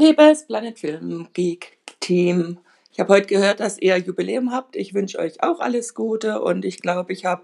[0.00, 2.56] Liebes Planet Film Geek Team,
[2.90, 4.74] ich habe heute gehört, dass ihr Jubiläum habt.
[4.74, 7.42] Ich wünsche euch auch alles Gute und ich glaube, ich habe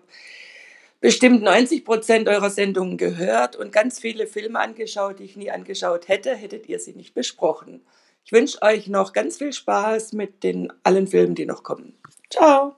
[1.03, 6.09] bestimmt 90 Prozent eurer Sendungen gehört und ganz viele Filme angeschaut, die ich nie angeschaut
[6.09, 7.83] hätte, hättet ihr sie nicht besprochen.
[8.25, 11.93] Ich wünsche euch noch ganz viel Spaß mit den allen Filmen, die noch kommen.
[12.31, 12.77] Ciao.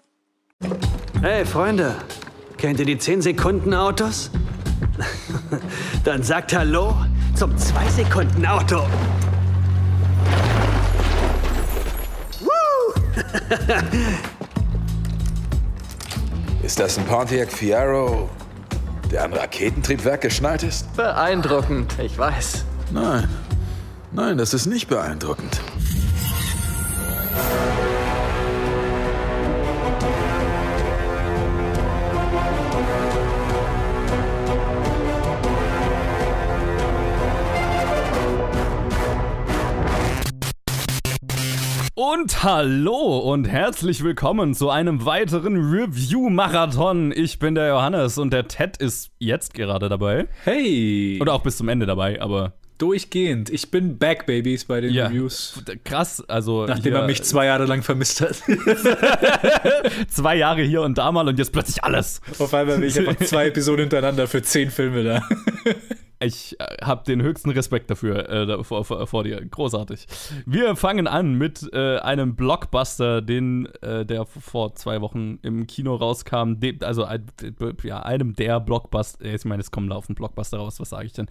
[1.23, 1.95] Hey Freunde,
[2.57, 4.33] kennt ihr die 10 Sekunden Autos?
[6.05, 6.97] Dann sagt Hallo
[7.37, 8.83] zum 2 Sekunden Auto.
[16.63, 18.29] Ist das ein Pontiac Fiero,
[19.11, 20.95] der an Raketentriebwerk geschnallt ist?
[20.97, 22.65] Beeindruckend, ich weiß.
[22.93, 23.27] Nein.
[24.13, 25.61] Nein, das ist nicht beeindruckend.
[42.13, 47.13] Und hallo und herzlich willkommen zu einem weiteren Review-Marathon.
[47.15, 50.27] Ich bin der Johannes und der Ted ist jetzt gerade dabei.
[50.45, 51.19] Hey!
[51.21, 52.55] Oder auch bis zum Ende dabei, aber.
[52.79, 53.51] Durchgehend.
[53.51, 55.09] Ich bin back, Babies, bei den Ja.
[55.09, 55.63] Reviews.
[55.85, 56.65] Krass, also.
[56.65, 58.37] Nachdem er mich zwei Jahre lang vermisst hat.
[60.09, 62.23] zwei Jahre hier und da mal und jetzt plötzlich alles.
[62.39, 65.29] Auf einmal bin ich einfach zwei Episoden hintereinander für zehn Filme da.
[66.21, 69.45] Ich äh, habe den höchsten Respekt dafür äh, vor, vor, vor dir.
[69.45, 70.07] Großartig.
[70.47, 75.95] Wir fangen an mit äh, einem Blockbuster, den äh, der vor zwei Wochen im Kino
[75.95, 76.55] rauskam.
[76.55, 77.07] Dem, also
[77.85, 79.25] ja, einem der Blockbuster.
[79.25, 80.81] Ich meine, es kommen laufend Blockbuster raus.
[80.81, 81.29] Was sage ich denn?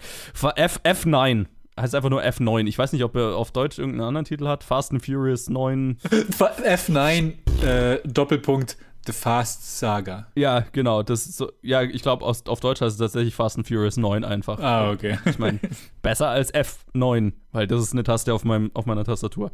[0.56, 1.48] F, F9.
[1.80, 2.66] Heißt einfach nur F9.
[2.66, 4.64] Ich weiß nicht, ob er auf Deutsch irgendeinen anderen Titel hat.
[4.64, 5.98] Fast and Furious 9.
[6.40, 8.78] F9, äh, Doppelpunkt,
[9.08, 10.28] The Fast Saga.
[10.36, 11.02] Ja, genau.
[11.02, 14.60] Das so, ja, ich glaube, auf Deutsch heißt es tatsächlich Fast and Furious 9 einfach.
[14.60, 15.18] Ah, okay.
[15.26, 15.60] Ich meine,
[16.08, 19.52] besser als F9, weil das ist eine Taste auf, meinem, auf meiner Tastatur.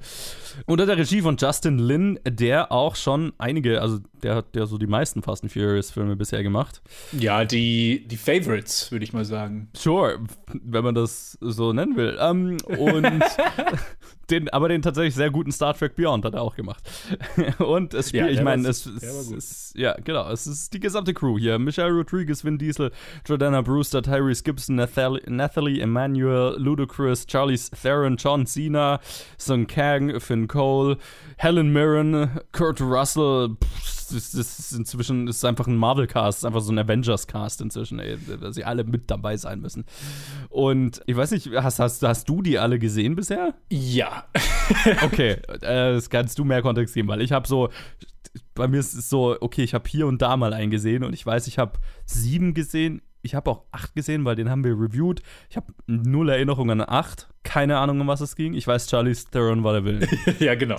[0.68, 4.78] Unter der Regie von Justin Lin, der auch schon einige, also der hat ja so
[4.78, 6.84] die meisten Fast and Furious Filme bisher gemacht.
[7.12, 9.70] Ja, die, die Favorites, würde ich mal sagen.
[9.76, 10.20] Sure,
[10.64, 12.18] wenn man das so nennen will.
[12.20, 13.04] Ähm, und
[14.30, 16.84] den, aber den tatsächlich sehr guten Star Trek Beyond hat er auch gemacht.
[17.60, 21.38] Und es spielt, Ja, ich meine, es, es ja, genau, es ist die gesamte Crew
[21.38, 21.60] hier.
[21.60, 22.92] Michelle Rodriguez, Vin Diesel,
[23.26, 25.82] Jordana Brewster, Tyrese Gibson, Nathalie, Nathalie
[26.52, 29.00] Ludacris, Charlize Theron, John Cena,
[29.38, 30.98] Sung Kang, Finn Cole,
[31.38, 33.56] Helen Mirren, Kurt Russell.
[33.64, 37.98] Pff, Das, ist inzwischen das ist einfach ein Marvel-Cast, ist einfach so ein Avengers-Cast inzwischen,
[37.98, 39.86] ey, dass sie alle mit dabei sein müssen.
[40.50, 43.56] Und ich weiß nicht, hast, hast, hast du die alle gesehen bisher?
[43.70, 44.26] Ja.
[45.04, 47.70] Okay, äh, das kannst du mehr Kontext geben, weil ich habe so,
[48.54, 51.14] bei mir ist es so, okay, ich habe hier und da mal einen gesehen und
[51.14, 53.02] ich weiß, ich habe sieben gesehen.
[53.26, 55.22] Ich habe auch acht gesehen, weil den haben wir reviewed.
[55.50, 57.30] Ich habe null Erinnerung an acht.
[57.44, 58.54] Keine Ahnung, um was es ging.
[58.54, 60.08] Ich weiß, Charlie Theron war der Willen.
[60.40, 60.78] ja, genau.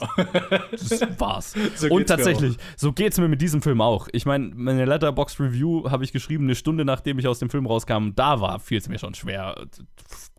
[0.71, 1.55] Das war's.
[1.77, 4.09] So und tatsächlich, so geht's mir mit diesem Film auch.
[4.13, 7.67] Ich meine, meine Letterbox Review habe ich geschrieben, eine Stunde nachdem ich aus dem Film
[7.67, 8.11] rauskam.
[8.15, 9.67] Da war, fiel es mir schon schwer,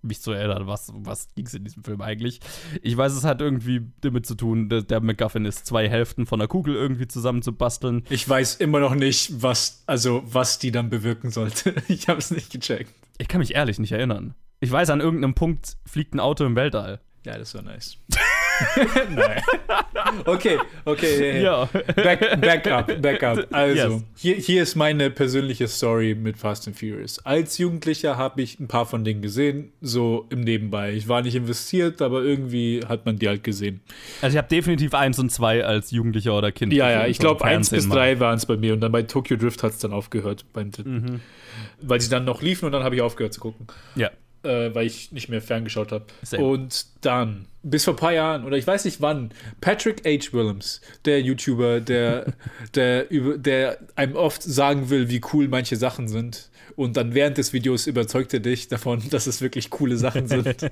[0.06, 2.40] mich zu erinnern, was, was ging's in diesem Film eigentlich.
[2.82, 6.40] Ich weiß, es hat irgendwie damit zu tun, dass der MacGuffin ist, zwei Hälften von
[6.40, 8.04] der Kugel irgendwie zusammenzubasteln.
[8.10, 11.76] Ich weiß immer noch nicht, was, also, was die dann bewirken sollte.
[11.88, 12.94] Ich habe es nicht gecheckt.
[13.18, 14.34] Ich kann mich ehrlich nicht erinnern.
[14.60, 17.00] Ich weiß, an irgendeinem Punkt fliegt ein Auto im Weltall.
[17.26, 17.98] Ja, das war nice.
[19.16, 19.42] Nein.
[20.26, 21.42] Okay, okay.
[21.44, 21.66] Ja.
[21.96, 23.48] Back, back up, back up.
[23.52, 24.04] Also, Yes.
[24.16, 27.20] hier, hier ist meine persönliche Story mit Fast and Furious.
[27.26, 30.94] Als Jugendlicher habe ich ein paar von denen gesehen, so im Nebenbei.
[30.94, 33.82] Ich war nicht investiert, aber irgendwie hat man die halt gesehen.
[34.22, 36.74] Also ich habe definitiv eins und zwei als Jugendlicher oder Kind.
[36.74, 39.38] Ja, ja, ich glaube, eins bis drei waren es bei mir und dann bei Tokyo
[39.38, 41.22] Drift hat es dann aufgehört beim dritten.
[41.82, 43.68] Weil sie dann noch liefen und dann habe ich aufgehört zu gucken.
[43.96, 44.10] Ja.
[44.46, 46.06] Äh, weil ich nicht mehr ferngeschaut habe.
[46.38, 50.32] Und dann, bis vor ein paar Jahren, oder ich weiß nicht wann, Patrick H.
[50.34, 52.34] Willems, der YouTuber, der,
[52.76, 56.50] der, über, der einem oft sagen will, wie cool manche Sachen sind.
[56.76, 60.72] Und dann während des Videos überzeugt er dich davon, dass es wirklich coole Sachen sind.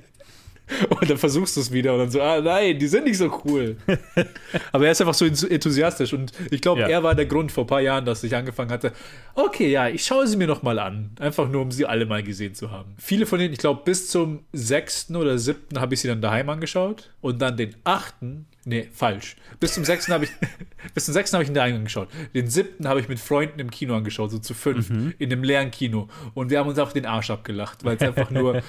[0.88, 3.42] Und dann versuchst du es wieder und dann so, ah nein, die sind nicht so
[3.44, 3.76] cool.
[4.72, 6.88] Aber er ist einfach so enthusiastisch und ich glaube, Ja.
[6.88, 8.92] er war der Grund vor ein paar Jahren, dass ich angefangen hatte,
[9.34, 11.10] okay, ja, ich schaue sie mir noch mal an.
[11.20, 12.94] Einfach nur, um sie alle mal gesehen zu haben.
[12.96, 16.48] Viele von denen, ich glaube, bis zum sechsten oder siebten habe ich sie dann daheim
[16.48, 19.36] angeschaut und dann den achten, nee, falsch.
[19.60, 20.30] Bis zum sechsten habe ich,
[20.94, 22.08] bis zum sechsten habe ich ihn daheim angeschaut.
[22.34, 24.88] Den siebten habe ich mit Freunden im Kino angeschaut, so zu fünf,
[25.18, 26.08] in einem leeren Kino.
[26.32, 28.62] Und wir haben uns auf den Arsch abgelacht, weil es einfach nur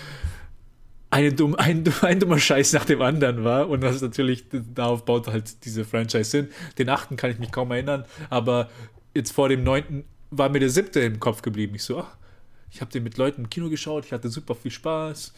[1.10, 3.70] eine dumm, ein, ein dummer Scheiß nach dem anderen war.
[3.70, 6.50] Und das ist natürlich, darauf baut halt diese Franchise hin.
[6.78, 8.70] Den achten kann ich mich kaum erinnern, aber
[9.14, 11.76] jetzt vor dem neunten war mir der siebte im Kopf geblieben.
[11.76, 12.18] Ich so, ach,
[12.72, 15.34] ich habe den mit Leuten im Kino geschaut, ich hatte super viel Spaß.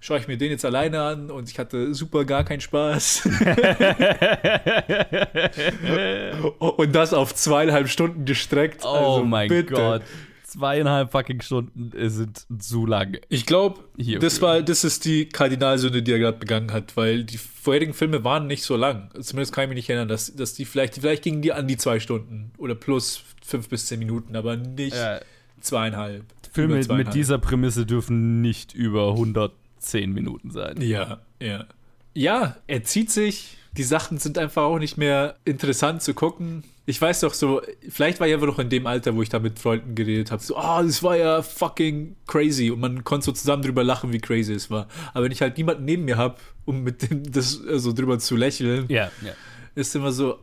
[0.00, 3.22] schaue ich mir den jetzt alleine an und ich hatte super gar keinen Spaß.
[6.58, 8.82] und das auf zweieinhalb Stunden gestreckt.
[8.84, 9.72] Oh also mein bitte.
[9.72, 10.02] Gott.
[10.48, 13.18] Zweieinhalb fucking Stunden sind zu lang.
[13.28, 13.80] Ich glaube,
[14.20, 18.24] das war, das ist die Kardinalsünde, die er gerade begangen hat, weil die vorherigen Filme
[18.24, 19.10] waren nicht so lang.
[19.20, 21.76] Zumindest kann ich mich nicht erinnern, dass, dass die vielleicht, vielleicht gingen die an die
[21.76, 25.20] zwei Stunden oder plus fünf bis zehn Minuten, aber nicht Ja.
[25.60, 26.24] zweieinhalb.
[26.50, 27.10] Filme Über mit zweieinhalb.
[27.14, 30.80] dieser Prämisse dürfen nicht über 110 Minuten sein.
[30.80, 31.66] Ja, ja.
[32.14, 33.58] Ja, er zieht sich.
[33.76, 36.64] Die Sachen sind einfach auch nicht mehr interessant zu gucken.
[36.88, 39.38] Ich weiß doch so, vielleicht war ich einfach noch in dem Alter, wo ich da
[39.38, 40.42] mit Freunden geredet habe.
[40.42, 42.70] So, ah, das war ja fucking crazy.
[42.70, 44.88] Und man konnte so zusammen drüber lachen, wie crazy es war.
[45.12, 48.18] Aber wenn ich halt niemanden neben mir habe, um mit dem das so also drüber
[48.18, 49.34] zu lächeln, Ja, ja.
[49.74, 50.38] ist immer so,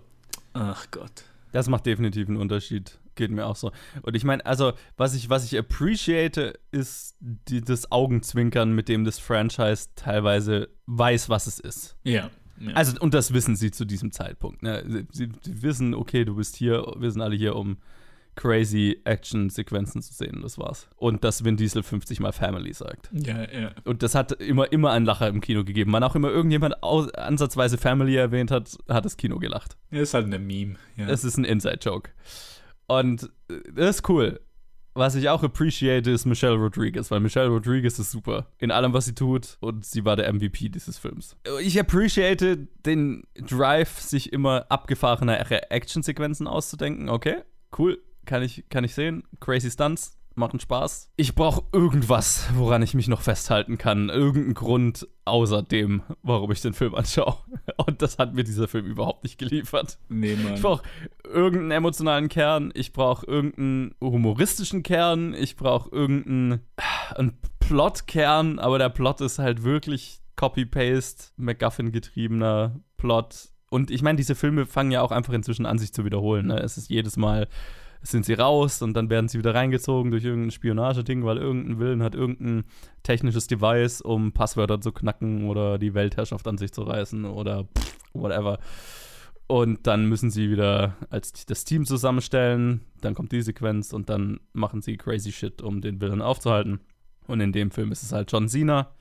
[0.53, 1.23] ach Gott.
[1.51, 2.99] Das macht definitiv einen Unterschied.
[3.15, 3.71] Geht mir auch so.
[4.03, 9.03] Und ich meine, also, was ich, was ich appreciate, ist die, das Augenzwinkern, mit dem
[9.03, 11.95] das Franchise teilweise weiß, was es ist.
[12.03, 12.29] Ja.
[12.59, 12.73] Ja.
[12.73, 14.63] Also, und das wissen sie zu diesem Zeitpunkt.
[14.63, 14.83] Ne?
[14.87, 17.77] Sie, sie, sie wissen, okay, du bist hier, wir sind alle hier, um
[18.35, 20.41] crazy Action-Sequenzen zu sehen.
[20.41, 20.87] Das war's.
[20.97, 23.09] Und dass Vin Diesel 50 Mal Family sagt.
[23.13, 23.71] ja, ja.
[23.85, 25.91] Und das hat immer, immer einen Lacher im Kino gegeben.
[25.93, 29.77] Wann auch immer irgendjemand aus, ansatzweise Family erwähnt hat, hat das Kino gelacht.
[29.91, 30.75] Ja, ist halt eine Meme.
[30.97, 31.07] Ja.
[31.07, 32.11] Es ist ein Inside-Joke.
[32.87, 34.39] Und äh, das ist cool.
[34.97, 39.03] Was ich auch appreciate, ist Michelle Rodriguez, weil Michelle Rodriguez ist super in allem, was
[39.03, 41.35] sie tut und sie war der MVP dieses Films.
[41.61, 47.09] Ich appreciate den Drive, sich immer abgefahrenere Actionsequenzen auszudenken.
[47.09, 47.43] Okay,
[47.77, 49.23] cool, kann ich, kann ich sehen.
[49.41, 51.11] Crazy Stunts, machen Spaß.
[51.15, 54.09] Ich brauche irgendwas, woran ich mich noch festhalten kann.
[54.09, 57.37] Irgendeinen Grund außer dem, warum ich den Film anschaue.
[57.85, 59.97] Und das hat mir dieser Film überhaupt nicht geliefert.
[60.09, 60.55] nee, Mann.
[60.55, 60.83] Ich brauche
[61.23, 66.61] irgendeinen emotionalen Kern, ich brauche irgendeinen humoristischen Kern, ich brauche irgendeinen
[67.15, 73.49] einen Plotkern, aber der Plot ist halt wirklich Copy-Paste, MacGuffin-getriebener Plot.
[73.69, 76.47] Und ich meine, diese Filme fangen ja auch einfach inzwischen an, sich zu wiederholen.
[76.47, 76.59] Ne?
[76.59, 77.47] Es ist jedes Mal,
[78.05, 82.03] sind sie raus und dann werden sie wieder reingezogen durch irgendein Spionageding, weil irgendein Willen
[82.03, 82.65] hat irgendein
[83.03, 87.97] technisches Device, um Passwörter zu knacken oder die Weltherrschaft an sich zu reißen oder pff,
[88.13, 88.59] whatever.
[89.47, 92.81] Und dann müssen sie wieder als das Team zusammenstellen.
[93.01, 96.79] Dann kommt die Sequenz und dann machen sie crazy shit, um den Villain aufzuhalten.
[97.27, 98.91] Und in dem Film ist es halt John Cena.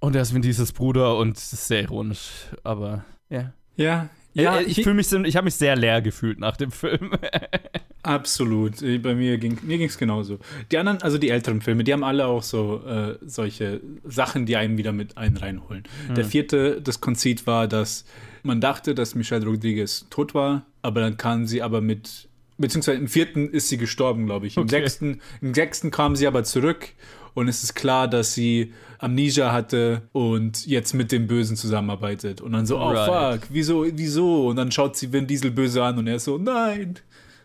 [0.00, 2.46] Und er ist Vin Diesels Bruder und ist sehr ironisch.
[2.64, 3.52] Aber ja.
[3.76, 7.12] Ja, Ja, ja, ich fühle mich, ich habe mich sehr leer gefühlt nach dem Film.
[8.02, 8.82] Absolut.
[8.82, 10.38] Äh, Bei mir ging mir ging's genauso.
[10.70, 14.56] Die anderen, also die älteren Filme, die haben alle auch so äh, solche Sachen, die
[14.56, 15.84] einen wieder mit einen reinholen.
[16.16, 18.04] Der vierte, das Konzit war, dass
[18.42, 22.28] man dachte, dass Michelle Rodriguez tot war, aber dann kam sie aber mit,
[22.62, 24.56] beziehungsweise im vierten ist sie gestorben, glaube ich.
[24.56, 24.70] Im, Okay.
[24.70, 26.88] sechsten, Im sechsten kam sie aber zurück
[27.34, 32.40] und es ist klar, dass sie Amnesia hatte und jetzt mit dem Bösen zusammenarbeitet.
[32.40, 33.40] Und dann so, oh Right.
[33.42, 34.48] fuck, wieso, wieso?
[34.48, 36.94] Und dann schaut sie Vin Diesel böse an und er ist so, nein,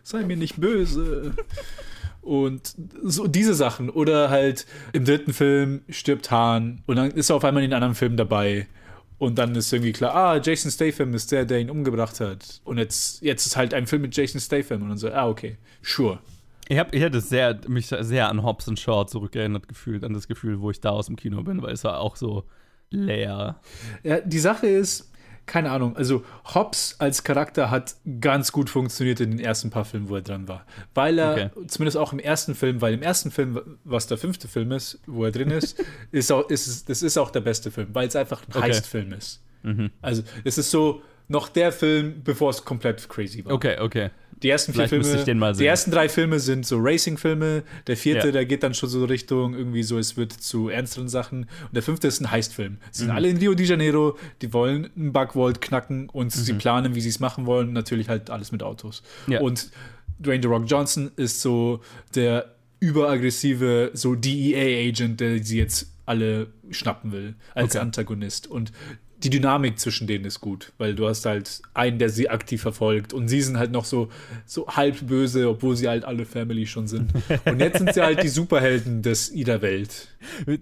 [0.02, 1.34] sei mir nicht böse.
[2.20, 3.88] Und so diese Sachen.
[3.90, 7.74] Oder halt im dritten Film stirbt Hahn und dann ist er auf einmal in den
[7.74, 8.66] anderen Filmen dabei.
[9.18, 12.60] Und dann ist irgendwie klar, ah, Jason Statham ist der, der ihn umgebracht hat.
[12.64, 14.82] Und jetzt, jetzt ist halt ein Film mit Jason Statham.
[14.82, 16.20] Und dann so, ah, okay, sure.
[16.68, 20.28] Ich habe ich hatte sehr, mich sehr an Hobbs and Shaw zurückerinnert gefühlt, an das
[20.28, 22.44] Gefühl, wo ich da aus dem Kino bin, weil es war auch so
[22.90, 23.60] leer.
[24.02, 25.10] Ja, die Sache ist,
[25.48, 26.24] keine Ahnung, also
[26.54, 30.46] Hobbs als Charakter hat ganz gut funktioniert in den ersten paar Filmen, wo er dran
[30.46, 30.64] war.
[30.94, 34.70] Weil er, zumindest auch im ersten Film, weil im ersten Film, was der fünfte Film
[34.70, 37.88] ist, wo er drin ist, ist auch, ist, es- das ist auch der beste Film,
[37.94, 38.60] weil es einfach ein Okay.
[38.60, 39.42] Heistfilm ist.
[40.00, 43.52] Also es ist so noch der Film, bevor es komplett crazy war.
[43.52, 44.10] Okay, okay.
[44.42, 47.64] Die ersten vier Vielleicht Filme, die ersten drei Filme sind so Racing-Filme.
[47.88, 48.32] Der vierte, Ja.
[48.32, 51.40] der geht dann schon so Richtung irgendwie so, es wird zu ernsteren Sachen.
[51.40, 52.78] Und der fünfte ist ein Heistfilm.
[52.92, 53.06] Sie Mhm.
[53.08, 56.58] sind alle in Rio de Janeiro, die wollen einen Bugvault knacken und sie Mhm.
[56.58, 57.72] planen, wie sie es machen wollen.
[57.72, 59.02] Natürlich halt alles mit Autos.
[59.26, 59.40] Ja.
[59.40, 59.70] Und
[60.20, 61.80] Dwayne The Rock Johnson ist so
[62.14, 67.82] der überaggressive, so DEA-Agent, der sie jetzt alle schnappen will als Okay.
[67.82, 68.46] Antagonist.
[68.46, 68.72] Und
[69.22, 73.12] die Dynamik zwischen denen ist gut, weil du hast halt einen, der sie aktiv verfolgt
[73.12, 74.08] und sie sind halt noch so,
[74.46, 77.12] so halb böse, obwohl sie halt alle Family schon sind.
[77.44, 80.08] Und jetzt sind sie halt die Superhelden des ihrer Welt.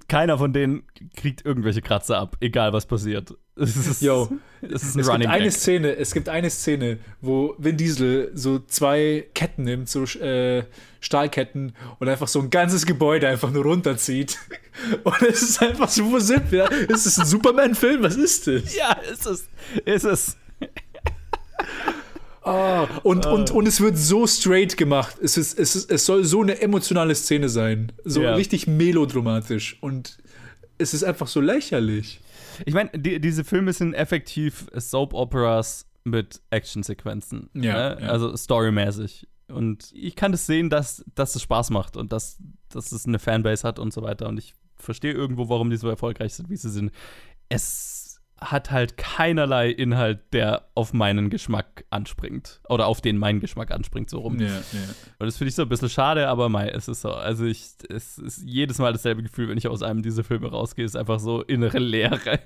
[0.08, 0.84] Keiner von denen
[1.16, 3.34] kriegt irgendwelche Kratzer ab, egal was passiert.
[3.60, 4.28] Es ist, Yo,
[4.60, 5.50] es ist ein es Running gibt eine.
[5.50, 10.64] Szene, es gibt eine Szene, wo Vin Diesel so zwei Ketten nimmt, so äh,
[11.00, 14.36] Stahlketten und einfach so ein ganzes Gebäude einfach nur runterzieht.
[15.04, 16.70] Und es ist einfach so, wo sind wir?
[16.70, 18.02] Ist es ein Superman-Film?
[18.02, 18.74] Was ist das?
[18.76, 19.48] Ja, ist es.
[19.86, 20.36] Ist es.
[22.42, 25.16] Ah, und, und, und es wird so straight gemacht.
[25.20, 27.90] Es, ist, es, ist, es soll so eine emotionale Szene sein.
[28.04, 28.34] So Ja.
[28.34, 29.78] richtig melodramatisch.
[29.80, 30.18] Und
[30.78, 32.20] es ist einfach so lächerlich.
[32.64, 37.50] Ich meine, die, diese Filme sind effektiv Soap-Operas mit Actionsequenzen.
[37.54, 37.98] Ja, ne?
[38.02, 38.08] ja.
[38.08, 39.26] Also storymäßig.
[39.48, 43.18] Und ich kann das sehen, dass, dass es Spaß macht und dass, dass es eine
[43.18, 44.28] Fanbase hat und so weiter.
[44.28, 46.90] Und ich verstehe irgendwo, warum die so erfolgreich sind, wie sie sind.
[47.48, 47.95] Es
[48.40, 52.60] hat halt keinerlei Inhalt, der auf meinen Geschmack anspringt.
[52.68, 54.38] Oder auf den mein Geschmack anspringt, so rum.
[54.38, 54.54] Ja, ja.
[55.18, 57.12] Und das finde ich so ein bisschen schade, aber mei, es ist so.
[57.12, 60.84] Also ich, es ist jedes Mal dasselbe Gefühl, wenn ich aus einem dieser Filme rausgehe,
[60.84, 62.40] ist einfach so innere Leere.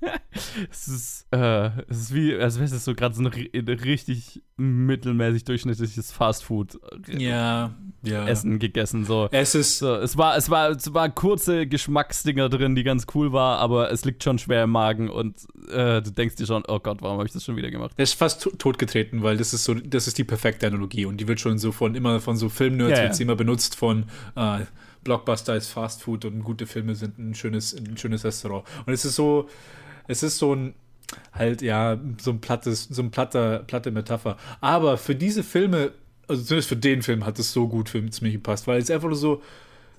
[0.70, 4.42] es ist, äh, es ist wie, als wäre es so gerade so ein ri- richtig
[4.56, 8.26] mittelmäßig durchschnittliches Fastfood Ja, ja.
[8.28, 9.04] Essen gegessen.
[9.04, 9.28] So.
[9.32, 13.32] Es ist So, es war, es war, es war kurze Geschmacksdinger drin, die ganz cool
[13.32, 15.36] war, aber es liegt schon schwer im Magen und
[15.70, 17.92] äh, du denkst dir schon, oh Gott, warum habe ich das schon wieder gemacht?
[17.96, 21.18] Er ist fast to- totgetreten, weil das ist so, das ist die perfekte Analogie und
[21.18, 23.02] die wird schon so von immer von so Filmnerds Ja, ja.
[23.04, 24.04] wird sie immer benutzt von
[24.36, 24.60] äh,
[25.04, 28.64] Blockbuster ist Fast Food und gute Filme sind ein schönes, ein schönes Restaurant.
[28.86, 29.48] Und es ist so,
[30.08, 30.74] es ist so ein
[31.32, 34.36] halt ja so ein plattes, so ein platter, platte Metapher.
[34.60, 35.92] Aber für diese Filme,
[36.28, 39.08] also zumindest für den Film hat es so gut für, mir gepasst, weil es einfach
[39.08, 39.42] nur so,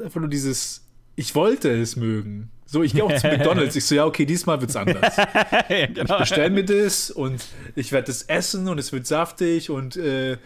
[0.04, 0.84] einfach nur dieses,
[1.16, 2.50] ich wollte es mögen.
[2.68, 3.76] So, ich gehe auch zu McDonalds.
[3.76, 5.16] Ich so, ja, okay, diesmal wird's anders.
[5.70, 6.18] ja, genau.
[6.18, 7.46] bestell mir das und
[7.76, 10.38] ich werde das essen und es wird saftig und, äh,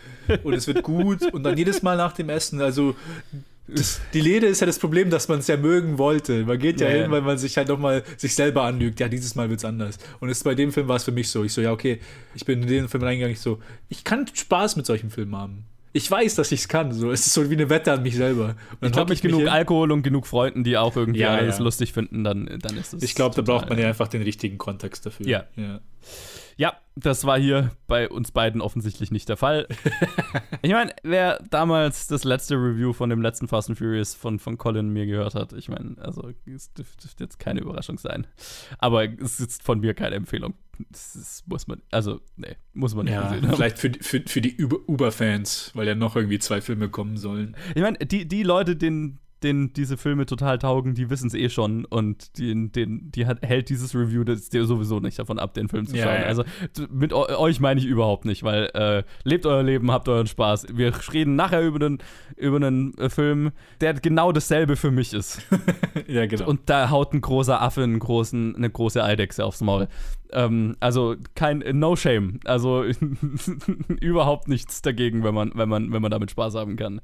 [0.44, 2.96] und es wird gut und dann jedes Mal nach dem Essen, also
[3.76, 6.46] das, die Lede ist ja das Problem, dass man es ja mögen wollte.
[6.46, 7.12] Man geht ja, Ja, hin, ja.
[7.12, 9.00] weil man sich halt nochmal sich selber anlügt.
[9.00, 9.98] Ja, dieses Mal wird's anders.
[10.20, 11.44] Und es, bei dem Film war es für mich so.
[11.44, 12.00] Ich so, ja, okay,
[12.36, 13.60] ich bin in den Film reingegangen, ich so,
[13.90, 15.66] ich kann Spaß mit solchen Filmen haben.
[15.92, 16.92] Ich weiß, dass ich es kann.
[16.92, 18.56] So, es ist so wie eine Wette an mich selber.
[18.80, 19.50] Ich glaube, mit mich genug hin.
[19.50, 23.02] Alkohol und genug Freunden, die auch irgendwie Ja, alles lustig finden, dann, dann ist es.
[23.02, 25.28] Ich glaube, da braucht man ja einfach den richtigen Kontext dafür.
[25.28, 25.46] Ja.
[26.60, 26.74] Ja.
[27.02, 29.68] Das war hier bei uns beiden offensichtlich nicht der Fall.
[30.62, 34.58] ich meine, wer damals das letzte Review von dem letzten Fast and Furious von, von
[34.58, 38.28] Colin mir gehört hat, ich meine, also es dürfte dürfte jetzt keine Überraschung sein.
[38.80, 40.56] Aber es ist von mir keine Empfehlung.
[40.90, 43.50] Das ist, muss man, also, nee, muss man nicht Ja, haben.
[43.54, 47.16] vielleicht für, die- für, für die Uber- Uber-Fans, weil ja noch irgendwie zwei Filme kommen
[47.16, 47.56] sollen.
[47.76, 51.50] Ich meine, die, die Leute, denen, denen diese Filme total taugen, die wissen es eh
[51.50, 55.54] schon und den, den, die hat, hält dieses Review das dir sowieso nicht davon ab,
[55.54, 56.22] den Film zu Ja, schauen.
[56.22, 56.28] ja.
[56.28, 56.44] Also
[56.92, 60.68] mit eu euch meine ich überhaupt nicht, weil äh, lebt euer Leben, habt euren Spaß.
[60.74, 62.00] Wir reden nachher über einen,
[62.36, 65.42] über einen äh, Film, der genau dasselbe für mich ist.
[66.08, 66.48] Ja, genau.
[66.48, 69.88] Und da haut ein großer Affe einen großen, eine große Eidechse aufs Maul.
[70.32, 72.40] Ähm, also kein No Shame.
[72.46, 72.84] Also
[74.02, 77.02] überhaupt nichts dagegen, wenn man, wenn man, wenn man damit Spaß haben kann.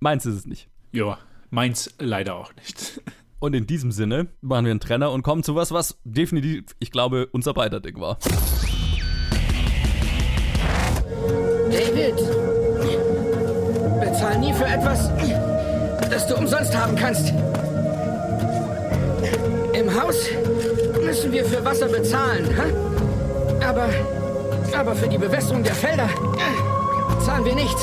[0.00, 0.68] Meins ist es nicht.
[0.92, 1.18] ja,
[1.52, 3.00] meins leider auch nicht.
[3.38, 6.92] Und in diesem Sinne machen wir einen Trenner und kommen zu was, was definitiv, ich
[6.92, 8.16] glaube, unser beider Ding war.
[11.72, 12.14] David,
[14.00, 15.10] bezahl nie für etwas,
[16.08, 17.30] das du umsonst haben kannst.
[19.74, 20.24] Im Haus
[21.04, 23.64] müssen wir für Wasser bezahlen, hä?
[23.64, 23.88] aber,
[24.72, 26.08] aber für die Bewässerung der Felder
[27.24, 27.82] zahlen wir nichts.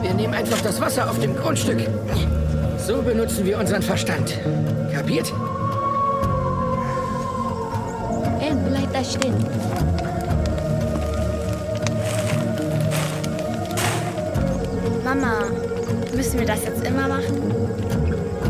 [0.00, 1.78] Wir nehmen einfach das Wasser auf dem Grundstück.
[2.92, 4.38] So benutzen wir unseren Verstand.
[4.92, 5.32] Kapiert?
[8.38, 9.34] Hey, bleib da stehen.
[15.02, 15.44] Mama,
[16.14, 17.34] müssen wir das jetzt immer machen?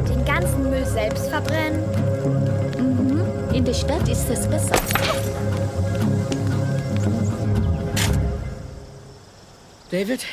[0.08, 1.80] Den ganzen Müll selbst verbrennen?
[2.78, 3.54] Mhm.
[3.54, 4.74] In der Stadt ist es besser.
[9.92, 10.24] David,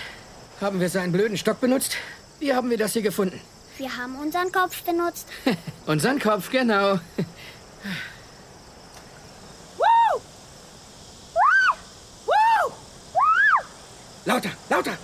[0.59, 1.95] haben wir seinen blöden Stock benutzt?
[2.39, 3.39] Wie haben wir das hier gefunden?
[3.79, 5.25] Wir haben unseren Kopf benutzt.
[5.85, 6.99] Unseren Kopf, genau.
[14.25, 14.97] Lauter, lauter!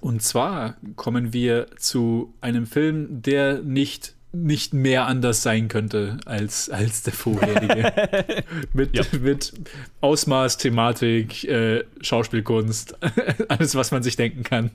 [0.00, 6.70] Und zwar kommen wir zu einem Film, der nicht, nicht mehr anders sein könnte als,
[6.70, 7.92] als der vorherige.
[8.72, 9.52] mit, mit
[10.00, 12.96] Ausmaß, Thematik, äh, Schauspielkunst,
[13.48, 14.70] alles, was man sich denken kann.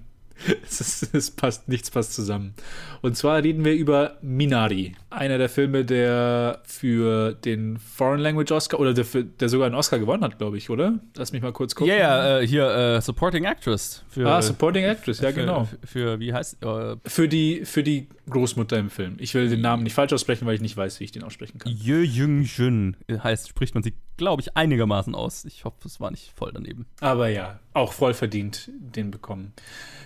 [0.63, 2.53] Es, ist, es passt, nichts passt zusammen.
[3.01, 8.79] Und zwar reden wir über Minari, einer der Filme, der für den Foreign Language Oscar
[8.79, 10.99] oder der, für, der sogar einen Oscar gewonnen hat, glaube ich, oder?
[11.15, 11.91] Lass mich mal kurz gucken.
[11.91, 14.03] Ja, ja, äh, hier äh, Supporting Actress.
[14.09, 15.65] Für, Ah, Supporting Actress, ja, für, genau.
[15.65, 19.15] Für, für wie heißt äh, Für die, für die Großmutter im Film.
[19.19, 21.59] Ich will den Namen nicht falsch aussprechen, weil ich nicht weiß, wie ich den aussprechen
[21.59, 21.71] kann.
[21.71, 25.45] Ye Jung Jun heißt, spricht man sie, glaube ich, einigermaßen aus.
[25.45, 26.85] Ich hoffe, es war nicht voll daneben.
[26.99, 29.53] Aber ja, auch voll verdient den bekommen.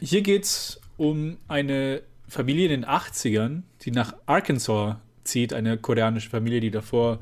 [0.02, 6.62] Hier geht's um eine Familie in den 80ern, die nach Arkansas zieht, eine koreanische Familie,
[6.62, 7.20] die davor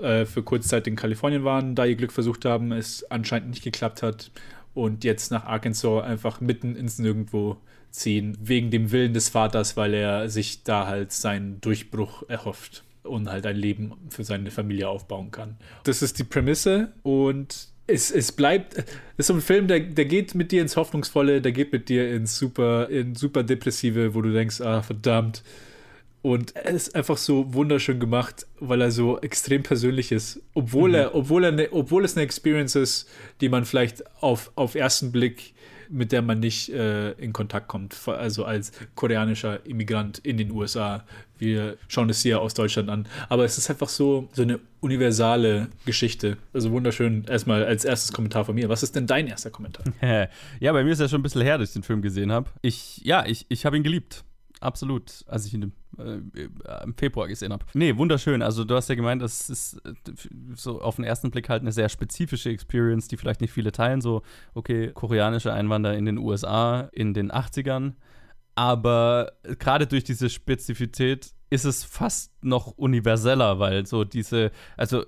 [0.00, 3.62] äh, für kurze Zeit in Kalifornien waren, da ihr Glück versucht haben, es anscheinend nicht
[3.62, 4.30] geklappt hat
[4.74, 7.56] und jetzt nach Arkansas einfach mitten ins Nirgendwo
[7.90, 13.28] ziehen, wegen dem Willen des Vaters, weil er sich da halt seinen Durchbruch erhofft und
[13.28, 15.56] halt ein Leben für seine Familie aufbauen kann.
[15.84, 18.84] Das ist die Prämisse und es, es bleibt, es
[19.16, 22.14] ist so ein Film, der, der geht mit dir ins Hoffnungsvolle, der geht mit dir
[22.14, 25.42] ins super, in super depressive, wo du denkst, ah, verdammt.
[26.20, 30.40] Und er ist einfach so wunderschön gemacht, weil er so extrem persönlich ist.
[30.52, 30.94] Obwohl, mhm.
[30.96, 33.08] er, obwohl, er ne, obwohl es eine Experience ist,
[33.40, 35.54] die man vielleicht auf, auf ersten Blick
[35.90, 37.96] mit der man nicht äh, in Kontakt kommt.
[38.06, 41.04] Also als koreanischer Immigrant in den USA.
[41.38, 43.06] Wir schauen es hier aus Deutschland an.
[43.28, 46.36] Aber es ist einfach so, so eine universale Geschichte.
[46.52, 47.24] Also wunderschön.
[47.28, 48.68] Erstmal als erstes Kommentar von mir.
[48.68, 49.84] Was ist denn dein erster Kommentar?
[50.60, 52.50] ja, bei mir ist ja schon ein bisschen her, dass ich den Film gesehen habe.
[52.62, 54.24] Ich, ja, ich, ich habe ihn geliebt
[54.60, 56.20] absolut, als ich ihn äh,
[56.84, 57.64] im Februar gesehen habe.
[57.74, 58.42] Nee, wunderschön.
[58.42, 59.92] Also du hast ja gemeint, das ist äh,
[60.54, 64.00] so auf den ersten Blick halt eine sehr spezifische Experience, die vielleicht nicht viele teilen.
[64.00, 64.22] So,
[64.54, 67.94] okay, koreanische Einwanderer in den USA in den 80ern.
[68.54, 75.04] Aber gerade durch diese Spezifität ist es fast noch universeller, weil so diese, also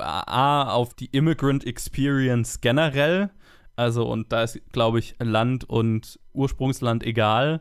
[0.00, 3.30] A, auf die Immigrant Experience generell,
[3.76, 7.60] also und da ist, glaube ich, Land und Ursprungsland egal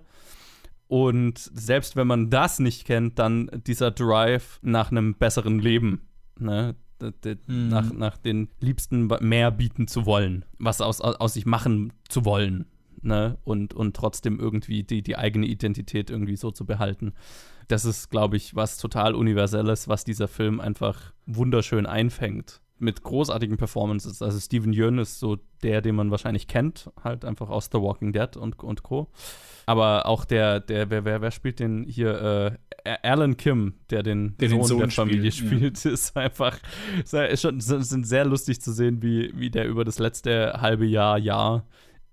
[0.87, 6.07] und selbst wenn man das nicht kennt, dann dieser Drive nach einem besseren Leben,
[6.39, 6.75] ne?
[7.01, 7.67] Mhm.
[7.67, 12.65] Nach, nach den Liebsten mehr bieten zu wollen, was aus, aus sich machen zu wollen.
[13.01, 13.37] Ne?
[13.43, 17.11] Und, und trotzdem irgendwie die, die eigene Identität irgendwie so zu behalten.
[17.67, 23.57] Das ist, glaube ich, was total Universelles, was dieser Film einfach wunderschön einfängt mit großartigen
[23.57, 24.21] Performances.
[24.21, 28.13] Also Steven Yeun ist so der, den man wahrscheinlich kennt, halt einfach aus The Walking
[28.13, 29.07] Dead und, und Co.
[29.65, 32.57] Aber auch der, der, wer, wer, wer spielt den hier?
[32.85, 35.91] Äh, Alan Kim, der den, der Sohn, den Sohn der Familie spielt, spielt ja.
[35.93, 36.59] ist einfach
[37.05, 41.17] ist schon sind sehr lustig zu sehen, wie, wie der über das letzte halbe Jahr,
[41.17, 41.65] Jahr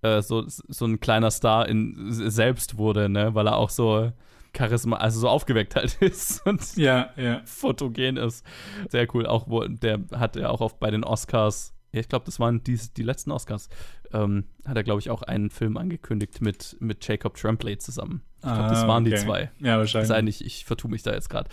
[0.03, 3.35] äh, so, so ein kleiner Star in selbst wurde, ne?
[3.35, 4.13] Weil er auch so
[4.57, 7.43] Charisma, also so aufgeweckt halt ist und ja, ja.
[7.45, 8.45] fotogen ist.
[8.89, 9.27] Sehr cool.
[9.27, 12.79] Auch wo, der hat ja auch oft bei den Oscars ich glaube, das waren die,
[12.97, 13.69] die letzten Oscars,
[14.13, 18.23] ähm, hat er, glaube ich, auch einen Film angekündigt mit, mit Jacob Tremblay zusammen.
[18.43, 19.17] Ich glaube, das ah, waren okay.
[19.17, 19.51] die zwei.
[19.61, 20.09] Ja, wahrscheinlich.
[20.09, 21.51] Sei nicht, ich vertue mich da jetzt gerade.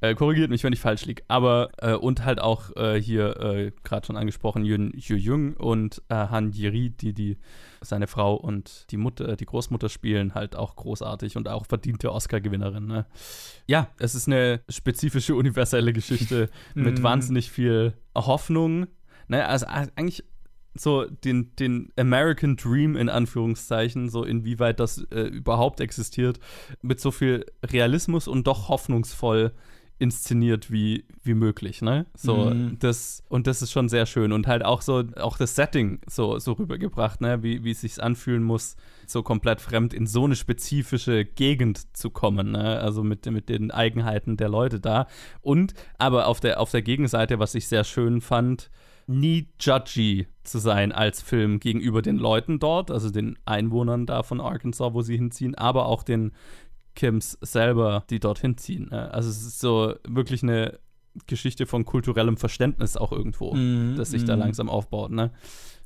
[0.00, 1.22] Äh, korrigiert mich, wenn ich falsch liege.
[1.28, 6.00] Aber, äh, und halt auch äh, hier äh, gerade schon angesprochen, Yun Yu Jung und
[6.08, 7.36] äh, Han Yiri, die, die
[7.82, 12.86] seine Frau und die Mutter, die Großmutter spielen, halt auch großartig und auch verdiente Oscar-Gewinnerin.
[12.86, 13.06] Ne?
[13.66, 17.02] Ja, es ist eine spezifische, universelle Geschichte mit mhm.
[17.02, 18.86] wahnsinnig viel Hoffnung,
[19.30, 20.24] Ne, also eigentlich
[20.74, 26.38] so den, den American Dream in Anführungszeichen, so inwieweit das äh, überhaupt existiert,
[26.80, 29.52] mit so viel Realismus und doch hoffnungsvoll
[30.00, 32.06] inszeniert wie, wie möglich, ne?
[32.16, 32.78] So, mhm.
[32.78, 34.32] das, und das ist schon sehr schön.
[34.32, 37.42] Und halt auch so, auch das Setting so, so rübergebracht, ne?
[37.42, 42.08] Wie, wie es sich anfühlen muss, so komplett fremd in so eine spezifische Gegend zu
[42.08, 42.80] kommen, ne?
[42.80, 45.06] Also mit, mit den Eigenheiten der Leute da.
[45.42, 48.70] Und aber auf der, auf der Gegenseite, was ich sehr schön fand,
[49.10, 54.40] nie judgy zu sein als Film gegenüber den Leuten dort, also den Einwohnern da von
[54.40, 56.32] Arkansas, wo sie hinziehen, aber auch den
[56.94, 58.88] Kims selber, die dorthin ziehen.
[58.90, 59.12] Ne?
[59.12, 60.78] Also es ist so wirklich eine
[61.26, 64.26] Geschichte von kulturellem Verständnis auch irgendwo, mm, das sich mm.
[64.26, 64.40] da mhm.
[64.42, 65.10] langsam aufbaut.
[65.10, 65.32] Ne?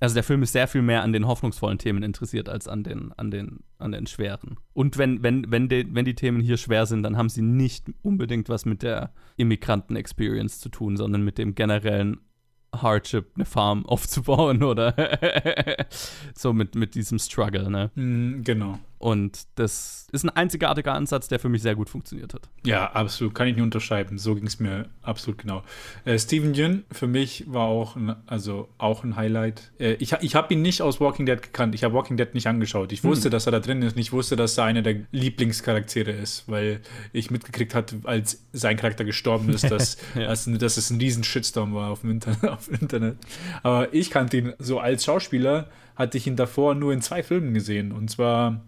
[0.00, 3.12] Also der Film ist sehr viel mehr an den hoffnungsvollen Themen interessiert als an den,
[3.12, 4.58] an den, an den schweren.
[4.72, 7.86] Und wenn, wenn, wenn, de, wenn die Themen hier schwer sind, dann haben sie nicht
[8.02, 12.20] unbedingt was mit der Immigranten-Experience zu tun, sondern mit dem generellen
[12.82, 14.94] Hardship, eine Farm aufzubauen oder
[16.34, 17.90] so mit, mit diesem Struggle, ne?
[17.94, 18.78] Mm, genau.
[18.98, 22.48] Und das ist ein einzigartiger Ansatz, der für mich sehr gut funktioniert hat.
[22.64, 23.34] Ja, absolut.
[23.34, 24.18] Kann ich nur unterschreiben.
[24.18, 25.62] So ging es mir absolut genau.
[26.04, 29.72] Äh, Steven Yeun für mich war auch ein, also auch ein Highlight.
[29.78, 31.74] Äh, ich ich habe ihn nicht aus Walking Dead gekannt.
[31.74, 32.92] Ich habe Walking Dead nicht angeschaut.
[32.92, 33.32] Ich wusste, hm.
[33.32, 33.98] dass er da drin ist.
[33.98, 36.80] Ich wusste, dass er einer der Lieblingscharaktere ist, weil
[37.12, 40.28] ich mitgekriegt hatte, als sein Charakter gestorben ist, dass, ja.
[40.28, 43.16] als, dass es ein riesen Shitstorm war auf dem, Internet, auf dem Internet.
[43.62, 47.54] Aber ich kannte ihn so als Schauspieler hatte ich ihn davor nur in zwei Filmen
[47.54, 47.92] gesehen.
[47.92, 48.62] Und zwar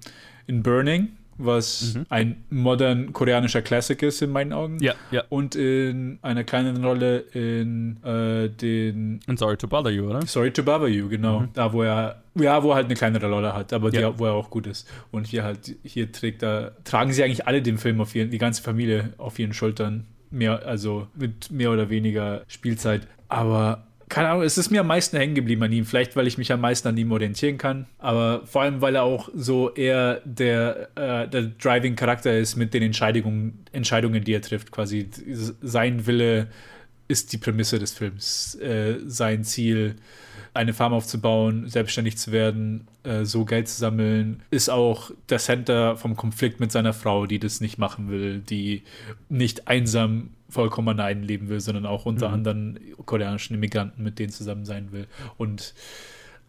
[0.47, 1.09] in Burning,
[1.39, 2.07] was mhm.
[2.09, 4.79] ein modern koreanischer Classic ist in meinen Augen.
[4.81, 5.25] Ja, ja.
[5.29, 9.21] Und in einer kleinen Rolle in äh, den.
[9.27, 10.27] In Sorry to Bother You, oder?
[10.27, 11.41] Sorry to Bother You, genau.
[11.41, 11.49] Mhm.
[11.53, 12.23] Da, wo er.
[12.35, 14.11] Ja, wo er halt eine kleinere Rolle hat, aber ja.
[14.11, 14.87] die, wo er auch gut ist.
[15.11, 18.37] Und hier halt, hier trägt er, tragen sie eigentlich alle den Film auf ihren, die
[18.37, 20.07] ganze Familie auf ihren Schultern.
[20.31, 23.07] Mehr, also mit mehr oder weniger Spielzeit.
[23.29, 25.85] Aber keine Ahnung, es ist mir am meisten hängen geblieben an ihm.
[25.85, 29.03] Vielleicht, weil ich mich am meisten an ihm orientieren kann, aber vor allem, weil er
[29.03, 34.71] auch so eher der, äh, der Driving-Charakter ist mit den Entscheidungen, Entscheidungen, die er trifft.
[34.71, 35.09] Quasi
[35.61, 36.49] sein Wille
[37.09, 39.97] ist die Prämisse des Films, äh, sein Ziel
[40.55, 45.97] eine Farm aufzubauen, selbstständig zu werden, äh, so Geld zu sammeln, ist auch der Center
[45.97, 48.83] vom Konflikt mit seiner Frau, die das nicht machen will, die
[49.29, 52.35] nicht einsam vollkommen allein leben will, sondern auch unter Mhm.
[52.35, 55.07] anderen koreanischen Immigranten mit denen zusammen sein will.
[55.37, 55.75] Und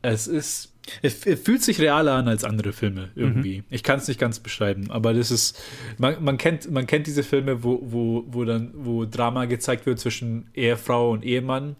[0.01, 3.63] es ist, es, fühlt sich realer an als andere Filme irgendwie.
[3.69, 5.61] Ich kann es nicht ganz beschreiben, aber das ist,
[5.97, 9.99] man, man kennt, man kennt diese Filme, wo, wo, wo dann, wo Drama gezeigt wird
[9.99, 11.75] zwischen Ehefrau und Ehemann.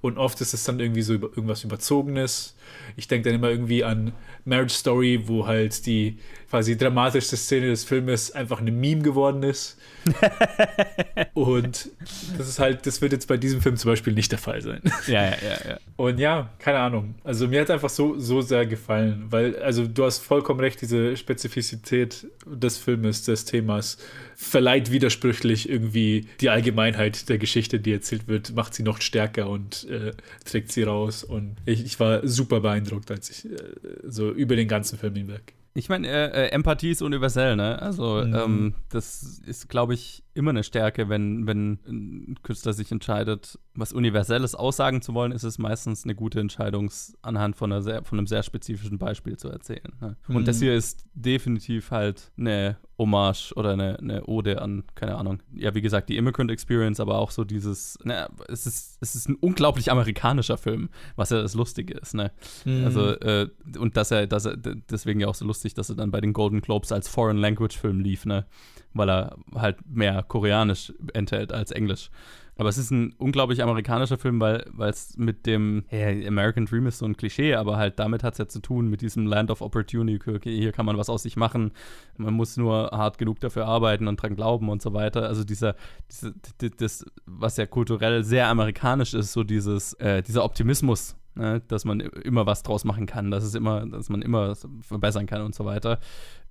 [0.00, 2.54] Und oft ist es dann irgendwie so über, irgendwas Überzogenes.
[2.96, 4.12] Ich denke dann immer irgendwie an
[4.44, 6.18] Marriage Story, wo halt die
[6.50, 9.78] quasi dramatischste Szene des Filmes einfach eine Meme geworden ist.
[11.34, 11.90] Und
[12.36, 14.82] das ist halt, das wird jetzt bei diesem Film zum Beispiel nicht der Fall sein.
[15.06, 15.78] Ja, ja, ja, ja.
[15.96, 17.14] Und ja, keine Ahnung.
[17.24, 20.80] Also mir hat es einfach so, so sehr gefallen, weil, also du hast vollkommen recht,
[20.82, 23.98] diese Spezifizität des Filmes, des Themas,
[24.36, 29.88] verleiht widersprüchlich irgendwie die Allgemeinheit der Geschichte, die erzählt wird, macht sie noch stärker und
[29.88, 30.12] äh,
[30.44, 31.24] trägt sie raus.
[31.24, 33.58] Und ich, ich war super beeindruckt, als ich äh,
[34.04, 35.54] so über den ganzen Film hinweg.
[35.74, 37.80] Ich meine, äh, äh, Empathie ist universell, ne?
[37.80, 38.34] Also, Mhm.
[38.34, 43.92] ähm, das ist, glaube ich, immer eine Stärke, wenn, wenn ein Künstler sich entscheidet, was
[43.92, 46.90] Universelles aussagen zu wollen, ist es meistens eine gute Entscheidung,
[47.22, 49.92] anhand von, einer sehr, von einem sehr spezifischen Beispiel zu erzählen.
[50.00, 50.16] Ne?
[50.28, 50.44] Und Mhm.
[50.44, 55.74] das hier ist definitiv halt eine Hommage oder eine, eine Ode an, keine Ahnung, ja,
[55.74, 59.34] wie gesagt, die Immigrant Experience, aber auch so dieses, ne, es ist, es ist ein
[59.36, 62.30] unglaublich amerikanischer Film, was ja das Lustige ist, ne?
[62.64, 62.84] Mhm.
[62.84, 66.10] Also, äh, und dass er, dass er, deswegen ja auch so lustig, dass er dann
[66.10, 68.46] bei den Golden Globes als Foreign Language Film lief, ne?
[68.94, 72.10] Weil er halt mehr Koreanisch enthält als Englisch.
[72.56, 76.98] Aber es ist ein unglaublich amerikanischer Film, weil es mit dem hey, American Dream ist
[76.98, 79.62] so ein Klischee, aber halt damit hat es ja zu tun, mit diesem Land of
[79.62, 80.30] Opportunity.
[80.30, 81.72] Okay, hier kann man was aus sich machen.
[82.18, 85.26] Man muss nur hart genug dafür arbeiten und dran glauben und so weiter.
[85.26, 85.76] Also dieser,
[86.10, 86.34] diese,
[86.76, 92.00] das, was ja kulturell sehr amerikanisch ist, so dieses, äh, dieser Optimismus, ne, dass man
[92.00, 95.64] immer was draus machen kann, dass es immer, dass man immer verbessern kann und so
[95.64, 95.98] weiter.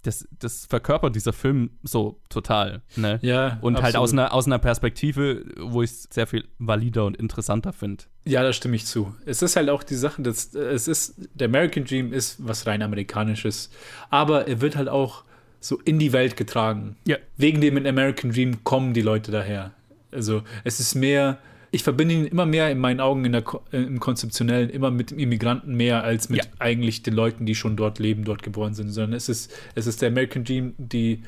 [0.04, 2.82] Das, das verkörpert dieser Film so total.
[2.96, 3.20] Ne?
[3.22, 4.04] Ja, Und halt absolut.
[4.04, 8.06] aus einer, aus einer Perspektive, wo ich es sehr viel valider und interessanter finde.
[8.26, 9.14] Ja, da stimme ich zu.
[9.26, 12.82] Es ist halt auch die Sache, dass es ist, der American Dream ist was rein
[12.82, 13.70] amerikanisches,
[14.10, 15.24] aber er wird halt auch
[15.60, 16.96] so in die Welt getragen.
[17.06, 17.18] Ja.
[17.38, 19.72] Wegen dem American Dream kommen die Leute daher.
[20.12, 21.38] Also es ist mehr,
[21.72, 25.12] ich verbinde ihn immer mehr in meinen Augen in der, äh, im Konzeptionellen immer mit
[25.12, 26.52] dem Immigranten mehr als mit Ja.
[26.60, 30.02] eigentlich den Leuten, die schon dort leben, dort geboren sind, sondern es ist, es ist
[30.02, 31.24] der American Dream, die,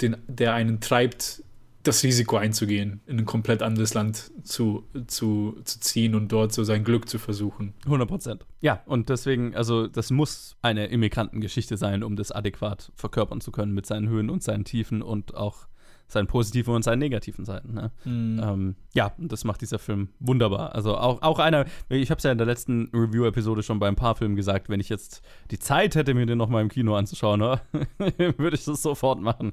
[0.00, 1.42] den, der einen treibt,
[1.82, 6.64] das Risiko einzugehen, in ein komplett anderes Land zu, zu, zu ziehen und dort so
[6.64, 7.74] sein Glück zu versuchen.
[7.84, 8.46] 100 Prozent.
[8.62, 13.74] Ja, und deswegen, also das muss eine Immigrantengeschichte sein, um das adäquat verkörpern zu können
[13.74, 15.66] mit seinen Höhen und seinen Tiefen und auch
[16.06, 17.74] seinen positiven und seinen negativen Seiten.
[17.74, 17.90] Ne?
[18.06, 20.74] Ähm, ja, und das macht dieser Film wunderbar.
[20.74, 23.96] Also auch, auch einer, ich habe es ja in der letzten Review-Episode schon bei ein
[23.96, 26.94] paar Filmen gesagt, wenn ich jetzt die Zeit hätte, mir den noch mal im Kino
[26.94, 27.60] anzuschauen, ne,
[28.38, 29.52] würde ich das sofort machen.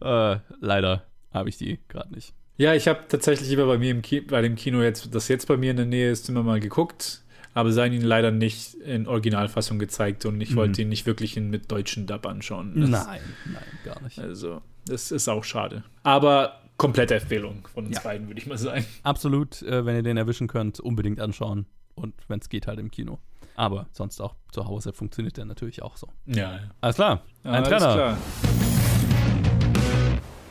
[0.00, 2.34] Äh, leider habe ich die gerade nicht.
[2.58, 5.46] Ja, ich habe tatsächlich immer bei mir im Ki bei dem Kino jetzt, das jetzt
[5.48, 9.06] bei mir in der Nähe ist, immer mal geguckt, aber seien ihn leider nicht in
[9.06, 12.80] Originalfassung gezeigt und ich wollte ihn nicht wirklich in, mit deutschen Dub anschauen.
[12.80, 13.20] Das- nein,
[13.52, 14.18] nein, gar nicht.
[14.18, 15.82] Also, das ist auch schade.
[16.02, 18.02] Aber komplette Empfehlung von uns Ja.
[18.02, 18.84] beiden, würde ich mal sagen.
[19.02, 21.66] Absolut, äh, wenn ihr den erwischen könnt, unbedingt anschauen.
[21.94, 23.18] Und wenn es geht, halt im Kino.
[23.54, 26.08] Aber sonst auch zu Hause funktioniert der natürlich auch so.
[26.26, 26.60] Ja, ja.
[26.82, 27.94] Alles klar, ein Alles Trenner.
[27.94, 28.18] klar.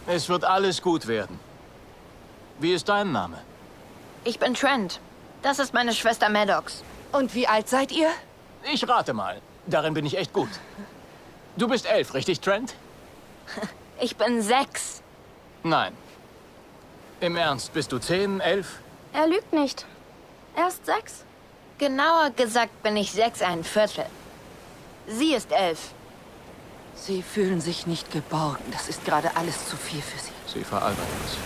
[0.07, 1.39] Es wird alles gut werden.
[2.59, 3.37] Wie ist dein Name?
[4.23, 4.99] Ich bin Trent.
[5.43, 6.83] Das ist meine Schwester Maddox.
[7.11, 8.09] Und wie alt seid ihr?
[8.73, 9.39] Ich rate mal.
[9.67, 10.49] Darin bin ich echt gut.
[11.57, 12.75] Du bist elf, richtig, Trent?
[13.99, 15.01] Ich bin sechs.
[15.63, 15.93] Nein.
[17.21, 18.79] Im Ernst, bist du zehn, elf?
[19.13, 19.85] Er lügt nicht.
[20.55, 21.23] Er ist sechs.
[21.77, 24.05] Genauer gesagt bin ich sechs ein Viertel.
[25.07, 25.91] Sie ist elf.
[26.95, 28.63] Sie fühlen sich nicht geborgen.
[28.71, 30.31] Das ist gerade alles zu viel für Sie.
[30.47, 31.37] Sie veralbern uns.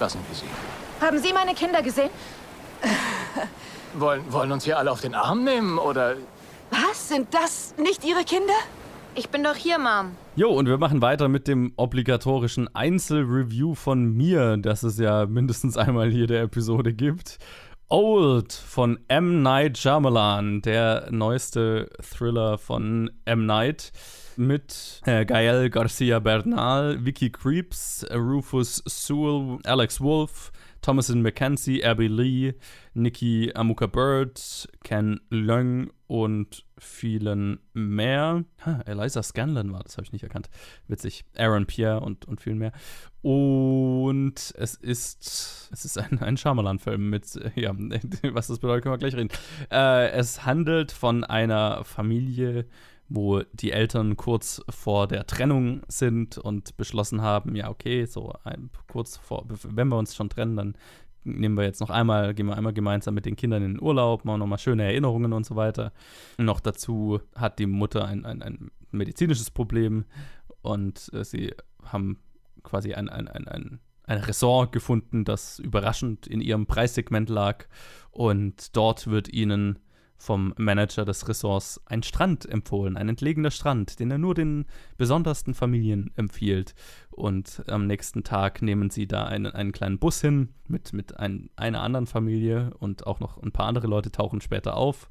[0.00, 0.46] Lassen wir sie.
[1.00, 2.10] Haben Sie meine Kinder gesehen?
[3.94, 6.16] Wollen, wollen uns hier alle auf den Arm nehmen, oder?
[6.70, 7.08] Was?
[7.08, 8.54] Sind das nicht Ihre Kinder?
[9.14, 10.12] Ich bin doch hier, Mom.
[10.36, 15.76] Jo, und wir machen weiter mit dem obligatorischen Einzelreview von mir, das es ja mindestens
[15.76, 17.38] einmal der Episode gibt.
[17.88, 19.42] Old von M.
[19.42, 23.44] Night Shyamalan, der neueste Thriller von M.
[23.44, 23.92] Night.
[24.36, 32.54] mit äh, Gael Garcia Bernal, Vicky Creeps, Rufus Sewell, Alex Wolf, Thomason McKenzie, Abby Lee,
[32.94, 38.44] Nikki Amuka Bird, Ken Leung und vielen mehr.
[38.66, 40.50] Ha, Eliza Scanlon war, das habe ich nicht erkannt.
[40.88, 41.24] Witzig.
[41.36, 42.72] Aaron Pierre und, und viel mehr.
[43.22, 47.72] Und es ist, es ist ein, ein Shyamalan-Film mit, ja,
[48.32, 49.30] was das bedeutet, können wir gleich reden.
[49.70, 52.66] Äh, es handelt von einer Familie,
[53.08, 58.70] wo die Eltern kurz vor der Trennung sind und beschlossen haben, ja, okay, so ein,
[58.90, 60.74] kurz vor, wenn wir uns schon trennen, dann
[61.24, 64.24] nehmen wir jetzt noch einmal, gehen wir einmal gemeinsam mit den Kindern in den Urlaub,
[64.24, 65.92] machen nochmal schöne Erinnerungen und so weiter.
[66.38, 70.04] noch dazu hat die Mutter ein, ein, ein medizinisches Problem
[70.62, 71.54] und äh, sie
[71.84, 72.18] haben
[72.62, 77.66] quasi ein, ein, ein, ein, ein Ressort gefunden, das überraschend in ihrem Preissegment lag
[78.10, 79.78] und dort wird ihnen
[80.22, 85.52] vom Manager des Ressorts ein Strand empfohlen, ein entlegener Strand, den er nur den besondersten
[85.52, 86.76] Familien empfiehlt.
[87.10, 91.50] Und am nächsten Tag nehmen sie da einen, einen kleinen Bus hin mit, mit ein,
[91.56, 95.10] einer anderen Familie und auch noch ein paar andere Leute tauchen später auf.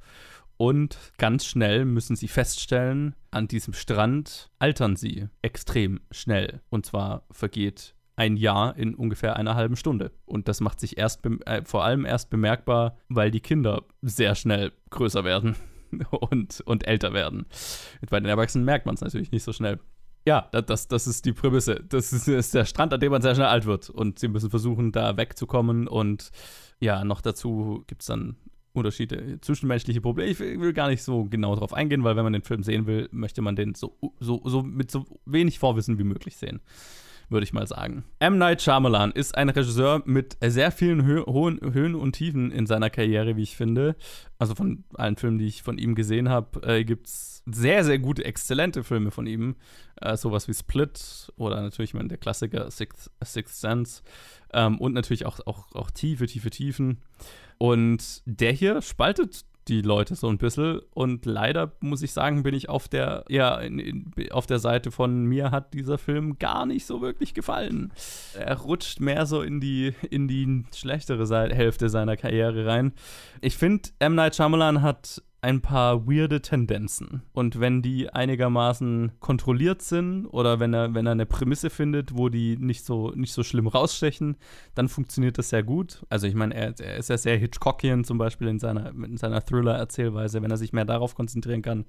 [0.55, 6.61] Und ganz schnell müssen sie feststellen, an diesem Strand altern sie extrem schnell.
[6.69, 10.11] Und zwar vergeht ein Jahr in ungefähr einer halben Stunde.
[10.25, 14.71] Und das macht sich erst äh, vor allem erst bemerkbar, weil die Kinder sehr schnell
[14.89, 15.55] größer werden
[16.11, 17.45] und, und älter werden.
[18.09, 19.79] Bei den Erwachsenen merkt man es natürlich nicht so schnell.
[20.25, 21.83] Ja, das, das ist die Prämisse.
[21.89, 23.89] Das ist, ist, der Strand, an dem man sehr schnell alt wird.
[23.89, 25.87] Und sie müssen versuchen, da wegzukommen.
[25.87, 26.31] Und
[26.79, 28.35] ja, noch dazu gibt es dann
[28.73, 30.29] Unterschiede, zwischenmenschliche Probleme.
[30.29, 33.09] Ich will gar nicht so genau darauf eingehen, weil wenn man den Film sehen will,
[33.11, 36.61] möchte man den so, so, so mit so wenig Vorwissen wie möglich sehen
[37.31, 38.03] würde ich mal sagen.
[38.19, 38.37] M.
[38.37, 42.89] Night Shyamalan ist ein Regisseur mit sehr vielen Hö hohen Höhen und Tiefen in seiner
[42.89, 43.95] Karriere, wie ich finde.
[44.37, 47.99] Also von allen Filmen, die ich von ihm gesehen habe, äh, gibt es sehr, sehr
[47.99, 49.55] gute, exzellente Filme von ihm.
[50.01, 54.03] Äh, sowas wie Split oder natürlich mein, der Klassiker Sixth, Sixth Sense.
[54.53, 57.01] Ähm, und natürlich auch, auch, auch tiefe, tiefe Tiefen.
[57.57, 60.79] Und der hier spaltet die Leute so ein bisschen.
[60.93, 64.91] Und leider muss ich sagen, bin ich auf der, ja, in, in, auf der Seite
[64.91, 67.93] von mir hat dieser Film gar nicht so wirklich gefallen.
[68.33, 72.93] Er rutscht mehr so in die, in die schlechtere Seite, Hälfte seiner Karriere rein.
[73.41, 74.15] Ich finde, M.
[74.15, 77.23] Night Shyamalan hat ein paar weirde Tendenzen.
[77.33, 82.29] Und wenn die einigermaßen kontrolliert sind oder wenn er, wenn er eine Prämisse findet, wo
[82.29, 84.37] die nicht so, nicht so schlimm rausstechen,
[84.75, 86.05] dann funktioniert das sehr gut.
[86.09, 89.43] Also ich meine, er, er, ist ja sehr Hitchcockian zum Beispiel in seiner, in seiner
[89.43, 90.43] Thriller-Erzählweise.
[90.43, 91.85] Wenn er sich mehr darauf konzentrieren kann,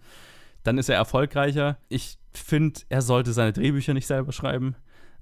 [0.63, 1.77] dann ist er erfolgreicher.
[1.91, 4.77] Ich finde, er sollte seine Drehbücher nicht selber schreiben,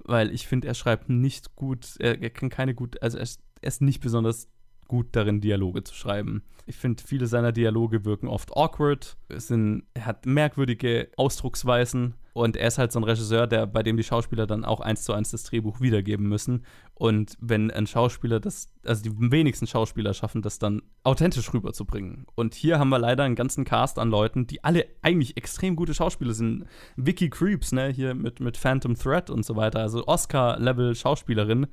[0.04, 3.26] weil ich finde, er schreibt nicht gut, er, er kann keine gut, also er
[3.62, 4.48] er ist nicht besonders
[4.90, 6.42] gut darin, Dialoge zu schreiben.
[6.66, 12.66] Ich finde, viele seiner Dialoge wirken oft awkward, sind, er hat merkwürdige Ausdrucksweisen und er
[12.66, 15.30] ist halt so ein Regisseur, der, bei dem die Schauspieler dann auch eins zu eins
[15.30, 16.64] das Drehbuch wiedergeben müssen.
[16.94, 22.26] Und wenn ein Schauspieler das, also die wenigsten Schauspieler schaffen das dann authentisch rüberzubringen.
[22.34, 25.94] Und hier haben wir leider einen ganzen Cast an Leuten, die alle eigentlich extrem gute
[25.94, 26.66] Schauspieler sind.
[26.96, 31.68] Vicky Creeps, ne, hier mit, mit Phantom Threat und so weiter, also Oscar-Level Schauspielerin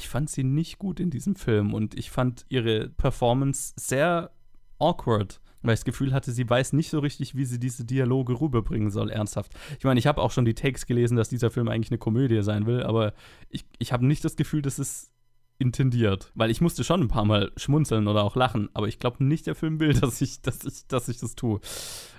[0.00, 4.30] ich fand sie nicht gut in diesem Film und ich fand ihre Performance sehr
[4.78, 8.40] awkward, weil ich das Gefühl hatte, sie weiß nicht so richtig, wie sie diese Dialoge
[8.40, 9.52] rüberbringen soll, ernsthaft.
[9.78, 12.42] Ich meine, ich habe auch schon die Takes gelesen, dass dieser Film eigentlich eine Komödie
[12.42, 13.12] sein will, aber
[13.50, 15.10] ich, ich habe nicht das Gefühl, dass es
[15.58, 16.32] intendiert.
[16.34, 19.46] Weil ich musste schon ein paar Mal schmunzeln oder auch lachen, aber ich glaube nicht,
[19.46, 21.60] der Film will, dass ich, dass ich, dass ich das tue.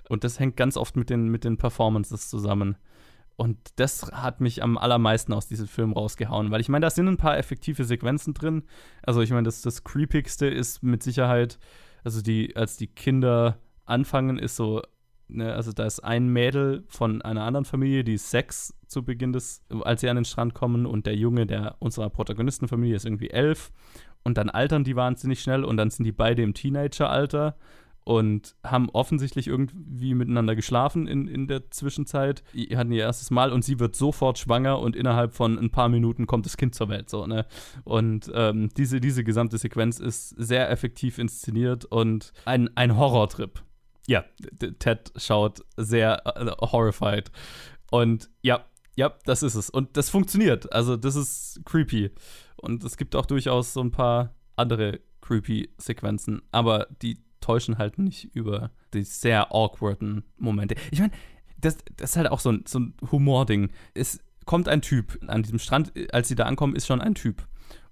[0.07, 2.77] Und das hängt ganz oft mit den, mit den Performances zusammen.
[3.41, 7.07] Und das hat mich am allermeisten aus diesem Film rausgehauen, weil ich meine, da sind
[7.07, 8.61] ein paar effektive Sequenzen drin.
[9.01, 11.57] Also ich meine, das, das Creepigste ist mit Sicherheit,
[12.03, 14.83] also die, als die Kinder anfangen, ist so,
[15.27, 19.33] ne, also da ist ein Mädel von einer anderen Familie, die ist sechs zu Beginn
[19.33, 23.31] des, als sie an den Strand kommen und der Junge der unserer Protagonistenfamilie ist irgendwie
[23.31, 23.71] elf
[24.21, 27.55] und dann altern die wahnsinnig schnell und dann sind die beide im Teenageralter
[28.03, 32.43] und haben offensichtlich irgendwie miteinander geschlafen in, in der Zwischenzeit.
[32.53, 35.89] Die hatten ihr erstes Mal und sie wird sofort schwanger und innerhalb von ein paar
[35.89, 37.09] Minuten kommt das Kind zur Welt.
[37.09, 37.45] So, ne?
[37.83, 43.63] Und ähm, diese, diese gesamte Sequenz ist sehr effektiv inszeniert und ein, ein Horrortrip.
[44.07, 44.25] Ja,
[44.79, 47.31] Ted schaut sehr äh, horrified.
[47.91, 49.69] Und ja, ja, das ist es.
[49.69, 50.73] Und das funktioniert.
[50.73, 52.11] Also, das ist creepy.
[52.57, 56.41] Und es gibt auch durchaus so ein paar andere creepy Sequenzen.
[56.51, 60.75] Aber die täuschen halt nicht über die sehr awkwarden Momente.
[60.91, 61.11] Ich meine,
[61.57, 63.71] das, das ist halt auch so ein, so ein Humor-Ding.
[63.93, 67.47] Es kommt ein Typ an diesem Strand, als sie da ankommen, ist schon ein Typ.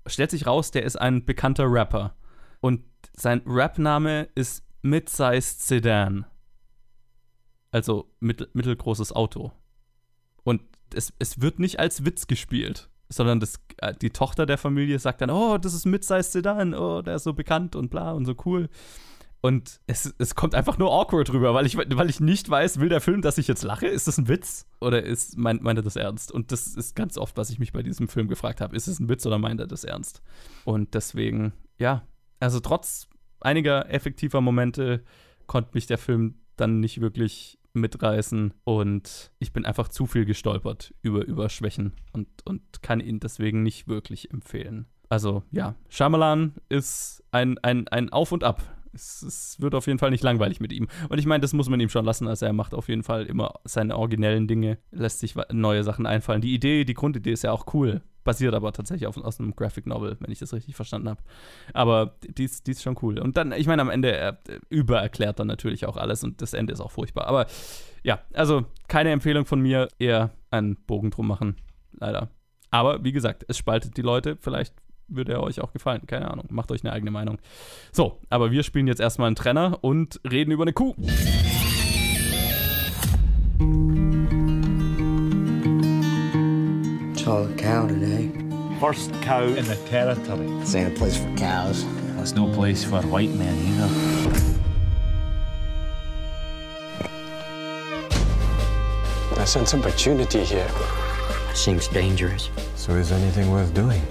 [0.07, 2.15] Stellt sich raus, der ist ein bekannter Rapper.
[2.61, 2.83] Und
[3.15, 6.25] sein Rap-Name ist Mid-Sized Sedan.
[7.71, 9.51] Also mittel, mittelgroßes Auto.
[10.43, 10.61] Und
[10.93, 15.21] es, es wird nicht als Witz gespielt, sondern das, äh, die Tochter der Familie sagt
[15.21, 18.35] dann, oh, das ist Midsize Sedan, oh, der ist so bekannt und bla und so
[18.45, 18.69] cool.
[19.41, 22.89] Und es, es kommt einfach nur awkward rüber, weil ich, weil ich nicht weiß, will
[22.89, 23.87] der Film, dass ich jetzt lache?
[23.87, 24.67] Ist das ein Witz?
[24.81, 26.31] Oder ist, meint, meint er das ernst?
[26.31, 28.75] Und das ist ganz oft, was ich mich bei diesem Film gefragt habe.
[28.75, 30.21] Ist es ein Witz oder meint er das ernst?
[30.65, 32.03] Und deswegen, ja,
[32.41, 33.07] also trotz
[33.39, 35.03] einiger effektiver Momente
[35.47, 40.93] konnte mich der Film dann nicht wirklich mitreißen und ich bin einfach zu viel gestolpert
[41.01, 44.87] über, über Schwächen und, und kann ihn deswegen nicht wirklich empfehlen.
[45.07, 48.61] Also ja, Shyamalan ist ein, ein, ein Auf und Ab
[48.93, 50.87] es, es, wird auf jeden Fall nicht langweilig mit ihm.
[51.09, 52.27] Und ich meine, das muss man ihm schon lassen.
[52.27, 56.41] Also er macht auf jeden Fall immer seine originellen Dinge, lässt sich neue Sachen einfallen.
[56.41, 58.01] Die Idee, die Grundidee ist ja auch cool.
[58.23, 61.21] Basiert aber tatsächlich auf, aus einem Graphic Novel, wenn ich das richtig verstanden habe.
[61.73, 63.19] Aber die ist, die ist schon cool.
[63.19, 66.73] Und dann, ich meine, am Ende er übererklärt dann natürlich auch alles und das Ende
[66.73, 67.27] ist auch furchtbar.
[67.27, 67.47] Aber
[68.03, 71.55] ja, also keine Empfehlung von mir, eher einen Bogen drum machen.
[71.93, 72.29] Leider.
[72.71, 74.37] Aber wie gesagt, es spaltet die Leute.
[74.39, 74.75] Vielleicht
[75.09, 76.01] würde er euch auch gefallen.
[76.07, 76.45] Keine Ahnung.
[76.49, 77.37] Macht euch eine eigene Meinung.
[77.91, 80.95] So, aber wir spielen jetzt erstmal einen Trenner und reden über eine Kuh.
[87.29, 88.31] A cow today.
[88.79, 90.47] First cow in the territory.
[90.61, 91.85] This ain't a place for cows.
[92.17, 94.59] It's no place for white men either.
[99.39, 100.67] I sense opportunity here.
[101.53, 102.49] Seems dangerous.
[102.75, 104.01] So is anything worth doing?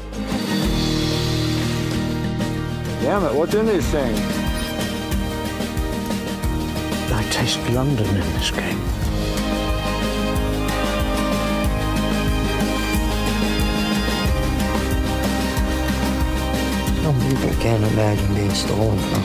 [3.00, 4.18] Damn it, what's in these things?
[7.12, 8.78] I taste London in this game.
[17.02, 19.22] Some people can't imagine being stolen from.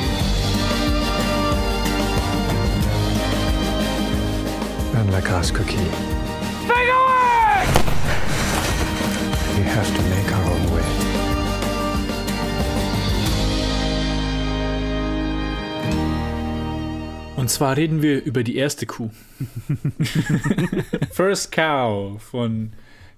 [4.96, 7.66] And like us, Cookie, Take away!
[9.58, 10.93] we have to make our own way.
[17.44, 19.10] Und zwar reden wir über die erste Kuh.
[21.12, 22.72] First Cow von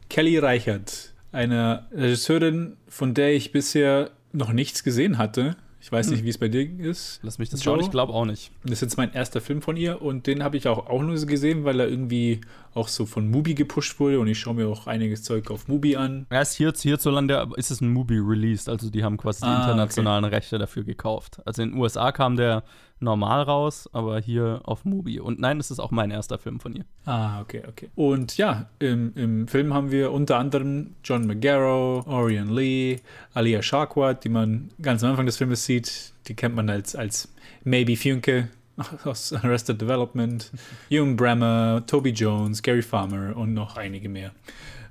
[0.09, 5.57] Kelly Reichert, einer Regisseurin, von der ich bisher noch nichts gesehen hatte.
[5.79, 6.25] Ich weiß nicht, Hm.
[6.25, 7.19] wie es bei dir ist.
[7.21, 7.75] Lass mich das Joe.
[7.75, 8.49] schauen, ich glaube auch nicht.
[8.63, 11.13] Das ist jetzt mein erster Film von ihr und den habe ich auch, auch nur
[11.27, 12.41] gesehen, weil er irgendwie
[12.73, 15.97] auch so von Mubi gepusht wurde und ich schaue mir auch einiges Zeug auf Mubi
[15.97, 16.25] an.
[16.31, 20.25] Erst hier, hierzulande ist es ein Movie released, also die haben quasi die Ah, internationalen
[20.25, 21.39] Rechte dafür gekauft.
[21.45, 22.63] Also in den USA kam der
[22.99, 25.19] normal raus, aber hier auf Mubi.
[25.19, 26.85] Und nein, das ist auch mein erster Film von ihr.
[27.05, 27.89] Ah, okay, okay.
[27.95, 32.99] Und ja, im, im Film haben wir unter anderem John McGarrow, Orion Lee,
[33.33, 36.13] Alia Sharkwat, die man ganz am Anfang des Filmes sieht.
[36.27, 38.49] Die kennt man als, als Maybe Funke
[39.03, 40.51] aus Arrested Development,
[40.89, 44.31] Ewan Brammer, Toby Jones, Gary Farmer und noch einige mehr.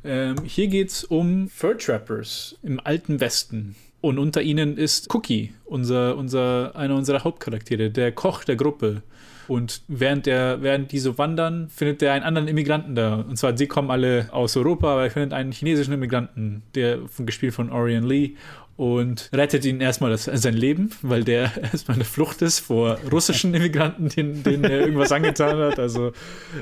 [0.05, 3.75] Ähm, hier geht es um Fur Trappers im alten Westen.
[4.05, 9.01] Und unter ihnen ist Cookie, unser, unser, einer unserer Hauptcharaktere, der Koch der Gruppe.
[9.49, 13.15] Und während, der, während die so wandern, findet er einen anderen Immigranten da.
[13.15, 17.55] Und zwar, sie kommen alle aus Europa, aber er findet einen chinesischen Immigranten, der gespielt
[17.55, 18.33] von Orion Lee.
[18.77, 23.55] Und rettet ihn erstmal das, sein Leben, weil der erstmal eine Flucht ist vor russischen
[23.55, 25.79] Immigranten, denen, denen er irgendwas angetan hat.
[25.79, 26.13] Also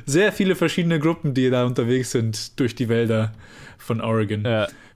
[0.06, 3.32] sehr viele verschiedene Gruppen, die da unterwegs sind durch die Wälder
[3.78, 4.46] von Oregon.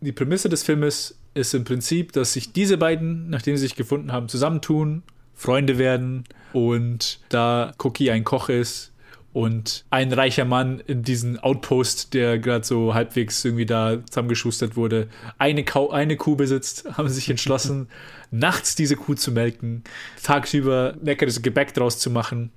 [0.01, 4.12] Die Prämisse des Filmes ist im Prinzip, dass sich diese beiden, nachdem sie sich gefunden
[4.12, 5.03] haben, zusammentun,
[5.35, 8.92] Freunde werden und da Cookie ein Koch ist
[9.35, 15.09] und ein reicher Mann in diesen Outpost, der gerade so halbwegs irgendwie da zusammengeschustert wurde,
[15.37, 17.88] eine, Kau eine Kuh besitzt, haben sich entschlossen,
[18.31, 19.85] nachts diese Kuh zu melken,
[20.22, 22.51] tagsüber leckeres Gebäck draus zu machen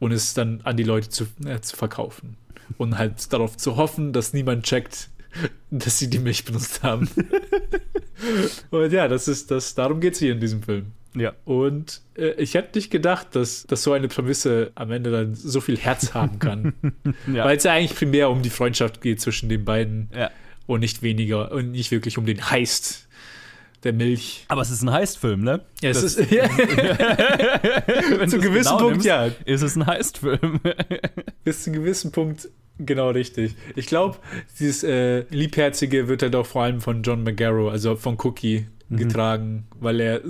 [0.00, 2.38] und es dann an die Leute zu, äh, zu verkaufen.
[2.78, 5.10] Und halt darauf zu hoffen, dass niemand checkt,
[5.70, 7.08] dass sie die Milch benutzt haben.
[8.70, 10.92] und ja, das ist das, darum geht es hier in diesem Film.
[11.14, 11.32] Ja.
[11.44, 15.60] Und äh, ich hätte nicht gedacht, dass, dass so eine Prämisse am Ende dann so
[15.60, 16.72] viel Herz haben kann.
[17.32, 17.44] Ja.
[17.44, 20.30] Weil es ja eigentlich primär um die Freundschaft geht zwischen den beiden Ja.
[20.66, 23.06] und nicht weniger und nicht wirklich um den Heist
[23.84, 24.44] der Milch.
[24.48, 25.60] Aber es ist ein Heistfilm, ne?
[25.82, 26.48] Ja, es Das- ist ja.
[26.48, 29.26] Zu gewissen genau Punkt nimmst, ja.
[29.44, 30.60] Ist es ein Heistfilm?
[31.44, 32.48] Bis zu einem gewissen Punkt
[32.86, 33.54] genau richtig.
[33.76, 34.18] Ich glaube,
[34.58, 38.96] dieses äh, Liebherzige wird halt auch vor allem von John McGarrow, also von Cookie, Mhm.
[38.98, 40.20] getragen, weil er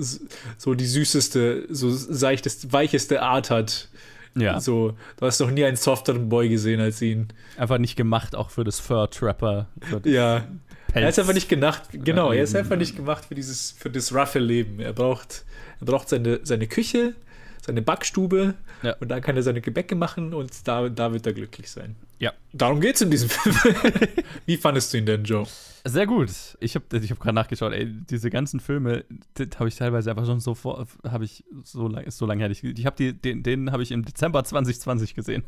[0.57, 3.89] so die süßeste, so seichteste, weicheste Art hat.
[4.35, 4.59] Ja.
[4.61, 7.27] So, du hast noch nie einen softeren Boy gesehen als ihn.
[7.57, 9.67] Einfach nicht gemacht, auch für das Fur Trapper.
[10.05, 10.47] Ja.
[10.93, 14.13] Er ist einfach nicht gedacht, genau, er ist einfach nicht gemacht für dieses, für das
[14.15, 14.79] roughe Leben.
[14.79, 15.43] Er braucht,
[15.81, 17.15] er braucht seine, seine Küche,
[17.61, 18.95] seine Backstube Ja.
[19.01, 21.95] und da kann er seine Gebäcke machen und da, da wird er glücklich sein.
[22.19, 22.33] Ja.
[22.53, 23.55] Darum geht's in diesem Film.
[24.45, 25.45] Wie fandest du ihn denn, Joe?
[25.85, 26.29] Sehr gut.
[26.61, 29.03] Ich habe ich hab gerade nachgeschaut, ey, diese ganzen Filme,
[29.59, 32.63] habe ich teilweise einfach schon so vor, habe ich so lange, so lange her nicht.
[32.63, 35.43] Ich habe die, den, den habe ich im Dezember 2020 gesehen.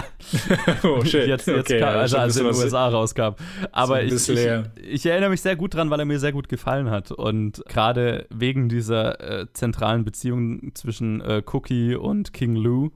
[0.82, 1.28] oh shit.
[1.28, 3.34] Jetzt, jetzt okay, kam, also als er in den USA rauskam.
[3.70, 6.90] Aber ich, ich, ich erinnere mich sehr gut dran, weil er mir sehr gut gefallen
[6.90, 7.12] hat.
[7.12, 12.90] Und gerade wegen dieser äh, zentralen Beziehung zwischen äh, Cookie und King Lou,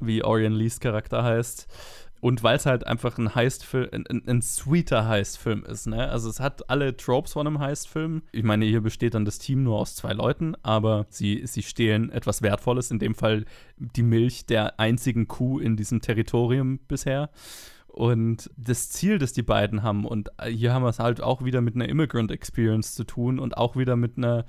[0.00, 1.68] wie Orion Lees Charakter heißt,
[2.24, 6.08] und weil es halt einfach ein Heist-Film, ein, ein, ein sweeter Heist-Film ist, ne?
[6.08, 8.22] Also es hat alle Tropes von einem Heist-Film.
[8.32, 12.10] Ich meine, hier besteht dann das Team nur aus zwei Leuten, aber sie, sie stehlen
[12.10, 13.44] etwas Wertvolles, in dem Fall
[13.76, 17.28] die Milch der einzigen Kuh in diesem Territorium bisher.
[17.88, 21.60] Und das Ziel, das die beiden haben, und hier haben wir es halt auch wieder
[21.60, 24.46] mit einer Immigrant Experience zu tun und auch wieder mit einer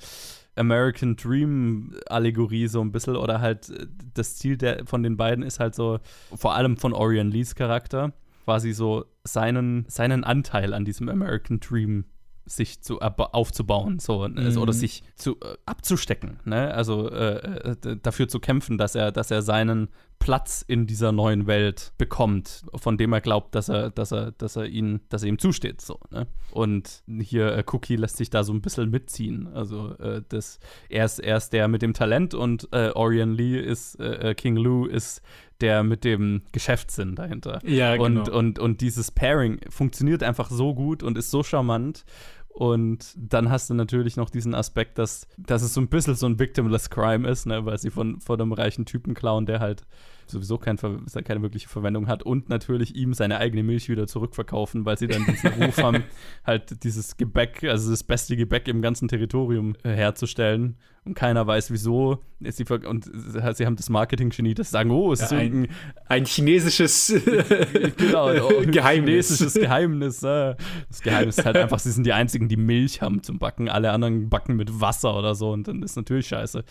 [0.56, 5.44] American Dream Allegorie so ein bisschen oder halt äh, das Ziel der, von den beiden
[5.44, 6.00] ist halt so,
[6.36, 8.14] vor allem von Orion Lees Charakter,
[8.46, 12.06] quasi so seinen, seinen Anteil an diesem American Dream
[12.46, 14.58] sich zu aufzubauen, so mhm.
[14.58, 16.74] oder sich zu äh, abzustecken, ne?
[16.74, 19.90] Also äh, äh dafür zu kämpfen, dass er, dass er seinen
[20.20, 24.56] Platz in dieser neuen Welt bekommt, von dem er glaubt, dass er, dass er, dass
[24.56, 26.00] er ihn, dass er ihm zusteht, so.
[26.10, 26.28] Ne?
[26.52, 29.48] Und hier äh, Cookie lässt sich da so ein bisschen mitziehen.
[29.54, 33.60] Also äh, das, er ist, er ist der mit dem Talent und äh, Orion Lee
[33.60, 33.98] ist
[34.38, 35.22] King Lou ist
[35.62, 37.60] der mit dem Geschäftssinn dahinter.
[37.64, 38.22] Ja, genau.
[38.22, 42.06] Und, und, und dieses Pairing funktioniert einfach so gut und ist so charmant.
[42.50, 46.26] Und dann hast du natürlich noch diesen Aspekt, dass, dass es so ein bisschen so
[46.26, 49.84] ein victimless Crime ist, ne, weil sie von, von einem reichen Typen klauen, der halt
[50.32, 54.98] sowieso kein, keine wirkliche Verwendung hat und natürlich ihm seine eigene Milch wieder zurückverkaufen, weil
[54.98, 56.04] sie dann diesen Ruf haben,
[56.46, 61.70] halt dieses Gebäck, also das beste Gebäck im ganzen Territorium äh, herzustellen und keiner weiß
[61.70, 62.20] wieso.
[62.42, 65.68] Sie, und sie haben das Marketing-Genie, das sagen, oh, es ja, ist ein,
[66.08, 67.08] ein chinesisches
[67.98, 69.28] genau, oh, Geheimnis.
[69.28, 70.24] Chinesisches Geheimnis.
[70.24, 70.56] Äh.
[70.90, 73.70] Das Geheimnis ist halt einfach, sie sind die einzigen, die Milch haben zum Backen.
[73.70, 76.64] Alle anderen backen mit Wasser oder so und dann ist natürlich scheiße.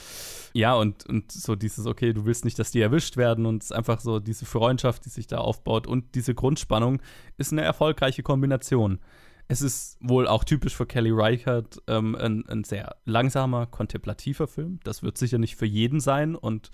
[0.52, 3.70] Ja, und, und so dieses, okay, du willst nicht, dass die erwischt werden und es
[3.70, 7.00] ist einfach so diese Freundschaft, die sich da aufbaut und diese Grundspannung
[7.36, 9.00] ist eine erfolgreiche Kombination.
[9.48, 14.80] Es ist wohl auch typisch für Kelly Reichardt ähm, ein, ein, sehr langsamer, kontemplativer Film.
[14.84, 16.70] Das wird sicher nicht für jeden sein und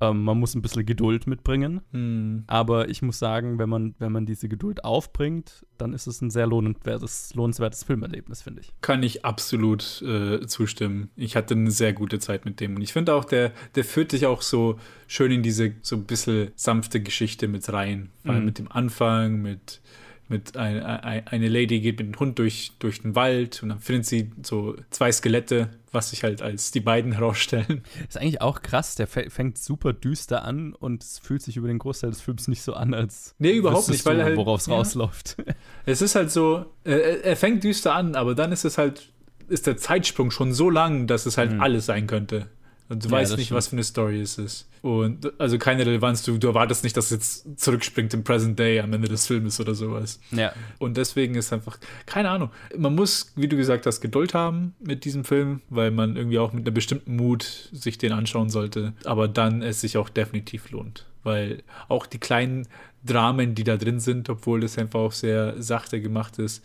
[0.00, 1.82] ähm, man muss ein bisschen Geduld mitbringen.
[1.92, 2.44] Hm.
[2.46, 6.30] Aber ich muss sagen, wenn man, wenn man diese Geduld aufbringt, dann ist es ein
[6.30, 8.72] sehr lohnenswertes, lohnenswertes Filmerlebnis, finde ich.
[8.80, 11.10] Kann ich absolut äh, zustimmen.
[11.16, 12.76] Ich hatte eine sehr gute Zeit mit dem.
[12.76, 16.04] Und ich finde auch, der, der führt dich auch so schön in diese so ein
[16.04, 18.10] bisschen sanfte Geschichte mit rein.
[18.22, 18.46] Vor allem Mhm.
[18.46, 19.80] mit dem Anfang, mit
[20.28, 23.78] mit ein, ein, eine Lady geht mit dem Hund durch, durch den Wald und dann
[23.78, 27.82] findet sie so zwei Skelette, was sich halt als die beiden herausstellen.
[28.08, 31.78] Ist eigentlich auch krass, der fängt super düster an und es fühlt sich über den
[31.78, 34.66] Großteil des Films nicht so an, als nee, überhaupt nicht, weil du, halt, worauf es
[34.66, 34.74] ja.
[34.74, 35.36] rausläuft.
[35.86, 39.10] Es ist halt so, äh, er fängt düster an, aber dann ist es halt,
[39.48, 41.60] ist der Zeitsprung schon so lang, dass es halt Mhm.
[41.60, 42.48] alles sein könnte.
[42.88, 43.56] Und du Ja, weißt nicht, stimmt.
[43.56, 44.68] was für eine Story es ist.
[44.82, 47.10] Und also keine Relevanz, du, du erwartest nicht, dass es
[47.44, 50.20] jetzt zurückspringt im Present Day am Ende des Filmes oder sowas.
[50.30, 50.52] Ja.
[50.78, 52.50] Und deswegen ist einfach, keine Ahnung.
[52.76, 56.52] Man muss, wie du gesagt hast, Geduld haben mit diesem Film, weil man irgendwie auch
[56.52, 58.92] mit einer bestimmten Mut sich den anschauen sollte.
[59.04, 61.06] Aber dann es sich auch definitiv lohnt.
[61.22, 62.68] Weil auch die kleinen
[63.02, 66.62] Dramen, die da drin sind, obwohl das einfach auch sehr sachte gemacht ist,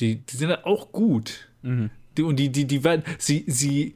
[0.00, 1.48] die, die sind halt auch gut.
[1.62, 1.88] Mhm.
[2.18, 3.94] Die, und die, die, die werden, sie, sie,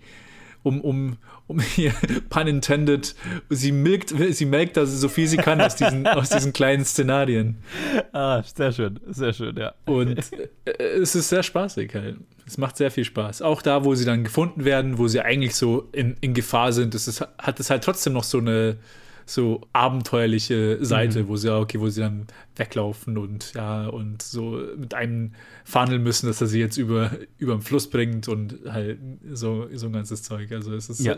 [0.63, 1.17] um, um,
[1.47, 1.93] um hier,
[2.29, 3.15] pun intended,
[3.51, 7.59] sie milkt, sie melkt also so viel sie kann aus diesen, aus diesen kleinen Szenarien.
[8.13, 9.75] Ah, sehr schön, sehr schön, ja.
[9.85, 10.19] Und
[10.65, 12.17] äh, es ist sehr spaßig halt.
[12.47, 13.43] Es macht sehr viel Spaß.
[13.43, 16.95] Auch da, wo sie dann gefunden werden, wo sie eigentlich so in, in Gefahr sind,
[16.95, 18.77] das ist, hat es halt trotzdem noch so eine
[19.29, 21.29] so abenteuerliche Seite, Mhm.
[21.29, 25.33] wo sie, okay, wo sie dann weglaufen und ja, und so mit einem
[25.65, 28.99] verhandeln müssen, dass er sie jetzt über, über den Fluss bringt und halt
[29.33, 30.53] so, so ein ganzes Zeug.
[30.53, 31.17] Also es ist Ja.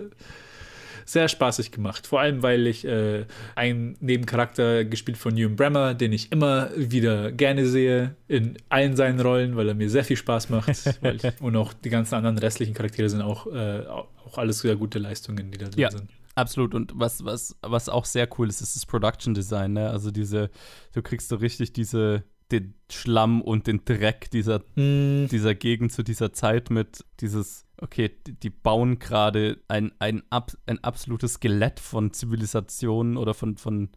[1.05, 2.07] sehr spaßig gemacht.
[2.07, 7.33] Vor allem, weil ich äh, einen Nebencharakter gespielt von Ewan Brammer, den ich immer wieder
[7.33, 10.69] gerne sehe, in allen seinen Rollen, weil er mir sehr viel Spaß macht.
[10.71, 14.99] ich, und auch die ganzen anderen restlichen Charaktere sind auch, äh, auch alles sehr gute
[14.99, 15.91] Leistungen, die da drin Ja.
[15.91, 16.09] sind.
[16.39, 16.73] Absolut.
[16.75, 19.91] Und was, was, was auch sehr cool ist, ist das Production Design, ne?
[19.91, 20.51] Also diese,
[20.93, 22.23] du kriegst so richtig diese,
[22.53, 25.27] den Schlamm und den Dreck dieser, Mm.
[25.27, 30.53] dieser Gegend zu dieser Zeit mit dieses, okay, die, die bauen gerade ein, ein, ab,
[30.67, 33.91] ein absolutes Skelett von Zivilisationen oder von, von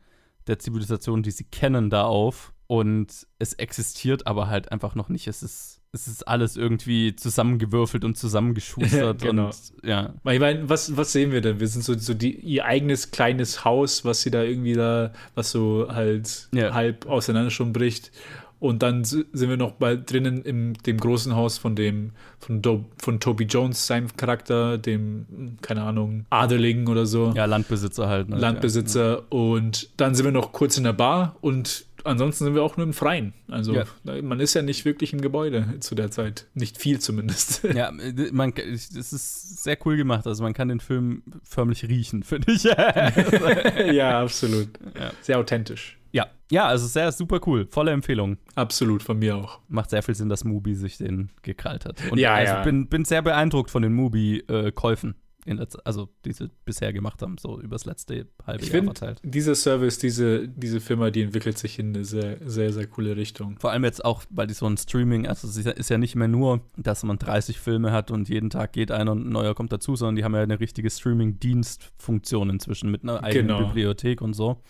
[0.48, 2.54] der Zivilisation, die sie kennen, da auf.
[2.66, 5.28] Und es existiert aber halt einfach noch nicht.
[5.28, 9.22] Es ist es ist alles irgendwie zusammengewürfelt und zusammengeschustert.
[9.22, 9.48] genau.
[9.48, 10.14] und, ja.
[10.30, 11.60] Ich meine, was, was sehen wir denn?
[11.60, 15.52] Wir sind so, so die, ihr eigenes kleines Haus, was sie da irgendwie da, was
[15.52, 16.74] so halt Ja.
[16.74, 18.12] halb auseinander schon bricht.
[18.60, 22.86] Und dann sind wir noch bald drinnen im dem großen Haus von dem, von, Do,
[23.02, 27.34] von Toby Jones, seinem Charakter, dem, keine Ahnung, Adeligen oder so.
[27.36, 28.30] Ja, Landbesitzer halt.
[28.30, 28.38] Ne?
[28.38, 29.24] Landbesitzer.
[29.32, 32.86] Und dann sind wir noch kurz in der Bar und ansonsten sind wir auch nur
[32.86, 33.34] im Freien.
[33.50, 33.86] Also Ja.
[34.22, 36.48] man ist ja nicht wirklich im Gebäude zu der Zeit.
[36.54, 37.64] Nicht viel zumindest.
[37.74, 40.28] Ja, äh, man, es ist sehr cool gemacht.
[40.28, 42.64] Also man kann den Film förmlich riechen, finde ich.
[43.94, 44.70] ja, absolut.
[45.00, 45.12] Ja.
[45.22, 45.98] Sehr authentisch.
[46.14, 47.68] Ja, ja, also sehr super cool.
[47.72, 48.38] Volle Empfehlung.
[48.56, 49.60] Absolut, von mir auch.
[49.70, 52.02] Macht sehr viel Sinn, dass Mubi sich den gekrallt hat.
[52.12, 52.64] Und Ja, also ja.
[52.64, 55.16] bin, bin sehr beeindruckt von den Mubi-Käufen.
[55.46, 59.20] Z- also die sie bisher gemacht haben, so übers letzte halbe Ich Jahr finde, verteilt.
[59.24, 63.58] dieser Service, diese, diese Firma, die entwickelt sich in eine sehr, sehr, sehr coole Richtung.
[63.60, 65.98] Vor allem jetzt auch, weil die so ein Streaming, also es ist ja- ist ja
[65.98, 69.32] nicht mehr nur, dass man 30 Filme hat und jeden Tag geht einer und ein
[69.32, 73.66] neuer kommt dazu, sondern die haben ja eine richtige Streaming-Dienstfunktion inzwischen mit einer eigenen Genau.
[73.68, 74.62] Bibliothek und so.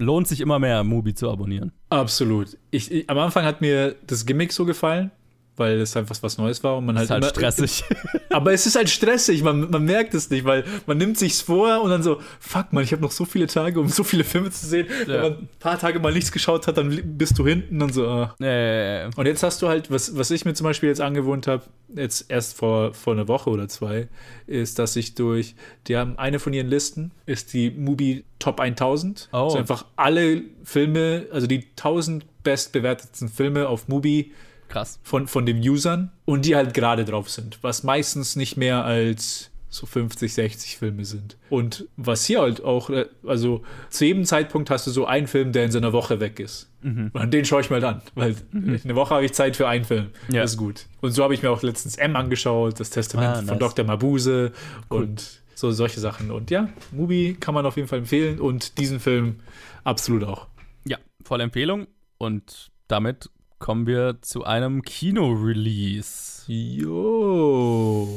[0.00, 1.72] Lohnt sich immer mehr, Mubi zu abonnieren.
[1.88, 2.56] Absolut.
[2.70, 5.10] Ich, ich, am Anfang hat mir das Gimmick so gefallen,
[5.58, 7.84] weil es einfach was Neues war und man halt, Ist halt immer, stressig.
[8.30, 11.82] Aber es ist halt stressig, man, man merkt es nicht, weil man nimmt sich's vor
[11.82, 14.50] und dann so, fuck man, ich habe noch so viele Tage, um so viele Filme
[14.50, 14.86] zu sehen.
[15.06, 15.22] Wenn Ja.
[15.22, 18.06] man ein paar Tage mal nichts geschaut hat, dann bist du hinten und so.
[18.06, 18.34] ah.
[18.40, 21.62] Äh, Und jetzt hast du halt, was, was ich mir zum Beispiel jetzt angewohnt habe,
[21.94, 24.08] jetzt erst vor, vor einer Woche oder zwei,
[24.46, 25.54] ist, dass ich durch,
[25.86, 29.30] die haben eine von ihren Listen, ist die Mubi Top 1000.
[29.32, 29.36] Oh.
[29.36, 34.32] Also einfach alle Filme, also die 1000 bestbewertetsten Filme auf Mubi
[34.68, 35.00] Krass.
[35.02, 39.50] von, von den Usern und die halt gerade drauf sind, was meistens nicht mehr als
[39.70, 41.36] so 50, 60 Filme sind.
[41.50, 45.52] Und was hier halt auch, äh, also zu jedem Zeitpunkt hast du so einen Film,
[45.52, 46.70] der in so einer Woche weg ist.
[46.80, 47.10] Mhm.
[47.12, 50.08] Und den schaue ich mal an, weil eine Woche habe ich Zeit für einen Film.
[50.30, 50.40] Ja.
[50.40, 50.86] Das ist gut.
[51.02, 53.58] Und so habe ich mir auch letztens M angeschaut, das Testament Ah, von nice.
[53.58, 53.84] Dr.
[53.84, 54.52] Mabuse
[54.88, 56.30] und so solche Sachen.
[56.30, 59.40] Und ja, Mubi kann man auf jeden Fall empfehlen und diesen Film
[59.84, 60.46] absolut auch.
[60.86, 61.88] Ja, volle Empfehlung.
[62.16, 66.44] Und damit kommen wir zu einem Kino-Release.
[66.46, 68.08] Jo.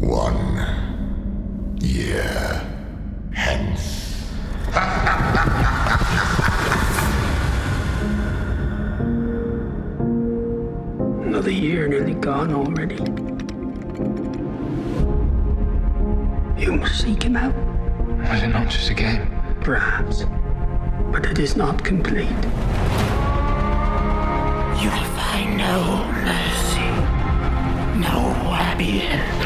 [0.00, 0.66] One
[1.80, 2.62] year
[3.32, 4.26] hence.
[11.24, 12.96] Another year nearly gone already.
[16.60, 17.54] You must seek him out.
[18.28, 19.26] Was it not just a game?
[19.60, 20.24] Perhaps.
[21.12, 22.42] But it is not complete.
[24.80, 26.88] You will find no mercy,
[28.00, 29.42] no happy end.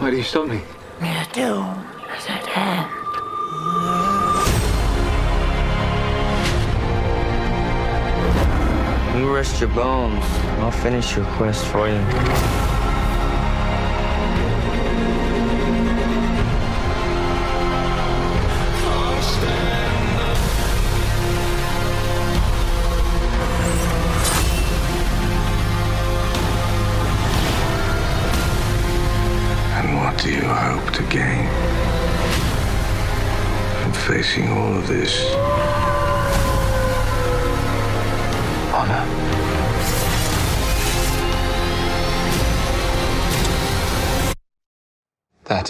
[0.00, 0.62] Why do you stop me?
[1.02, 1.84] Your doom
[2.16, 2.88] is at hand.
[9.18, 10.24] You rest your bones.
[10.60, 12.61] I'll finish your quest for you.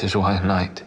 [0.03, 0.85] That is why knight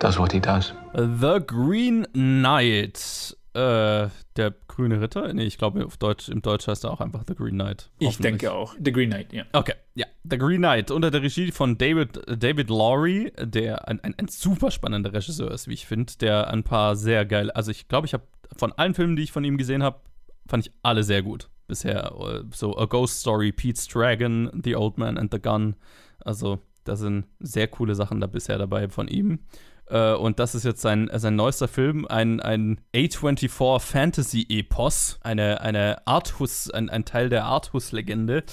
[0.00, 0.72] does what he does.
[0.94, 3.36] The Green Knight.
[3.54, 5.32] Äh, der grüne Ritter?
[5.32, 7.88] Nee, ich glaube, auf Deutsch, im Deutsch heißt er auch einfach The Green Knight.
[8.00, 8.74] Ich denke auch.
[8.84, 9.44] The Green Knight, ja.
[9.52, 10.06] Okay, ja.
[10.28, 14.72] The Green Knight unter der Regie von David, David Laurie, der ein, ein, ein super
[14.72, 18.14] spannender Regisseur ist, wie ich finde, der ein paar sehr geile, also ich glaube, ich
[18.14, 18.24] habe
[18.56, 20.00] von allen Filmen, die ich von ihm gesehen habe,
[20.48, 22.12] fand ich alle sehr gut bisher.
[22.52, 25.76] So A Ghost Story, Pete's Dragon, The Old Man and the Gun.
[26.24, 29.40] Also da sind sehr coole Sachen da bisher dabei von ihm.
[29.86, 36.06] Äh, Und das ist jetzt sein, sein neuester Film, ein, ein A24 Fantasy-Epos, eine, eine
[36.06, 38.44] Arthus, ein, ein Teil der Arthus-Legende,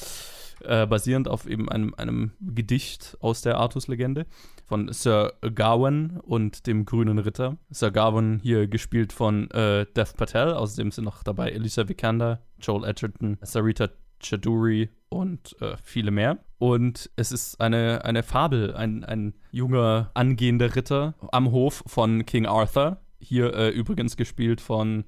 [0.63, 4.25] äh, basierend auf eben einem, einem Gedicht aus der Arthus-Legende
[4.65, 7.57] von Sir Gawain und dem Grünen Ritter.
[7.69, 12.83] Sir Gawain hier gespielt von äh, Dev Patel, außerdem sind noch dabei Elisa Vikander, Joel
[12.83, 13.89] Edgerton, Sarita
[14.21, 16.39] Chaduri und äh, viele mehr.
[16.57, 22.45] Und es ist eine, eine Fabel, ein, ein junger, angehender Ritter am Hof von King
[22.45, 22.97] Arthur.
[23.19, 25.05] Hier äh, übrigens gespielt von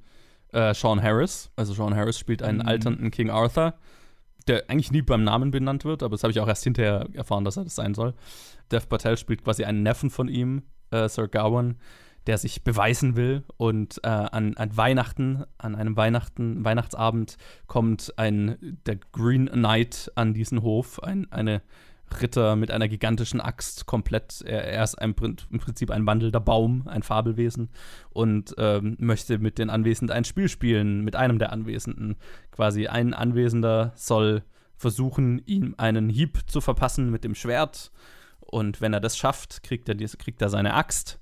[0.53, 1.51] äh, Sean Harris.
[1.55, 2.67] Also Sean Harris spielt einen Mhm.
[2.67, 3.73] alternden King Arthur,
[4.47, 7.45] der eigentlich nie beim Namen benannt wird, aber das habe ich auch erst hinterher erfahren,
[7.45, 8.13] dass er das sein soll.
[8.71, 11.77] Dev Patel spielt quasi einen Neffen von ihm, äh, Sir Gawain,
[12.27, 13.43] der sich beweisen will.
[13.57, 20.33] Und äh, an, an Weihnachten, an einem Weihnachten, Weihnachtsabend kommt ein der Green Knight an
[20.33, 21.61] diesen Hof, ein, eine
[22.19, 24.41] Ritter mit einer gigantischen Axt, komplett.
[24.45, 25.15] Er, er ist ein,
[25.49, 27.69] im Prinzip ein wandelnder Baum, ein Fabelwesen
[28.09, 32.17] und ähm, möchte mit den Anwesenden ein Spiel spielen, mit einem der Anwesenden.
[32.51, 34.43] Quasi ein Anwesender soll
[34.75, 37.91] versuchen, ihm einen Hieb zu verpassen mit dem Schwert.
[38.39, 41.19] Und wenn er das schafft, kriegt er, kriegt er seine Axt.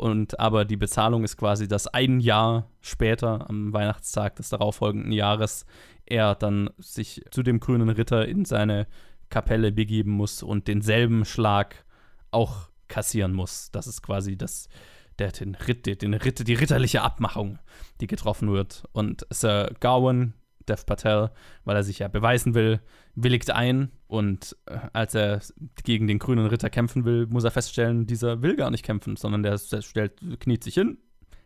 [0.00, 5.66] Und aber die Bezahlung ist quasi, dass ein Jahr später, am Weihnachtstag des darauffolgenden Jahres,
[6.06, 8.86] er dann sich zu dem grünen Ritter in seine
[9.28, 11.84] Kapelle begeben muss und denselben Schlag
[12.30, 13.70] auch kassieren muss.
[13.72, 14.70] Das ist quasi das,
[15.18, 17.58] der, den Ritt, den Ritt, die ritterliche Abmachung,
[18.00, 18.84] die getroffen wird.
[18.92, 20.32] Und Sir Gawain,
[20.70, 21.30] Dev Patel,
[21.64, 22.80] weil er sich ja beweisen will,
[23.14, 23.90] willigt ein.
[24.06, 25.40] Und äh, als er
[25.84, 29.42] gegen den grünen Ritter kämpfen will, muss er feststellen, dieser will gar nicht kämpfen, sondern
[29.42, 30.98] der, stellt, kniet sich hin,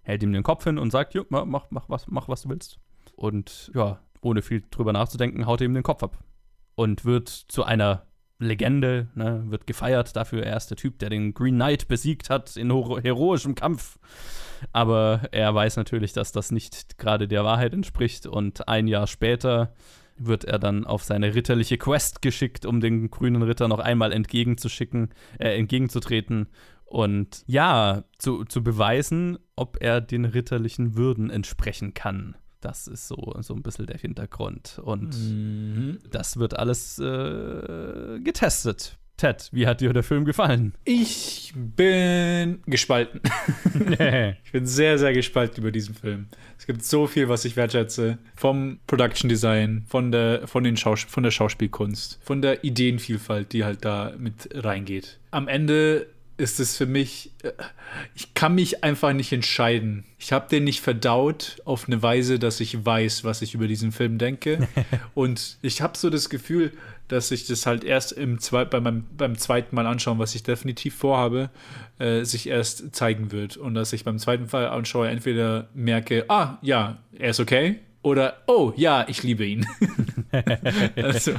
[0.03, 2.79] hält ihm den Kopf hin und sagt, mach, mach, mach, was, mach, was du willst.
[3.17, 6.19] Und ja, ohne viel drüber nachzudenken, haut er ihm den Kopf ab
[6.75, 8.07] und wird zu einer
[8.39, 10.45] Legende, ne, wird gefeiert dafür.
[10.45, 13.99] Er ist der Typ, der den Green Knight besiegt hat in heroischem Kampf.
[14.73, 18.27] Aber er weiß natürlich, dass das nicht gerade der Wahrheit entspricht.
[18.27, 19.75] Und ein Jahr später
[20.17, 25.13] wird er dann auf seine ritterliche Quest geschickt, um den grünen Ritter noch einmal entgegenzuschicken,
[25.39, 26.49] äh, entgegenzutreten
[26.85, 32.37] und ja, zu, zu beweisen, ob er den ritterlichen Würden entsprechen kann.
[32.65, 34.81] Das ist so, so ein bisschen der Hintergrund.
[34.83, 35.99] Und mhm.
[36.11, 38.97] das wird alles äh, getestet.
[39.19, 40.73] Ted, wie hat dir der Film gefallen?
[40.85, 43.21] Ich bin gespalten.
[44.45, 46.29] ich bin sehr, sehr gespalten über diesen Film.
[46.59, 48.17] Es gibt so viel, was ich wertschätze.
[48.35, 53.63] Vom Production Design, von der, von, den Schaus von der Schauspielkunst, von der Ideenvielfalt, die
[53.63, 55.21] halt da mit reingeht.
[55.31, 56.07] Am Ende
[56.37, 57.53] ist es für mich, äh,
[58.15, 60.05] ich kann mich einfach nicht entscheiden.
[60.19, 63.93] Ich habe den nicht verdaut auf eine Weise, dass ich weiß, was ich über diesen
[63.93, 64.69] Film denke.
[65.15, 66.73] Und ich habe so das Gefühl,
[67.09, 70.43] dass ich das halt erst im Zwe bei meinem, beim zweiten Mal anschauen, was ich
[70.43, 71.51] definitiv vorhabe,
[71.99, 73.57] äh, sich erst zeigen wird.
[73.57, 78.43] Und dass ich beim zweiten Mal anschaue, entweder merke, ah, ja, er ist okay, oder
[78.47, 79.67] oh ja, ich liebe ihn.
[80.97, 81.33] also,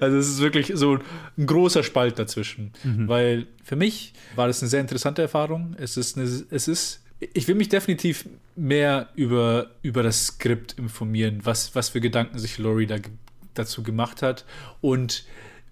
[0.00, 0.98] also es ist wirklich so
[1.36, 3.06] ein großer Spalt dazwischen, mhm.
[3.08, 5.76] weil für mich war das eine sehr interessante Erfahrung.
[5.78, 11.40] Es ist eine, es ist ich will mich definitiv mehr über, über das Skript informieren,
[11.42, 12.96] was, was für Gedanken sich Laurie da
[13.54, 14.44] dazu gemacht hat
[14.80, 15.24] und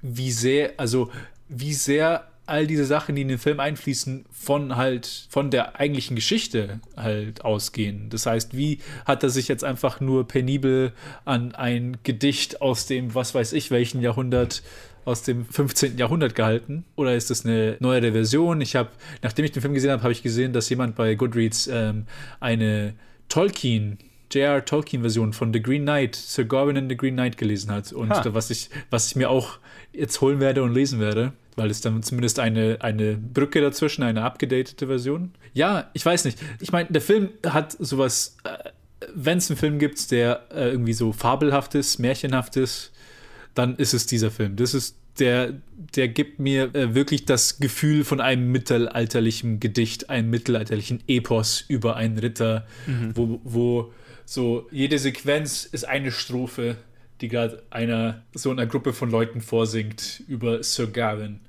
[0.03, 1.11] wie sehr, also
[1.49, 6.14] wie sehr all diese Sachen, die in den Film einfließen, von halt, von der eigentlichen
[6.14, 8.09] Geschichte halt ausgehen.
[8.11, 10.92] Das heißt, wie hat er sich jetzt einfach nur penibel
[11.24, 14.62] an ein Gedicht aus dem, was weiß ich, welchen Jahrhundert
[15.05, 15.99] aus dem 15.
[15.99, 16.84] Jahrhundert gehalten?
[16.97, 18.61] Oder ist das eine neuere Version?
[18.61, 18.90] Ich habe,
[19.22, 22.07] nachdem ich den Film gesehen habe, habe ich gesehen, dass jemand bei Goodreads ähm,
[22.40, 22.94] eine
[23.28, 23.99] Tolkien
[24.32, 24.64] J.R.
[24.64, 27.92] Tolkien-Version von The Green Knight, Sir Gawain and the Green Knight gelesen hat.
[27.92, 28.24] Und ha.
[28.34, 29.59] was ich, was ich mir auch
[29.92, 34.22] jetzt holen werde und lesen werde, weil es dann zumindest eine, eine Brücke dazwischen, eine
[34.22, 35.32] abgedatete Version.
[35.54, 36.38] Ja, ich weiß nicht.
[36.61, 38.70] Ich meine, der Film hat sowas, äh,
[39.14, 42.92] wenn es einen Film gibt, der äh, irgendwie so fabelhaftes, märchenhaftes,
[43.54, 44.57] dann ist es dieser Film.
[44.57, 45.54] Das ist der,
[45.94, 51.96] der gibt mir äh, wirklich das Gefühl von einem mittelalterlichen Gedicht, einem mittelalterlichen Epos über
[51.96, 53.12] einen Ritter, mhm.
[53.14, 53.92] wo, wo
[54.26, 56.76] so jede Sequenz ist eine Strophe,
[57.20, 61.40] die gerade einer so einer Gruppe von Leuten vorsingt über Sir Gawain.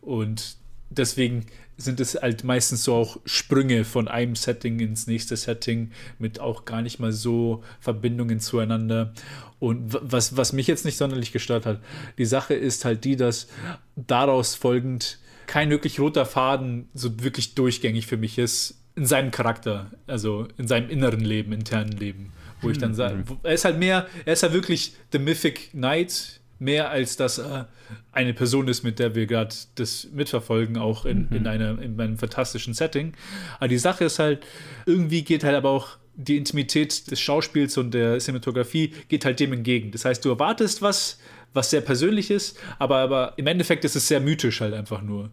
[0.00, 0.56] Und
[0.90, 1.46] deswegen
[1.76, 6.64] sind es halt meistens so auch Sprünge von einem Setting ins nächste Setting mit auch
[6.64, 9.12] gar nicht mal so Verbindungen zueinander.
[9.58, 11.80] Und was, was mich jetzt nicht sonderlich gestört hat,
[12.18, 13.48] die Sache ist halt die, dass
[13.96, 19.90] daraus folgend kein wirklich roter Faden so wirklich durchgängig für mich ist in seinem Charakter,
[20.06, 22.32] also in seinem inneren Leben, internen Leben,
[22.62, 23.38] wo ich dann sage, mhm.
[23.42, 27.68] er ist halt mehr, er ist halt wirklich The Mythic Knight, mehr als dass er
[28.12, 31.36] eine Person ist, mit der wir gerade das mitverfolgen, auch in, mhm.
[31.36, 33.14] in, einer, in einem fantastischen Setting.
[33.58, 34.44] Aber die Sache ist halt,
[34.86, 39.52] irgendwie geht halt aber auch die Intimität des Schauspiels und der Cinematografie geht halt dem
[39.52, 39.90] entgegen.
[39.90, 41.18] Das heißt, du erwartest was,
[41.52, 45.30] was sehr persönlich ist, aber, aber im Endeffekt ist es sehr mythisch halt einfach nur.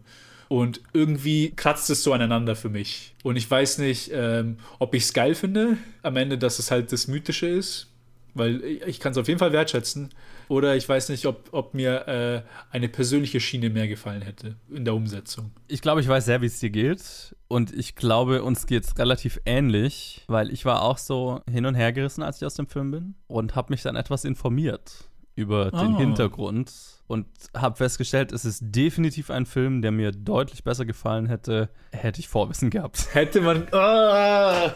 [0.50, 3.14] Und irgendwie kratzt es so aneinander für mich.
[3.22, 6.90] Und ich weiß nicht, ähm, ob ich es geil finde, am Ende, dass es halt
[6.90, 7.86] das Mythische ist.
[8.34, 10.10] Weil ich kann es auf jeden Fall wertschätzen.
[10.48, 12.42] Oder ich weiß nicht, ob, ob mir äh,
[12.72, 15.52] eine persönliche Schiene mehr gefallen hätte in der Umsetzung.
[15.68, 17.36] Ich glaube, ich weiß sehr, wie es dir geht.
[17.46, 21.76] Und ich glaube, uns geht es relativ ähnlich, weil ich war auch so hin und
[21.76, 23.14] her gerissen, als ich aus dem Film bin.
[23.28, 25.04] Und habe mich dann etwas informiert
[25.36, 25.98] über den Ah.
[25.98, 26.72] Hintergrund
[27.10, 32.20] und habe festgestellt, es ist definitiv ein Film, der mir deutlich besser gefallen hätte, hätte
[32.20, 33.08] ich Vorwissen gehabt.
[33.12, 33.66] Hätte man.
[33.72, 34.72] Ah!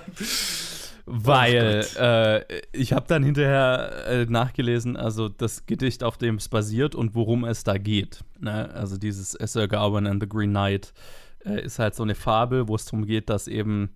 [1.07, 6.97] Weil äh, ich habe dann hinterher äh, nachgelesen, also das Gedicht, auf dem es basiert
[6.97, 8.25] und worum es da geht.
[8.41, 8.69] Ne?
[8.75, 10.93] Also dieses Sir Gawain and the Green Knight
[11.45, 13.91] äh, ist halt so eine Fabel, wo es darum geht, dass eben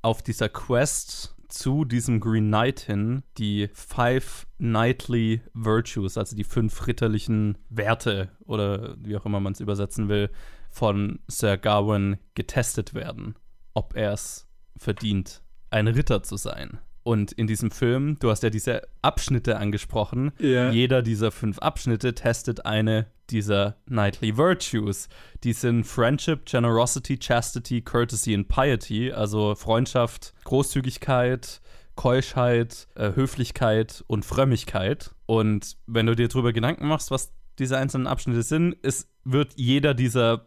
[0.00, 6.86] auf dieser Quest zu diesem Green Knight hin die Five Knightly Virtues, also die fünf
[6.86, 10.30] ritterlichen Werte oder wie auch immer man es übersetzen will,
[10.70, 13.34] von Sir Gawain getestet werden,
[13.74, 14.46] ob er es
[14.76, 16.78] verdient, ein Ritter zu sein.
[17.02, 20.70] Und in diesem Film, du hast ja diese Abschnitte angesprochen, Ja.
[20.70, 25.08] jeder dieser fünf Abschnitte testet eine dieser Knightly Virtues.
[25.44, 31.60] Die sind Friendship, Generosity, Chastity, Courtesy und Piety, also Freundschaft, Großzügigkeit,
[31.94, 35.14] Keuschheit, äh, Höflichkeit und Frömmigkeit.
[35.26, 39.94] Und wenn du dir darüber Gedanken machst, was diese einzelnen Abschnitte sind, es wird jeder
[39.94, 40.46] dieser,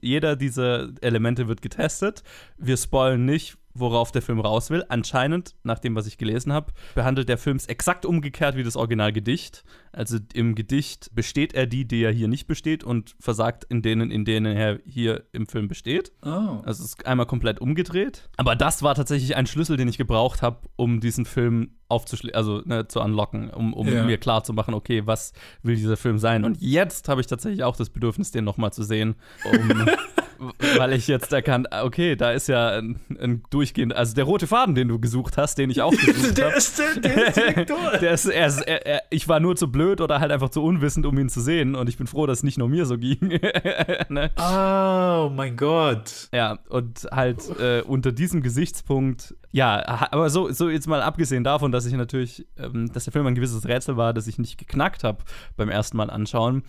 [0.00, 2.22] jeder dieser Elemente wird getestet.
[2.58, 4.84] Wir spoilen nicht, worauf der Film raus will.
[4.88, 8.76] Anscheinend, nach dem, was ich gelesen habe, behandelt der Film es exakt umgekehrt wie das
[8.76, 9.64] Originalgedicht.
[9.92, 14.10] Also im Gedicht besteht er die, die er hier nicht besteht und versagt in denen,
[14.10, 16.12] in denen er hier im Film besteht.
[16.22, 16.60] Oh.
[16.64, 18.28] Also es ist einmal komplett umgedreht.
[18.36, 22.60] Aber das war tatsächlich ein Schlüssel, den ich gebraucht habe, um diesen Film aufzuschließen, also
[22.64, 24.04] ne, zu unlocken, um, um Ja.
[24.04, 25.32] mir klar zu machen, okay, was
[25.62, 26.44] will dieser Film sein?
[26.44, 29.14] Und jetzt habe ich tatsächlich auch das Bedürfnis, den nochmal zu sehen,
[29.50, 29.86] um,
[30.76, 34.46] weil ich jetzt erkannt, ah, okay, da ist ja ein, ein durchgehend, also der rote
[34.46, 36.56] Faden, den du gesucht hast, den ich auch gesucht Der habe.
[36.56, 37.98] ist- der- der ist direkt durch.
[38.00, 40.62] Der ist, er ist, er, er, ich war nur zu blöd oder halt einfach zu
[40.62, 41.74] unwissend, um ihn zu sehen.
[41.74, 43.40] Und ich bin froh, dass es nicht nur mir so ging.
[44.10, 44.30] ne?
[44.38, 46.28] Oh mein Gott.
[46.32, 51.72] Ja, und halt äh, unter diesem Gesichtspunkt, ja, aber so, so jetzt mal abgesehen davon,
[51.72, 55.04] dass ich natürlich, ähm, dass der Film ein gewisses Rätsel war, das ich nicht geknackt
[55.04, 55.18] habe
[55.56, 56.62] beim ersten Mal anschauen,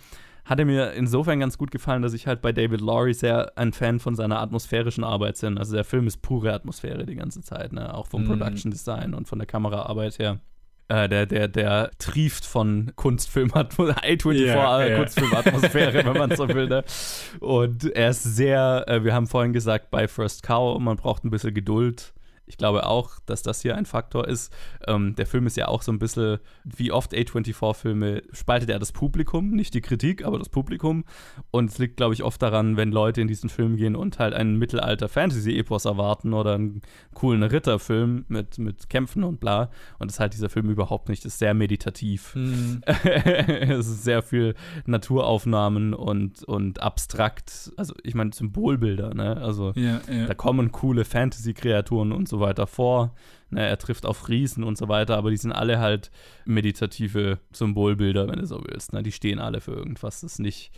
[0.44, 3.72] hat er mir insofern ganz gut gefallen, dass ich halt bei David Laurie sehr ein
[3.72, 5.58] Fan von seiner atmosphärischen Arbeit bin.
[5.58, 7.94] Also der Film ist pure Atmosphäre die ganze Zeit, ne?
[7.94, 8.26] auch vom Mhm.
[8.28, 10.40] Production Design und von der Kameraarbeit her.
[10.88, 14.96] Äh, der, der, der trieft von Kunstfilmatmosphäre, A24 Ja, ja.
[14.96, 16.66] Kunstfilmatmosphäre, wenn man so will.
[16.66, 16.82] Ne?
[17.40, 21.30] Und er ist sehr, äh, wir haben vorhin gesagt, bei First Cow, man braucht ein
[21.30, 22.12] bisschen Geduld.
[22.50, 24.52] Ich glaube auch, dass das hier ein Faktor ist.
[24.88, 28.90] Ähm, der Film ist ja auch so ein bisschen, wie oft A24-Filme, spaltet er das
[28.90, 31.04] Publikum, nicht die Kritik, aber das Publikum.
[31.52, 34.34] Und es liegt, glaube ich, oft daran, wenn Leute in diesen Film gehen und halt
[34.34, 36.82] einen Mittelalter-Fantasy-Epos erwarten oder einen
[37.14, 39.70] coolen Ritterfilm mit, mit Kämpfen und bla.
[40.00, 41.24] Und das ist halt dieser Film überhaupt nicht.
[41.24, 42.34] Das ist sehr meditativ.
[42.34, 42.82] Mhm.
[43.04, 47.72] es ist sehr viel Naturaufnahmen und, und abstrakt.
[47.76, 49.36] Also, ich meine, Symbolbilder, ne?
[49.36, 50.26] Also, Ja, ja.
[50.26, 53.14] da kommen coole Fantasy-Kreaturen und so weiter vor.
[53.50, 56.10] Ne, er trifft auf Riesen und so weiter, aber die sind alle halt
[56.44, 58.92] meditative Symbolbilder, wenn du so willst.
[58.92, 59.02] Ne?
[59.02, 60.22] Die stehen alle für irgendwas.
[60.22, 60.72] Es ist nicht,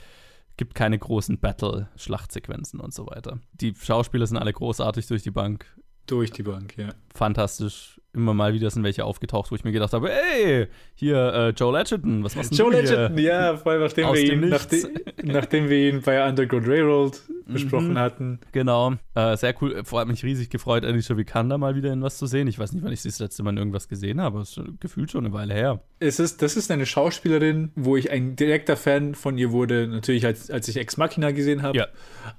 [0.56, 3.38] gibt keine großen Battle-Schlachtsequenzen und so weiter.
[3.52, 5.66] Die Schauspieler sind alle großartig durch die Bank.
[6.06, 6.90] Durch die Bank, ja.
[7.14, 8.00] Fantastisch.
[8.14, 11.72] Immer mal wieder sind welche aufgetaucht, wo ich mir gedacht habe, ey, hier äh, Joe
[11.76, 13.24] Legend, was machst Joe du Legend, hier?
[13.32, 14.88] ja, vor allem nachdem wir, ihn, nachdem,
[15.22, 17.98] nachdem wir ihn bei Underground Railroad besprochen Mhm.
[17.98, 18.38] hatten.
[18.52, 19.82] Genau, äh, sehr cool.
[19.84, 22.46] Vor allem mich riesig gefreut, Alicia Vikander mal wieder in was zu sehen.
[22.48, 24.56] Ich weiß nicht, wann ich sie das letzte Mal in irgendwas gesehen habe, aber es
[24.56, 25.80] ist gefühlt schon eine Weile her.
[25.98, 30.24] Es ist, das ist eine Schauspielerin, wo ich ein direkter Fan von ihr wurde, natürlich
[30.26, 31.78] als, als ich Ex Machina gesehen habe.
[31.78, 31.86] Ja.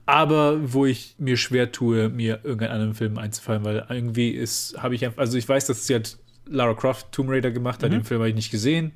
[0.05, 4.95] Aber wo ich mir schwer tue, mir irgendeinen anderen Film einzufallen, weil irgendwie ist, habe
[4.95, 7.95] ich einfach, also ich weiß, dass sie halt Lara Croft Tomb Raider gemacht hat, Mhm.
[7.95, 8.91] den Film habe ich nicht gesehen.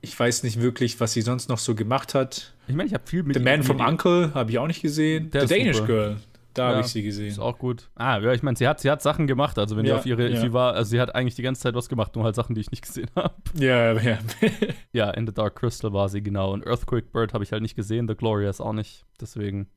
[0.00, 2.54] Ich weiß nicht wirklich, was sie sonst noch so gemacht hat.
[2.66, 5.30] Ich meine, ich habe viel mit The Man from Uncle habe ich auch nicht gesehen.
[5.30, 5.86] Der The Danish super.
[5.86, 6.16] Girl,
[6.54, 7.28] da habe Ja, ich sie gesehen.
[7.28, 7.88] Ist auch gut.
[7.94, 9.58] Ah, ja, ich meine, sie hat, sie hat Sachen gemacht.
[9.58, 10.40] Also, wenn Ja, ihr auf ihre, ja.
[10.40, 12.60] sie war, also sie hat eigentlich die ganze Zeit was gemacht, nur halt Sachen, die
[12.60, 13.34] ich nicht gesehen habe.
[13.58, 14.18] Ja, ja.
[14.92, 16.52] ja, in The Dark Crystal war sie, genau.
[16.52, 19.04] Und Earthquake Bird habe ich halt nicht gesehen, The Glorious auch nicht.
[19.20, 19.68] Deswegen.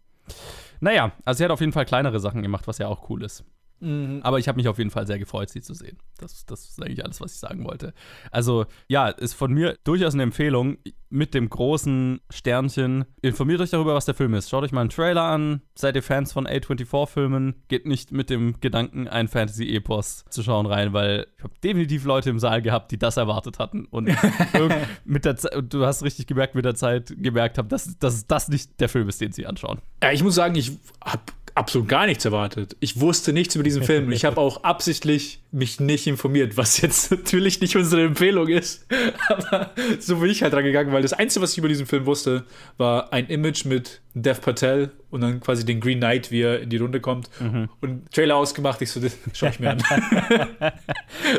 [0.80, 3.44] Naja, also sie hat auf jeden Fall kleinere Sachen gemacht, was ja auch cool ist.
[3.80, 4.22] Mhm.
[4.24, 5.98] Aber ich habe mich auf jeden Fall sehr gefreut, sie zu sehen.
[6.18, 7.94] Das, das ist eigentlich alles, was ich sagen wollte.
[8.32, 10.78] Also, ja, ist von mir durchaus eine Empfehlung
[11.10, 13.06] mit dem großen Sternchen.
[13.22, 14.50] Informiert euch darüber, was der Film ist.
[14.50, 15.62] Schaut euch mal einen Trailer an.
[15.76, 17.56] Seid ihr Fans von A24-Filmen?
[17.68, 22.30] Geht nicht mit dem Gedanken, ein Fantasy-Epos zu schauen rein, weil ich habe definitiv Leute
[22.30, 23.86] im Saal gehabt, die das erwartet hatten.
[23.86, 24.10] Und
[25.06, 28.50] mit der Ze- du hast richtig gemerkt, mit der Zeit gemerkt haben, dass, dass das
[28.50, 29.80] nicht der Film ist, den sie anschauen.
[30.04, 30.72] Ja, ich muss sagen, ich
[31.04, 31.22] habe
[31.56, 32.76] absolut gar nichts erwartet.
[32.82, 34.12] Ich wusste nichts über diesen Film.
[34.12, 38.86] Ich habe auch absichtlich mich nicht informiert, was jetzt natürlich nicht unsere Empfehlung ist.
[39.30, 42.06] Aber so bin ich halt dran gegangen, weil das Einzige, was ich über diesen Film
[42.06, 42.44] wusste,
[42.78, 46.70] war ein Image mit Dev Patel und dann quasi den Green Knight, wie er in
[46.70, 47.30] die Runde kommt.
[47.42, 47.70] Mhm.
[47.82, 49.84] Und Trailer ausgemacht, ich so, das schau ich mir an.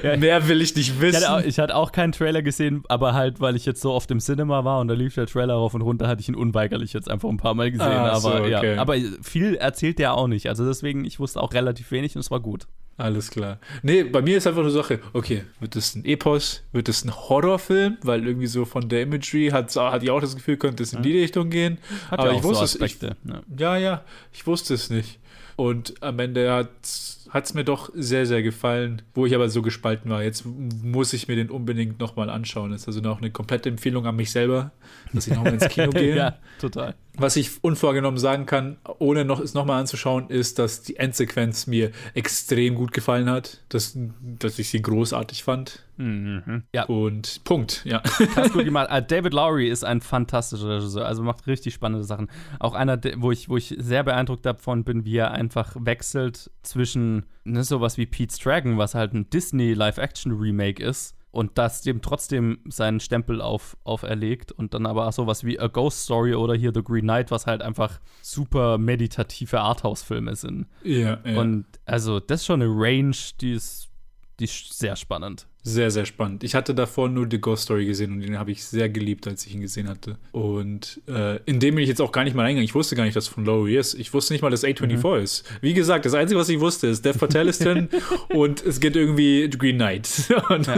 [0.21, 1.23] Mehr will ich nicht wissen.
[1.23, 3.93] Ich hatte, auch, ich hatte auch keinen Trailer gesehen, aber halt, weil ich jetzt so
[3.93, 6.35] oft im Cinema war und da lief der Trailer rauf und runter, hatte ich ihn
[6.35, 7.87] unweigerlich jetzt einfach ein paar Mal gesehen.
[7.87, 8.75] Ah, aber so, okay.
[8.75, 10.51] ja, aber viel erzählt der auch nicht.
[10.51, 12.67] Also deswegen, ich wusste auch relativ wenig und es war gut.
[12.99, 13.59] Alles klar.
[13.83, 17.15] Nee, bei mir ist einfach nur Sache, okay, wird das ein Epos, wird das ein
[17.15, 20.95] Horrorfilm, weil irgendwie so von der Imagery hat, hat ich auch das Gefühl, könnte es
[20.95, 21.79] in die Richtung gehen.
[22.11, 22.75] Hat aber ja ich auch so wusste es.
[22.77, 23.43] Ich, Aspekte, ne?
[23.59, 25.19] ja, ja, ich wusste es nicht.
[25.57, 30.11] Und am Ende hat es mir doch sehr, sehr gefallen, wo ich aber so gespalten
[30.11, 30.23] war.
[30.23, 32.71] Jetzt muss ich mir den unbedingt nochmal anschauen.
[32.73, 34.73] Das ist also noch eine komplette Empfehlung an mich selber,
[35.13, 36.15] dass ich nochmal ins Kino gehe.
[36.15, 36.95] ja, total.
[37.19, 41.91] Was ich unvorgenommen sagen kann, ohne noch, es nochmal anzuschauen, ist, dass die Endsequenz mir
[42.15, 45.85] extrem gut gefallen hat, dass, dass ich sie großartig fand.
[45.97, 46.65] Mhm.
[46.75, 46.85] Ja.
[46.85, 48.03] Und Punkt, ja.
[48.35, 48.89] Ganz gut gemacht.
[48.91, 52.29] Ah, David Lowry ist ein fantastischer Regisseur, also macht richtig spannende Sachen.
[52.59, 57.25] Auch einer, wo ich, wo ich sehr beeindruckt davon bin, wie er einfach wechselt zwischen
[57.45, 62.59] ne, sowas wie Pete's Dragon, was halt ein Disney Live-Action-Remake ist, und das dem trotzdem
[62.67, 66.73] seinen Stempel auf, auferlegt und dann aber auch sowas wie A Ghost Story oder hier
[66.75, 70.67] The Green Knight, was halt einfach super meditative Arthouse-Filme sind.
[70.83, 71.39] Ja, ja.
[71.39, 73.91] Und also das ist schon eine Range, die ist,
[74.41, 75.47] die ist sehr spannend.
[75.63, 76.43] Sehr, sehr spannend.
[76.45, 79.45] Ich hatte davor nur The Ghost Story gesehen und den habe ich sehr geliebt, als
[79.47, 80.17] ich ihn gesehen hatte.
[80.33, 82.65] Und äh, in dem bin ich jetzt auch gar nicht mal eingegangen.
[82.65, 83.95] Ich wusste gar nicht, dass es von Lowry ist.
[83.95, 85.23] Ich wusste nicht mal, dass A24 Mhm.
[85.25, 85.45] ist.
[85.61, 87.89] Wie gesagt, das Einzige, was ich wusste, ist, Dev Patel ist drin
[88.31, 90.09] und es geht irgendwie Green Knight.
[90.49, 90.69] Und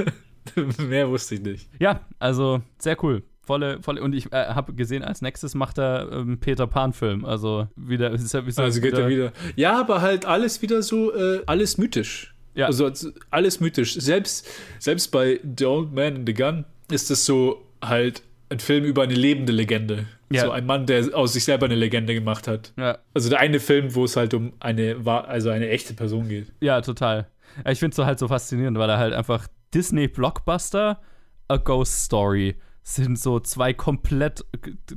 [0.78, 1.68] mehr wusste ich nicht.
[1.78, 3.22] Ja, also sehr cool.
[3.42, 7.24] Volle, volle, und ich äh, habe gesehen, als nächstes macht er ähm, Peter Pan-Film.
[7.24, 9.32] Also wieder, ist er, ist er Also geht er wieder.
[9.56, 12.34] Ja, aber halt alles wieder so, äh, alles mythisch.
[12.54, 12.66] Ja.
[12.66, 13.94] Also als- alles mythisch.
[13.94, 14.46] Selbst,
[14.78, 19.02] selbst bei The Old Man and the Gun ist es so halt ein Film über
[19.02, 20.06] eine lebende Legende.
[20.30, 20.44] Ja.
[20.44, 22.72] So ein Mann, der aus sich selber eine Legende gemacht hat.
[22.76, 22.98] Ja.
[23.14, 26.52] Also der eine Film, wo es halt um eine, also eine echte Person geht.
[26.60, 27.28] Ja, total.
[27.64, 31.00] Ja, Ich finde es so halt so faszinierend, weil er halt einfach Disney-Blockbuster,
[31.48, 34.44] A Ghost Story sind so zwei komplett,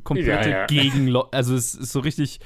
[0.04, 0.66] komplette Ja, ja.
[0.66, 2.40] Gegen, also es ist so richtig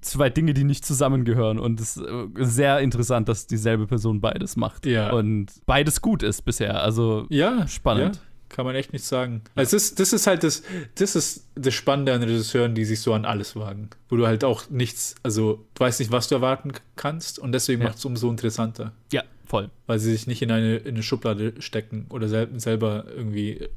[0.00, 2.06] zwei Dinge, die nicht zusammengehören und es ist
[2.54, 5.12] sehr interessant, dass dieselbe Person beides macht Ja.
[5.12, 8.16] und beides gut ist bisher, also Ja, spannend.
[8.16, 9.42] Ja, kann man echt nicht sagen.
[9.54, 10.62] Also es ist, das ist halt das,
[10.96, 13.90] das ist das Spannende an Regisseuren, die sich so an alles wagen.
[14.08, 17.82] Wo du halt auch nichts, also du weißt nicht, was du erwarten kannst und deswegen
[17.82, 17.88] Ja.
[17.88, 18.92] macht es umso interessanter.
[19.12, 19.22] Ja,
[19.52, 19.70] voll.
[19.86, 23.68] Weil sie sich nicht in eine, in eine Schublade stecken oder sel selber irgendwie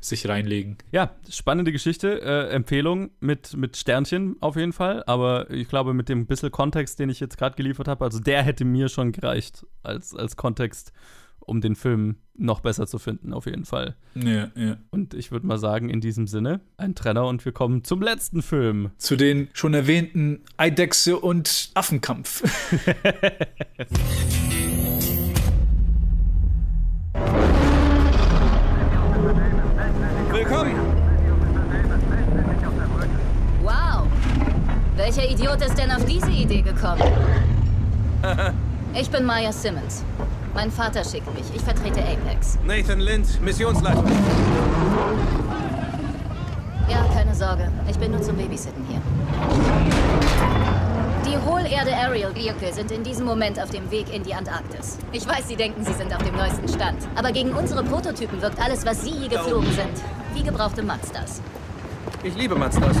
[0.00, 0.78] sich reinlegen.
[0.92, 6.08] Ja, spannende Geschichte, äh, Empfehlung mit, mit Sternchen auf jeden Fall, aber ich glaube mit
[6.08, 9.66] dem bisschen Kontext, den ich jetzt gerade geliefert habe, also der hätte mir schon gereicht
[9.82, 10.92] als, als Kontext,
[11.40, 13.96] um den Film noch besser zu finden, auf jeden Fall.
[14.14, 14.76] Ja, ja.
[14.90, 18.40] Und ich würde mal sagen, in diesem Sinne, ein Trenner und wir kommen zum letzten
[18.40, 18.92] Film.
[18.98, 22.42] Zu den schon erwähnten Eidechse und Affenkampf.
[35.54, 37.02] Idiot ist denn auf diese Idee gekommen?
[38.96, 40.04] Ich bin Maya Simmons.
[40.54, 41.44] Mein Vater schickt mich.
[41.52, 42.56] Ich vertrete Apex.
[42.64, 44.04] Nathan Lind, Missionsleitung.
[46.88, 47.72] Ja, keine Sorge.
[47.90, 49.02] Ich bin nur zum Babysitten hier.
[51.26, 54.98] Die Hohlerde Aerial Vehicle sind in diesem Moment auf dem Weg in die Antarktis.
[55.10, 56.98] Ich weiß, Sie denken, Sie sind auf dem neuesten Stand.
[57.16, 61.42] Aber gegen unsere Prototypen wirkt alles, was Sie je geflogen sind, wie gebrauchte Mazdas.
[62.24, 62.96] Ich liebe Mazdas.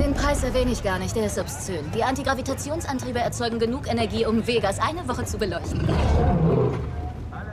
[0.00, 1.84] Den Preis erwähne ich gar nicht, der ist obszön.
[1.94, 5.86] Die Antigravitationsantriebe erzeugen genug Energie, um Vegas eine Woche zu beleuchten.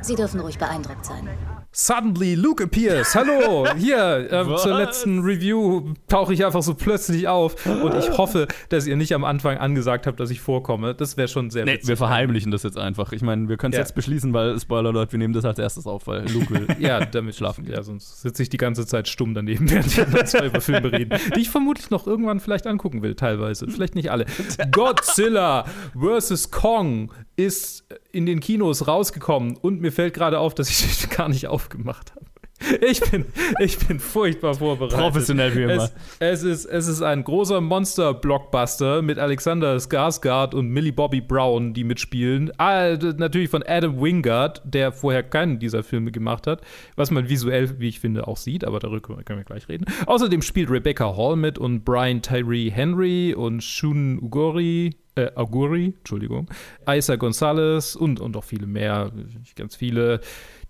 [0.01, 1.27] Sie dürfen ruhig beeindruckt sein.
[1.71, 3.13] Suddenly Luke appears.
[3.13, 8.47] Hallo, hier ähm, zur letzten Review tauche ich einfach so plötzlich auf und ich hoffe,
[8.69, 10.95] dass ihr nicht am Anfang angesagt habt, dass ich vorkomme.
[10.95, 11.89] Das wäre schon sehr Nee, witzig.
[11.89, 13.11] wir verheimlichen das jetzt einfach.
[13.11, 13.83] Ich meine, wir können es Ja.
[13.83, 17.05] jetzt beschließen, weil, Spoiler Leute, wir nehmen das als erstes auf, weil Luke will Ja,
[17.05, 17.75] damit schlafen gehen.
[17.75, 20.91] Ja, sonst sitze ich die ganze Zeit stumm daneben, während die anderen zwei über Filme
[20.91, 23.67] reden, die ich vermutlich noch irgendwann vielleicht angucken will, teilweise.
[23.67, 24.25] Vielleicht nicht alle.
[24.71, 25.65] Godzilla
[25.95, 26.49] vs.
[26.49, 31.47] Kong ist in den Kinos rausgekommen und mir fällt gerade auf, dass ich gar nicht
[31.59, 32.25] aufgemacht habe.
[32.81, 33.25] Ich bin,
[33.59, 34.99] ich bin furchtbar vorbereitet.
[34.99, 35.89] Professionell wie immer.
[36.19, 41.73] Es, es, ist, es ist ein großer Monster-Blockbuster mit Alexander Skarsgård und Millie Bobby Brown,
[41.73, 42.51] die mitspielen.
[42.57, 46.61] Ah, natürlich von Adam Wingard, der vorher keinen dieser Filme gemacht hat,
[46.95, 49.85] was man visuell, wie ich finde, auch sieht, aber darüber können wir gleich reden.
[50.05, 54.95] Außerdem spielt Rebecca Hall mit und Brian Tyree Henry und Shun Ugori.
[55.19, 56.49] Äh, Aguri, Entschuldigung,
[56.87, 59.11] Isa Gonzalez und, und auch viele mehr,
[59.55, 60.21] ganz viele,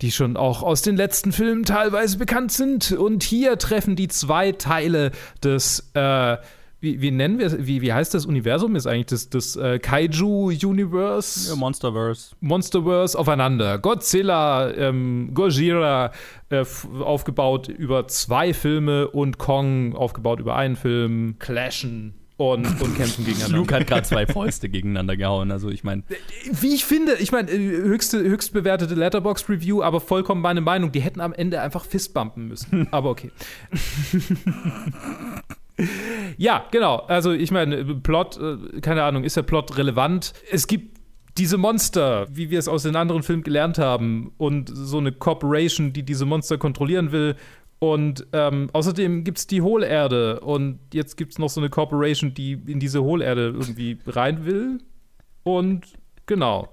[0.02, 2.92] die schon auch aus den letzten Filmen teilweise bekannt sind.
[2.92, 5.12] Und hier treffen die zwei Teile
[5.44, 6.38] des äh,
[6.82, 7.68] wie, wie nennen wir?
[7.68, 8.78] Wie, wie heißt das Universum?
[8.78, 11.50] Ist eigentlich das, das äh, Kaiju-Universe?
[11.50, 12.36] Ja, Monsterverse.
[12.40, 13.80] Monsterverse aufeinander.
[13.80, 16.12] Godzilla, ähm, Gojira
[16.50, 16.64] äh,
[17.02, 21.36] aufgebaut über zwei Filme und Kong aufgebaut über einen Film.
[21.40, 23.58] Clashen und, und kämpfen gegeneinander.
[23.58, 25.52] Luke hat gerade zwei Fäuste gegeneinander gehauen.
[25.52, 26.04] Also ich meine.
[26.50, 30.94] Wie ich finde, ich meine, höchste, höchst bewertete Letterbox-Review, aber vollkommen meine Meinung.
[30.94, 32.88] Die hätten am Ende einfach Fistbumpen müssen.
[32.92, 33.32] aber okay.
[36.38, 37.00] ja, genau.
[37.08, 40.34] Also ich meine, Plot, äh, keine Ahnung, ist der Plot relevant?
[40.50, 40.98] Es gibt
[41.38, 45.92] diese Monster, wie wir es aus den anderen Filmen gelernt haben, und so eine Corporation,
[45.92, 47.36] die diese Monster kontrollieren will.
[47.80, 50.42] Und ähm, außerdem gibt es die Hohlerde.
[50.42, 54.80] Und jetzt gibt es noch so eine Corporation, die in diese Hohlerde irgendwie rein will.
[55.44, 55.94] Und
[56.26, 56.68] genau.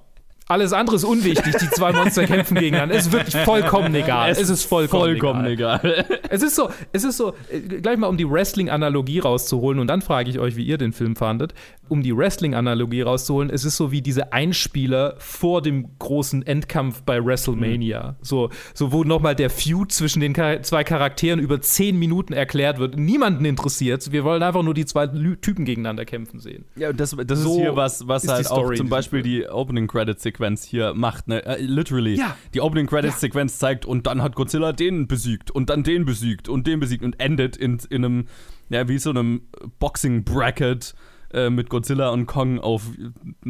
[0.49, 1.57] Alles andere ist unwichtig.
[1.57, 2.95] Die zwei Monster kämpfen gegeneinander.
[2.95, 4.31] Es ist wirklich vollkommen egal.
[4.31, 5.81] Es, es ist vollkommen, vollkommen egal.
[5.83, 6.21] egal.
[6.31, 10.03] es ist so, es ist so, äh, gleich mal um die Wrestling-Analogie rauszuholen und dann
[10.03, 11.53] frage ich euch, wie ihr den Film fandet.
[11.89, 17.25] Um die Wrestling-Analogie rauszuholen, es ist so wie diese Einspieler vor dem großen Endkampf bei
[17.25, 18.13] WrestleMania.
[18.13, 18.15] Mhm.
[18.23, 22.97] So, so, wo nochmal der Feud zwischen den zwei Charakteren über zehn Minuten erklärt wird.
[22.97, 24.11] Niemanden interessiert.
[24.13, 26.65] Wir wollen einfach nur die zwei Typen gegeneinander kämpfen sehen.
[26.77, 30.23] Ja, das, das so ist hier was, was halt auch zum Beispiel die Opening Credits
[30.37, 31.43] Sequenz hier macht, ne?
[31.47, 32.15] Uh, literally.
[32.15, 32.37] Ja.
[32.55, 33.69] Die Opening Credits Sequenz ja.
[33.69, 37.19] zeigt und dann hat Godzilla den besiegt und dann den besiegt und den besiegt und
[37.21, 38.27] endet in, in einem,
[38.69, 39.43] ja, wie so einem
[39.79, 40.95] Boxing Bracket
[41.33, 42.83] äh, mit Godzilla und Kong auf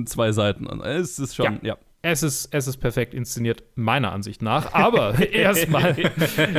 [0.05, 0.67] zwei Seiten.
[0.81, 1.75] Es ist schon, ja.
[1.75, 1.77] ja.
[2.03, 4.73] Es ist, es ist perfekt inszeniert, meiner Ansicht nach.
[4.73, 5.97] Aber erstmal,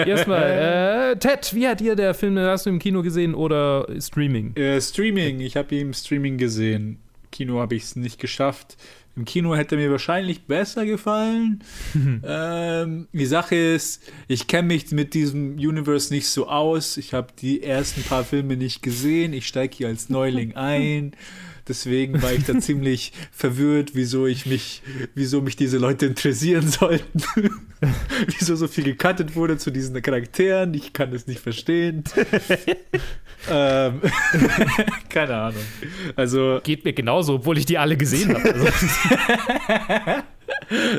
[0.06, 4.54] erstmal, äh, Ted, wie hat dir der Film, hast du im Kino gesehen oder Streaming?
[4.58, 7.00] Äh, Streaming, ich habe ihn im Streaming gesehen.
[7.32, 8.76] Kino habe ich es nicht geschafft.
[9.18, 11.64] Im Kino hätte mir wahrscheinlich besser gefallen.
[12.24, 16.98] ähm, die Sache ist, ich kenne mich mit diesem Universe nicht so aus.
[16.98, 19.34] Ich habe die ersten paar Filme nicht gesehen.
[19.34, 21.16] Ich steige hier als Neuling ein.
[21.68, 24.82] Deswegen war ich da ziemlich verwirrt, wieso ich mich,
[25.16, 27.22] wieso mich diese Leute interessieren sollten.
[28.40, 30.74] wieso so viel gecuttet wurde zu diesen Charakteren.
[30.74, 32.04] Ich kann es nicht verstehen.
[33.50, 34.02] ähm,
[35.10, 35.64] keine Ahnung.
[36.16, 38.54] Also geht mir genauso, obwohl ich die alle gesehen habe.
[38.54, 38.68] Also.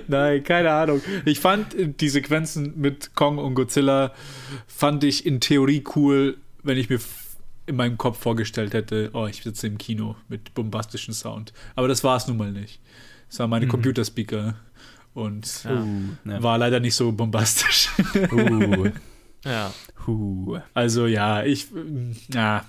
[0.06, 1.02] Nein, keine Ahnung.
[1.24, 4.12] Ich fand die Sequenzen mit Kong und Godzilla
[4.66, 7.00] fand ich in Theorie cool, wenn ich mir
[7.68, 11.52] in meinem Kopf vorgestellt hätte, oh, ich sitze im Kino mit bombastischem Sound.
[11.76, 12.80] Aber das war es nun mal nicht.
[13.28, 13.70] Das waren meine mhm.
[13.70, 14.56] Computerspeaker
[15.14, 15.82] und ja.
[15.82, 17.90] uh, war leider nicht so bombastisch.
[18.32, 18.90] Uh.
[19.44, 19.72] ja.
[20.06, 20.58] Uh.
[20.72, 21.66] Also ja, ich,
[22.32, 22.64] ja,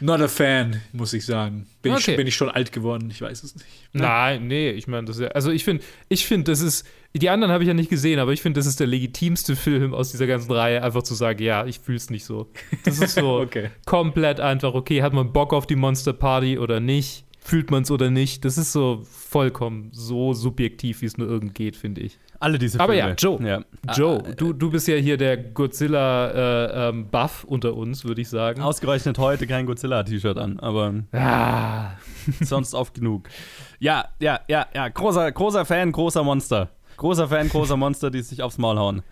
[0.00, 1.66] not a fan, muss ich sagen.
[1.82, 2.12] Bin, okay.
[2.12, 3.10] ich, bin ich schon alt geworden?
[3.10, 3.66] Ich weiß es nicht.
[3.92, 7.28] Nein, nee, ich meine, das ist ja, also ich finde, ich finde, das ist, die
[7.28, 10.12] anderen habe ich ja nicht gesehen, aber ich finde, das ist der legitimste Film aus
[10.12, 12.48] dieser ganzen Reihe, einfach zu sagen, ja, ich fühle es nicht so.
[12.84, 13.70] Das ist so okay.
[13.84, 17.26] komplett einfach, okay, hat man Bock auf die Monster Party oder nicht?
[17.44, 18.44] Fühlt man es oder nicht?
[18.44, 22.20] Das ist so vollkommen so subjektiv, wie es nur irgend geht, finde ich.
[22.38, 22.84] Alle diese Filme.
[22.84, 23.44] Aber ja, Joe.
[23.44, 23.64] Ja.
[23.94, 28.28] Joe, ah, du, du bist ja hier der Godzilla-Buff äh, ähm, unter uns, würde ich
[28.28, 28.62] sagen.
[28.62, 31.94] Ausgerechnet heute kein Godzilla-T-Shirt an, aber ah.
[32.40, 33.28] sonst oft genug.
[33.80, 34.88] Ja, ja, ja, ja.
[34.88, 36.70] Großer, großer Fan, großer Monster.
[37.02, 39.02] Großer Fan, großer Monster, die sich aufs Maul hauen.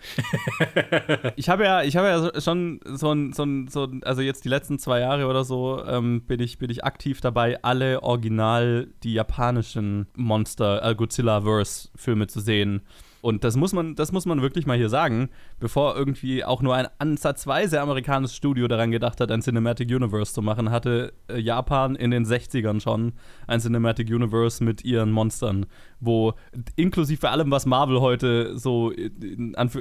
[1.34, 4.44] ich habe ja, ich habe ja schon so ein, so ein, so ein, also jetzt
[4.44, 8.86] die letzten zwei Jahre oder so, ähm, bin, ich, bin ich aktiv dabei, alle original
[9.02, 12.82] die japanischen Monster, äh, Godzilla-Verse-Filme zu sehen.
[13.22, 16.74] Und das muss man, das muss man wirklich mal hier sagen, bevor irgendwie auch nur
[16.74, 21.96] ein ansatzweise amerikanisches Studio daran gedacht hat, ein Cinematic Universe zu machen, hatte äh, Japan
[21.96, 23.12] in den 60ern schon
[23.46, 25.66] ein Cinematic Universe mit ihren Monstern,
[26.00, 26.34] wo
[26.76, 28.92] inklusive allem, was Marvel heute so,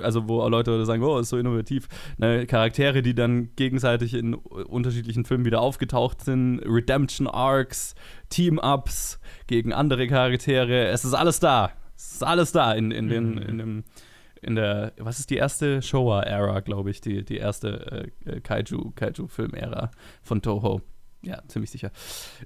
[0.01, 1.87] also wo Leute sagen, oh, ist so innovativ,
[2.17, 7.95] ne, Charaktere, die dann gegenseitig in unterschiedlichen Filmen wieder aufgetaucht sind, Redemption Arcs,
[8.29, 11.71] Team-Ups gegen andere Charaktere, es ist alles da.
[11.99, 13.41] Es ist alles da in, in, den, mhm.
[13.41, 13.83] in, dem,
[14.41, 19.91] in der, was ist die erste Showa-Ära, glaube ich, die, die erste äh, Kaiju, Kaiju-Film-Ära
[20.23, 20.81] von Toho.
[21.21, 21.91] Ja, ziemlich sicher.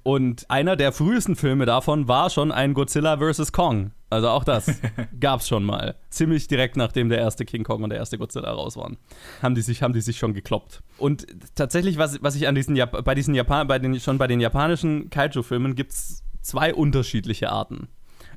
[0.02, 3.52] Und einer der frühesten Filme davon war schon ein Godzilla vs.
[3.52, 3.92] Kong.
[4.10, 4.82] Also auch das
[5.20, 5.94] gab es schon mal.
[6.10, 8.98] Ziemlich direkt nachdem der erste King Kong und der erste Godzilla raus waren.
[9.44, 10.82] Haben die sich, haben die sich schon gekloppt.
[10.98, 14.26] Und tatsächlich, was, was ich an diesen Jap bei diesen Japan bei den, schon bei
[14.26, 17.90] den japanischen Kaiju-Filmen gibt es zwei unterschiedliche Arten.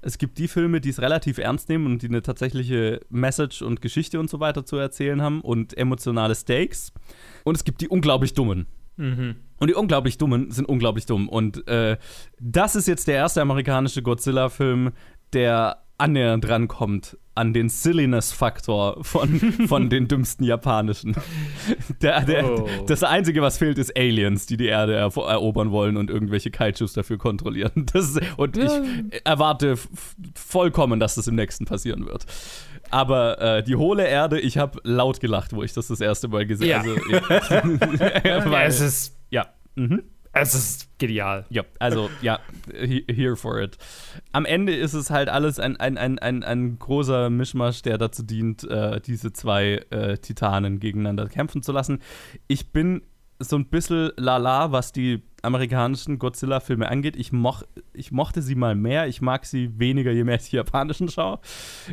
[0.06, 3.82] Es gibt die Filme, die es relativ ernst nehmen und die eine tatsächliche Message und
[3.82, 6.92] Geschichte und so weiter zu erzählen haben und emotionale Stakes.
[7.42, 8.66] Und es gibt die unglaublich dummen.
[8.98, 9.34] Mhm.
[9.58, 11.28] Und die unglaublich dummen sind unglaublich dumm.
[11.28, 11.96] Und äh,
[12.38, 14.92] das ist jetzt der erste amerikanische Godzilla-Film,
[15.32, 21.14] der annähernd drankommt an den Silliness-Faktor von, von den dümmsten japanischen.
[22.02, 22.68] Der, der, Oh.
[22.86, 26.92] Das Einzige, was fehlt, ist Aliens, die die Erde ero- erobern wollen und irgendwelche Kaijus
[26.94, 27.86] dafür kontrollieren.
[27.92, 28.70] Das und ich
[29.24, 29.76] erwarte
[30.34, 32.26] vollkommen, dass das im nächsten passieren wird.
[32.90, 36.46] Aber äh, die hohle Erde, ich habe laut gelacht, wo ich das das erste Mal
[36.46, 36.78] gesehen Ja.
[36.78, 37.22] habe.
[37.28, 37.54] Also,
[38.28, 38.44] ja.
[38.50, 39.46] Weil- es ist, ja.
[39.74, 40.02] Mhm.
[40.40, 41.46] Es ist genial.
[41.50, 42.40] Ja, also ja,
[42.72, 43.76] he- here for it.
[44.32, 48.22] Am Ende ist es halt alles ein, ein, ein, ein, ein großer Mischmasch, der dazu
[48.22, 52.00] dient, äh, diese zwei äh, Titanen gegeneinander kämpfen zu lassen.
[52.48, 53.02] Ich bin
[53.38, 57.16] so ein bisschen lala, was die amerikanischen Godzilla-Filme angeht.
[57.16, 57.62] Ich, moch,
[57.92, 61.38] ich mochte sie mal mehr, ich mag sie weniger, je mehr ich die japanischen schaue,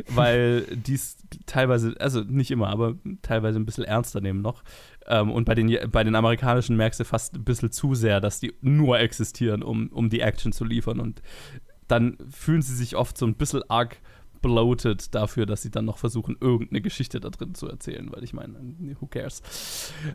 [0.10, 4.64] weil die es teilweise, also nicht immer, aber teilweise ein bisschen ernster nehmen noch.
[5.08, 8.40] Ähm, und bei den, bei den amerikanischen merkst du fast ein bisschen zu sehr, dass
[8.40, 11.00] die nur existieren, um, um die Action zu liefern.
[11.00, 11.22] Und
[11.88, 13.98] dann fühlen sie sich oft so ein bisschen arg
[14.44, 18.34] bloated dafür, dass sie dann noch versuchen, irgendeine Geschichte da drin zu erzählen, weil ich
[18.34, 18.54] meine,
[19.00, 19.42] who cares?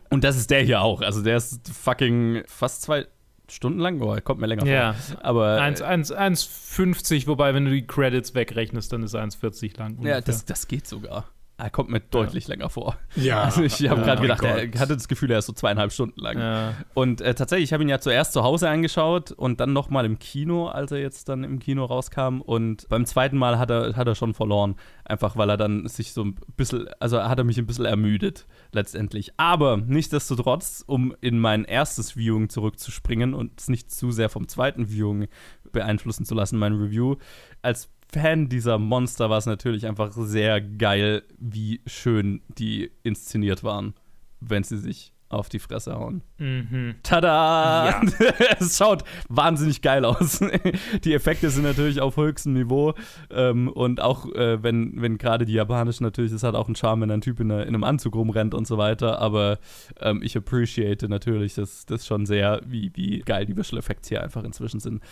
[0.09, 1.01] Und das ist der hier auch.
[1.01, 3.05] Also der ist fucking fast zwei
[3.51, 4.93] Stunden lang, oh, kommt mir länger Ja.
[4.93, 5.25] vor.
[5.25, 9.93] Aber äh, 1, 1, 1,50, wobei, wenn du die Credits wegrechnest, dann ist 1,40 lang.
[9.93, 10.21] ja, ungefähr.
[10.21, 11.25] das, das geht sogar.
[11.59, 12.95] Er kommt mir deutlich länger vor.
[13.15, 13.43] Ja.
[13.43, 14.79] Also ich habe Oh gerade gedacht, er Gott.
[14.79, 16.39] hatte das Gefühl, er ist so zweieinhalb Stunden lang.
[16.39, 16.73] Ja.
[16.93, 20.19] Und äh, tatsächlich, ich habe ihn ja zuerst zu Hause angeschaut und dann nochmal im
[20.19, 22.41] Kino, als er jetzt dann im Kino rauskam.
[22.41, 24.75] Und beim zweiten Mal hat er, hat er schon verloren.
[25.05, 28.45] Einfach weil er dann sich so ein bisschen, also hat er mich ein bisschen ermüdet
[28.71, 29.33] letztendlich.
[29.37, 34.87] Aber nichtsdestotrotz, um in mein erstes Viewing zurückzuspringen und es nicht zu sehr vom zweiten
[34.87, 35.27] Viewing
[35.71, 37.15] beeinflussen zu lassen, mein Review,
[37.61, 43.93] als Fan dieser Monster war es natürlich einfach sehr geil, wie schön die inszeniert waren,
[44.39, 46.23] wenn sie sich auf die Fresse hauen.
[46.39, 46.95] Mhm.
[47.03, 48.01] Tada!
[48.59, 50.39] es schaut wahnsinnig geil aus.
[51.03, 52.95] die Effekte sind natürlich auf höchstem Niveau.
[53.29, 57.01] Ähm, und auch äh, wenn, wenn gerade die japanischen natürlich, das hat auch einen Charme,
[57.01, 59.19] wenn ein Typ in, in einem Anzug rumrennt und so weiter.
[59.19, 59.59] Aber
[60.01, 64.23] ähm, ich appreciate natürlich das, das schon sehr, wie, wie geil die Visual Effects hier
[64.23, 65.03] einfach inzwischen sind.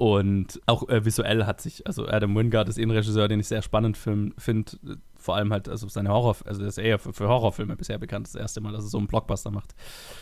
[0.00, 3.48] Und auch äh, visuell hat sich, also Adam Wingard ist eh ein Regisseur, den ich
[3.48, 4.78] sehr spannend finde.
[5.14, 8.26] Vor allem halt, also seine Horror, also er ist eher für, für Horrorfilme bisher bekannt,
[8.26, 9.74] das erste Mal, dass er so einen Blockbuster macht.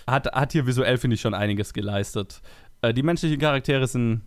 [0.04, 2.42] Hat, hat hier visuell, finde ich, schon einiges geleistet.
[2.82, 4.22] Äh, die menschlichen Charaktere sind.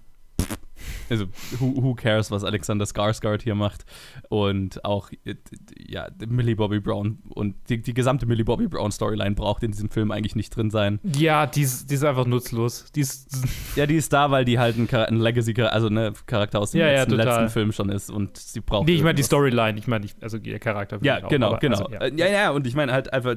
[1.09, 1.25] Also,
[1.59, 3.85] who, who cares, was Alexander Skarsgård hier macht?
[4.29, 5.35] Und auch, äh,
[5.77, 9.89] ja, Millie Bobby Brown und die, die gesamte Millie Bobby Brown Storyline braucht in diesem
[9.89, 10.99] Film eigentlich nicht drin sein.
[11.03, 12.91] Ja, die ist, die ist einfach nutzlos.
[12.93, 13.29] Die ist,
[13.75, 16.81] Ja, die ist da, weil die halt ein, ein Legacy, also ne Charakter aus dem
[16.81, 17.25] Ja, ja, letzten, total.
[17.27, 18.87] letzten Film schon ist und sie braucht.
[18.87, 19.23] nee, ich meine die.
[19.23, 20.99] Storyline, ich meine, also ihr Charakter.
[21.01, 21.77] Ja, auch, genau, genau.
[21.77, 22.01] Also, ja.
[22.01, 23.35] Äh, ja, ja, und ich meine halt einfach,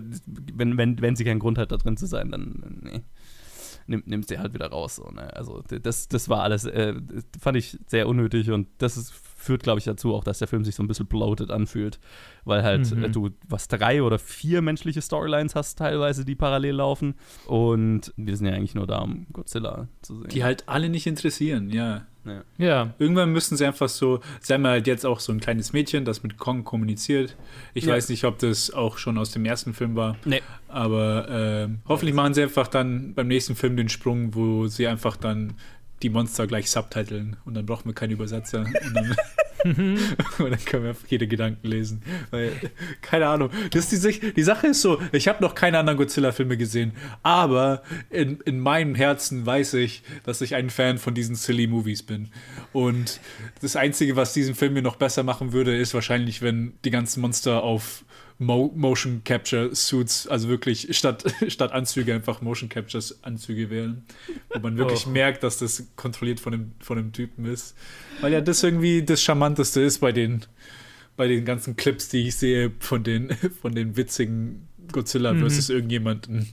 [0.55, 3.03] wenn, wenn, wenn sie keinen Grund hat, da drin zu sein, dann nee,
[3.87, 4.97] nimmt, nimmt sie halt wieder raus.
[4.97, 5.35] So, ne?
[5.35, 6.95] Also das, das war alles, äh,
[7.41, 10.65] fand ich sehr unnötig und das ist, führt, glaube ich, dazu auch, dass der Film
[10.65, 11.99] sich so ein bisschen bloated anfühlt,
[12.45, 13.05] weil halt Mhm.
[13.05, 17.15] äh, du was drei oder vier menschliche Storylines hast teilweise, die parallel laufen
[17.47, 20.29] und wir sind ja eigentlich nur da, um Godzilla zu sehen.
[20.29, 22.07] Die halt alle nicht interessieren, ja.
[22.25, 22.43] Ja.
[22.59, 22.95] Ja.
[22.99, 26.23] Irgendwann müssen sie einfach so, sie haben halt jetzt auch so ein kleines Mädchen, das
[26.23, 27.37] mit Kong kommuniziert.
[27.75, 27.93] Ich Ja.
[27.95, 30.17] weiß nicht, ob das auch schon aus dem ersten Film war.
[30.25, 30.43] Nee.
[30.69, 35.17] Aber ähm, hoffentlich machen sie einfach dann beim nächsten Film den Sprung, wo sie einfach
[35.17, 35.55] dann
[36.05, 38.61] die Monster gleich subtiteln und dann brauchen wir keine Übersetzer.
[38.61, 39.17] Und dann,
[39.65, 39.99] und
[40.39, 42.03] dann können wir jede Gedanken lesen.
[42.31, 42.53] Weil,
[43.01, 43.51] keine Ahnung.
[43.71, 46.93] Das ist die, die Sache ist so, ich habe noch keine anderen Godzilla-Filme gesehen,
[47.23, 52.03] aber in, in meinem Herzen weiß ich, dass ich ein Fan von diesen silly Movies
[52.03, 52.29] bin.
[52.75, 53.21] Und
[53.63, 57.23] das Einzige, was diesen Film mir noch besser machen würde, ist wahrscheinlich, wenn die ganzen
[57.23, 58.05] Monster auf
[58.39, 64.05] Mo Motion Capture Suits, also wirklich statt, statt Anzüge einfach Motion Capture Anzüge wählen,
[64.53, 65.11] wo man wirklich Oh.
[65.11, 67.77] merkt, dass das kontrolliert von dem, von dem Typen ist.
[68.21, 70.45] Weil ja das irgendwie das Charmanteste ist bei den,
[71.17, 73.31] bei den ganzen Clips, die ich sehe von den,
[73.63, 75.39] von den witzigen Godzilla Mhm.
[75.41, 76.49] versus irgendjemanden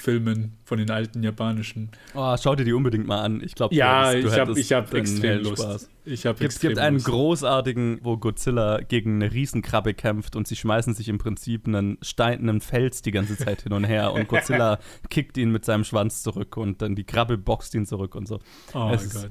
[0.00, 1.90] Filmen von den alten japanischen.
[2.14, 3.42] Oh, schau dir die unbedingt mal an.
[3.44, 5.90] Ich glaube, Ja, du ich hättest hab- extrem Lust.
[6.06, 7.06] Ich hab gibt, extrem gibt einen Lust.
[7.06, 12.40] großartigen, wo Godzilla gegen eine Riesenkrabbe kämpft und sie schmeißen sich im Prinzip einen Stein,
[12.48, 14.78] einen Fels die ganze Zeit hin und her und Godzilla
[15.10, 18.36] kickt ihn mit seinem Schwanz zurück und dann die Krabbe boxt ihn zurück und so.
[18.74, 19.30] Oh es mein ist Gott.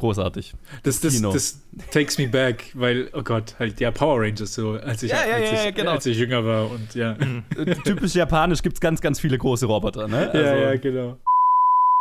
[0.00, 0.54] Großartig.
[0.82, 1.32] Das, das, Kino.
[1.32, 5.24] das takes me back, weil, oh Gott, halt, ja, Power Rangers so, als ich, Ja,
[5.26, 5.90] ja, als, ja, ich, ja, genau.
[5.92, 7.12] als ich jünger war und ja.
[7.56, 10.30] Äh, Typisch japanisch gibt es ganz, ganz viele große Roboter, ne?
[10.34, 11.16] ja, ja, genau.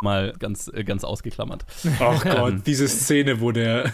[0.02, 1.66] Mal ganz, äh, ganz ausgeklammert.
[2.00, 3.92] Ach Ähm, Gott, diese Szene, wo der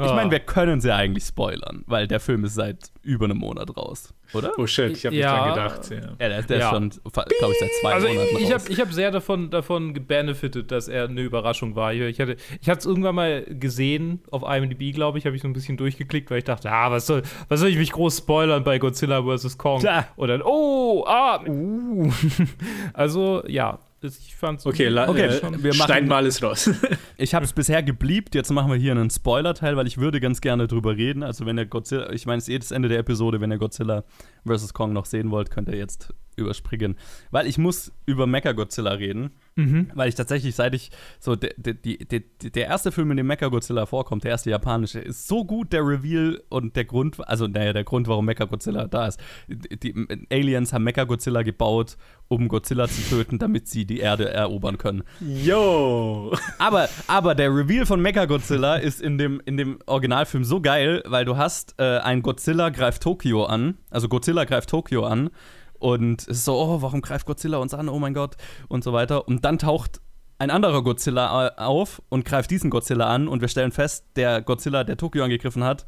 [0.00, 3.76] Ich meine, wir können sie eigentlich spoilern, weil der Film ist seit über einem Monat
[3.76, 4.52] raus, oder?
[4.58, 5.46] Oh shit, ich habe Ja.
[5.46, 5.90] nicht dran gedacht.
[5.90, 5.96] Ja.
[6.20, 6.64] Ja, der, der Ja.
[6.66, 8.62] ist schon, glaube ich, seit zwei Also Monaten ich, ich raus.
[8.62, 11.92] habe ich hab sehr davon, davon gebenefitet, dass er eine Überraschung war.
[11.94, 15.48] Ich, ich hatte ich es irgendwann mal gesehen auf IMDb, glaube ich, habe ich so
[15.48, 18.62] ein bisschen durchgeklickt, weil ich dachte, ah, was soll, was soll ich mich groß spoilern
[18.64, 19.58] bei Godzilla vs.
[19.58, 19.80] Kong?
[19.80, 20.06] Tja.
[20.16, 22.12] Und dann, oh, ah, uh.
[22.92, 26.70] Also, ja, ich fand's Okay, la, Okay, äh, wir machen- schneiden mal alles raus.
[27.16, 30.40] Ich habe es bisher gebliebt, jetzt machen wir hier einen Spoiler-Teil, weil ich würde ganz
[30.40, 31.22] gerne drüber reden.
[31.24, 33.58] Also wenn ihr Godzilla, ich meine, es ist eh das Ende der Episode, wenn ihr
[33.58, 34.04] Godzilla
[34.46, 34.72] vs.
[34.72, 36.96] Kong noch sehen wollt, könnt ihr jetzt überspringen.
[37.30, 39.90] Weil ich muss über Mecha-Godzilla reden, Mhm.
[39.92, 43.86] weil ich tatsächlich, seit ich so, der, der, die, der, erste Film, in dem Mecha-Godzilla
[43.86, 47.82] vorkommt, der erste japanische, ist so gut, der Reveal und der Grund, also naja, der
[47.82, 49.18] Grund, warum Mecha-Godzilla da ist.
[49.48, 51.96] Die, die Aliens haben Mecha-Godzilla gebaut,
[52.28, 55.02] um Godzilla zu töten, damit sie die Erde erobern können.
[55.20, 56.32] Yo!
[56.58, 61.24] Aber, aber der Reveal von Mechagodzilla ist in dem, in dem Originalfilm so geil, weil
[61.24, 65.30] du hast äh, ein Godzilla greift Tokio an, also Godzilla greift Tokio an
[65.78, 68.36] und es ist so, oh, warum greift Godzilla uns an, oh mein Gott.
[68.68, 69.28] Und so weiter.
[69.28, 70.00] Und dann taucht
[70.38, 73.28] ein anderer Godzilla auf und greift diesen Godzilla an.
[73.28, 75.84] Und wir stellen fest, der Godzilla, der Tokio angegriffen hat,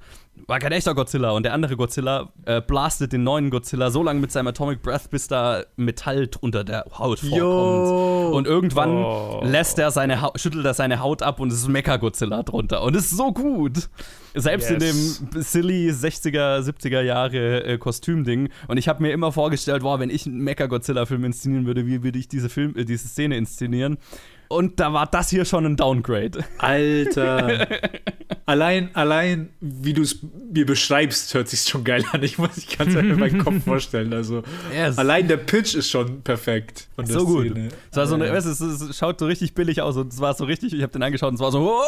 [0.46, 4.20] war kein echter Godzilla und der andere Godzilla äh, blastet den neuen Godzilla so lange
[4.20, 7.38] mit seinem Atomic Breath, bis da Metall unter der Haut vorkommt.
[7.38, 8.30] Yo.
[8.34, 9.40] Und irgendwann Oh.
[9.44, 12.82] lässt er seine Haut, schüttelt er seine Haut ab und es ist Mecha-Godzilla drunter.
[12.82, 13.90] Und es ist so gut.
[14.34, 15.18] Selbst Yes.
[15.20, 18.48] in dem silly 60er, 70er Jahre äh, Kostümding.
[18.66, 22.18] Und ich habe mir immer vorgestellt, boah, wenn ich einen Mecha-Godzilla-Film inszenieren würde, wie würde
[22.18, 23.98] ich diese, Film, äh, diese Szene inszenieren?
[24.52, 26.44] Und da war das hier schon ein Downgrade.
[26.58, 27.68] Alter.
[28.46, 30.18] allein, allein, wie du es
[30.52, 32.20] mir beschreibst, hört sich schon geil an.
[32.24, 34.12] Ich, muss- ich kann es mir in meinem Kopf vorstellen.
[34.12, 34.42] Also,
[34.74, 34.98] Yes.
[34.98, 36.88] allein der Pitch ist schon perfekt.
[36.96, 37.46] Von der so gut.
[37.46, 37.68] Szene.
[37.92, 40.44] Es war so eine, es, es schaut so richtig billig aus und es war so
[40.44, 41.80] richtig, ich habe den angeschaut und es war so.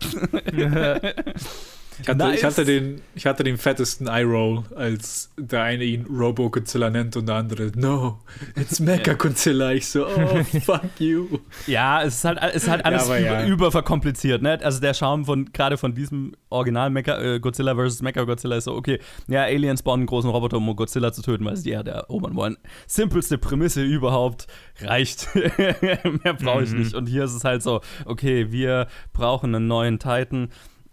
[2.00, 2.38] Ich hatte, Nice.
[2.38, 7.26] ich, hatte den, ich hatte den fettesten Eye-Roll, als der eine ihn Robo-Godzilla nennt und
[7.26, 8.20] der andere, no,
[8.56, 9.72] it's Mecha-Godzilla.
[9.72, 11.26] Ich so, oh, fuck you.
[11.66, 13.46] Ja, es ist halt, es ist halt alles Ja, ja.
[13.46, 14.58] überverkompliziert, ne?
[14.62, 18.02] Also der Charme von gerade von diesem Original Mecha, äh, Godzilla vs.
[18.02, 21.44] Mecha Godzilla ist so, okay, ja, Aliens bauen einen großen Roboter, um Godzilla zu töten,
[21.44, 22.56] weil sie die Erde erobern wollen.
[22.86, 24.46] Simpelste Prämisse überhaupt,
[24.80, 25.28] reicht.
[25.34, 26.78] Mehr brauche ich Mhm.
[26.78, 26.94] nicht.
[26.94, 30.50] Und hier ist es halt so, okay, wir brauchen einen neuen Titan,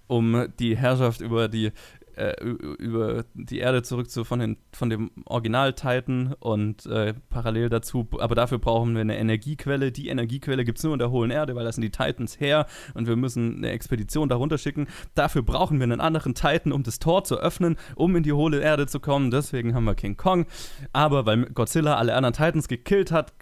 [0.07, 1.71] um die Herrschaft über die
[2.15, 7.69] äh, über die Erde zurück zu von, den, von dem Original Titan und äh, parallel
[7.69, 9.91] dazu, aber dafür brauchen wir eine Energiequelle.
[9.91, 12.67] Die Energiequelle gibt es nur in der hohlen Erde, weil da sind die Titans her
[12.93, 14.87] und wir müssen eine Expedition darunter schicken.
[15.13, 18.61] Dafür brauchen wir einen anderen Titan, um das Tor zu öffnen, um in die hohle
[18.61, 19.31] Erde zu kommen.
[19.31, 20.45] Deswegen haben wir King Kong.
[20.93, 23.33] Aber weil Godzilla alle anderen Titans gekillt hat,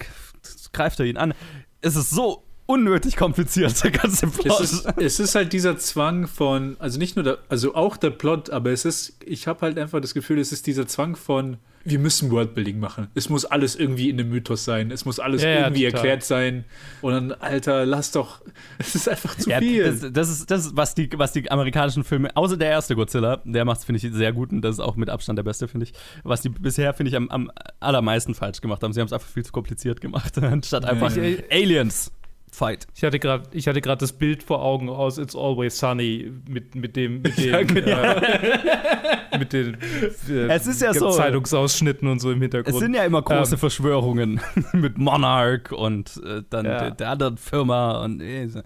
[0.72, 1.34] greift er ihn an.
[1.82, 4.60] Es ist so unnötig kompliziert, der ganze Plot.
[4.62, 8.10] Es ist, es ist halt dieser Zwang von, also nicht nur der, also auch der
[8.10, 11.58] Plot, aber es ist, ich habe halt einfach das Gefühl, es ist dieser Zwang von,
[11.86, 13.10] wir müssen Worldbuilding machen.
[13.14, 14.90] Es muss alles irgendwie in dem Mythos sein.
[14.90, 15.96] Es muss alles Ja, ja, irgendwie total.
[15.98, 16.64] erklärt sein.
[17.02, 18.40] Und dann, Alter, lass doch,
[18.78, 19.84] es ist einfach zu Ja, viel.
[19.84, 23.42] das, das, ist, das ist, was die, was die amerikanischen Filme, außer der erste Godzilla,
[23.44, 25.68] der macht es, finde ich, sehr gut und das ist auch mit Abstand der beste,
[25.68, 25.94] finde ich.
[26.24, 27.52] Was die bisher, finde ich, am, am
[27.82, 28.94] allermeisten falsch gemacht haben.
[28.94, 31.24] Sie haben es einfach viel zu kompliziert gemacht, anstatt einfach Ja.
[31.52, 32.14] Aliens.
[32.54, 32.86] Fight.
[32.96, 36.76] Ich hatte gerade, ich hatte gerade das Bild vor Augen aus It's Always Sunny mit,
[36.76, 37.98] mit dem, mit dem, Ja, genau.
[38.02, 39.76] äh, mit den
[40.30, 41.10] äh, Es ist ja so.
[41.10, 42.76] Zeitungsausschnitten und so im Hintergrund.
[42.76, 44.40] Es sind ja immer große Ähm, Verschwörungen
[44.74, 46.78] mit Monarch und äh, dann Ja.
[46.80, 48.62] der, der anderen Firma und äh, so.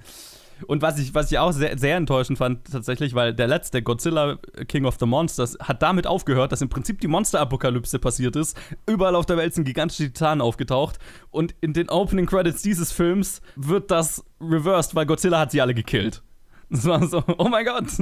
[0.65, 4.37] Und was ich, was ich auch sehr, sehr enttäuschend fand, tatsächlich, weil der letzte Godzilla
[4.67, 8.57] King of the Monsters hat damit aufgehört, dass im Prinzip die Monsterapokalypse passiert ist.
[8.87, 10.97] Überall auf der Welt sind gigantische Titanen aufgetaucht.
[11.29, 15.73] Und in den Opening Credits dieses Films wird das reversed, weil Godzilla hat sie alle
[15.73, 16.23] gekillt.
[16.69, 17.85] Das war so, oh mein Gott,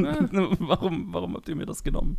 [0.59, 2.17] warum, warum habt ihr mir das genommen?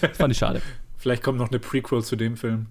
[0.00, 0.62] Das fand ich schade.
[0.96, 2.66] Vielleicht kommt noch eine Prequel zu dem Film.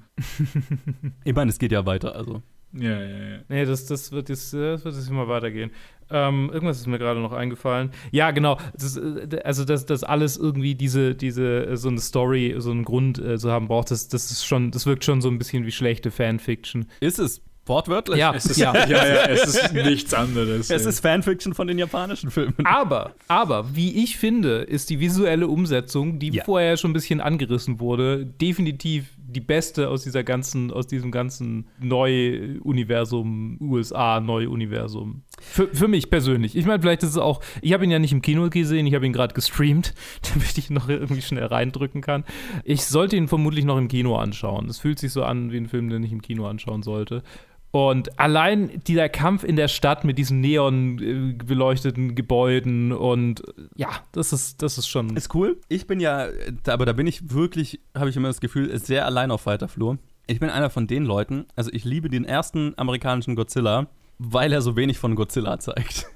[1.23, 2.41] Ich meine, es geht ja weiter, also.
[2.73, 3.37] Ja, ja, ja.
[3.47, 5.71] Nee, das, das, wird jetzt, das wird jetzt immer weitergehen.
[6.11, 7.91] Ähm, irgendwas ist mir gerade noch eingefallen.
[8.11, 8.57] Ja, genau.
[8.73, 12.83] Das, äh, also, dass das alles irgendwie diese, diese, äh, so eine Story, so einen
[12.83, 15.65] Grund äh, zu haben braucht, das, das ist schon, das wirkt schon so ein bisschen
[15.65, 16.85] wie schlechte Fanfiction.
[16.99, 17.41] Ist es.
[17.65, 18.17] Wortwörtlich.
[18.17, 18.73] Ja, Es ist, ja.
[18.87, 19.05] ja.
[19.05, 20.71] ja, es ist nichts anderes.
[20.71, 20.89] Es ey.
[20.89, 22.55] ist Fanfiction von den japanischen Filmen.
[22.63, 26.43] Aber, aber, wie ich finde, ist die visuelle Umsetzung, die Ja.
[26.43, 31.67] vorher schon ein bisschen angerissen wurde, definitiv die beste aus dieser ganzen, aus diesem ganzen
[31.79, 35.23] Neu-Universum, USA Neu-Universum.
[35.39, 36.55] Für, für mich persönlich.
[36.55, 38.95] Ich meine, vielleicht ist es auch, ich habe ihn ja nicht im Kino gesehen, ich
[38.95, 39.93] habe ihn gerade gestreamt,
[40.33, 42.23] damit ich ihn noch irgendwie schnell reindrücken kann.
[42.63, 44.67] Ich sollte ihn vermutlich noch im Kino anschauen.
[44.67, 47.23] Es fühlt sich so an wie ein Film, den ich im Kino anschauen sollte.
[47.71, 53.51] Und allein dieser Kampf in der Stadt mit diesen neon äh, beleuchteten Gebäuden und äh,
[53.75, 55.15] ja, das ist, das ist schon.
[55.15, 55.59] Ist cool.
[55.69, 56.29] Ich bin ja,
[56.67, 59.99] aber da bin ich wirklich, habe ich immer das Gefühl, sehr allein auf weiter Flur.
[60.25, 63.87] Ich bin einer von den Leuten, also ich liebe den ersten amerikanischen Godzilla,
[64.17, 66.07] weil er so wenig von Godzilla zeigt.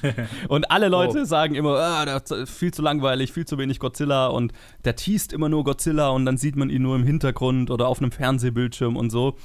[0.48, 1.24] und alle Leute oh.
[1.24, 4.52] sagen immer, ah, das ist viel zu langweilig, viel zu wenig Godzilla und
[4.84, 8.00] der teast immer nur Godzilla und dann sieht man ihn nur im Hintergrund oder auf
[8.00, 9.36] einem Fernsehbildschirm und so.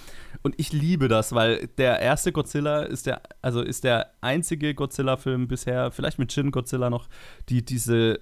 [0.47, 5.49] Und ich liebe das, weil der erste Godzilla ist der, also ist der einzige Godzilla-Film
[5.49, 7.09] bisher, vielleicht mit Shin Godzilla noch,
[7.49, 8.21] die diese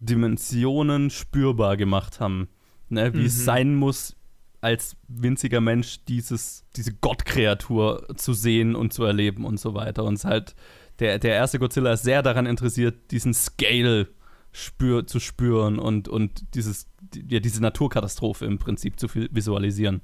[0.00, 2.48] Dimensionen spürbar gemacht haben.
[2.88, 3.26] Ne, wie mhm.
[3.26, 4.16] es sein muss,
[4.62, 10.04] als winziger Mensch dieses, diese Gottkreatur zu sehen und zu erleben und so weiter.
[10.04, 10.54] Und es halt,
[10.98, 14.08] der, der erste Godzilla ist sehr daran interessiert, diesen Scale
[14.50, 16.86] spür, zu spüren und, und dieses,
[17.28, 20.00] ja, diese Naturkatastrophe im Prinzip zu visualisieren.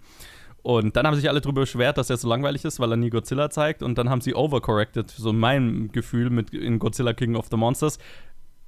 [0.62, 3.10] Und dann haben sich alle darüber beschwert, dass er so langweilig ist, weil er nie
[3.10, 3.82] Godzilla zeigt.
[3.82, 7.98] Und dann haben sie overcorrected, so mein Gefühl mit in Godzilla King of the Monsters.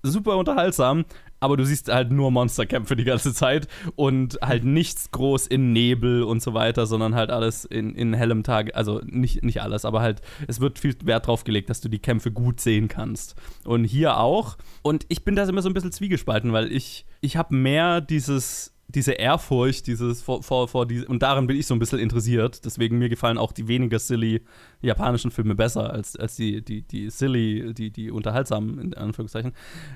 [0.07, 1.07] Super unterhaltsam,
[1.41, 6.25] aber du siehst halt nur Monsterkämpfe die ganze Zeit und halt nichts groß in Nebel
[6.25, 8.75] und so weiter, sondern halt alles in, in hellem Tag.
[8.75, 12.01] Also nicht, nicht alles, aber halt, es wird viel Wert drauf gelegt, dass du die
[12.01, 13.35] Kämpfe gut sehen kannst.
[13.65, 14.59] Und hier auch.
[14.83, 18.74] Und ich bin da immer so ein bisschen zwiegespalten, weil ich, ich habe mehr dieses
[18.95, 22.65] diese Ehrfurcht, dieses vor, vor, vor die, und daran bin ich so ein bisschen interessiert.
[22.65, 24.43] Deswegen mir gefallen auch die weniger silly
[24.81, 29.53] japanischen Filme besser als, als die, die, die silly, die, die unterhaltsamen, in Anführungszeichen.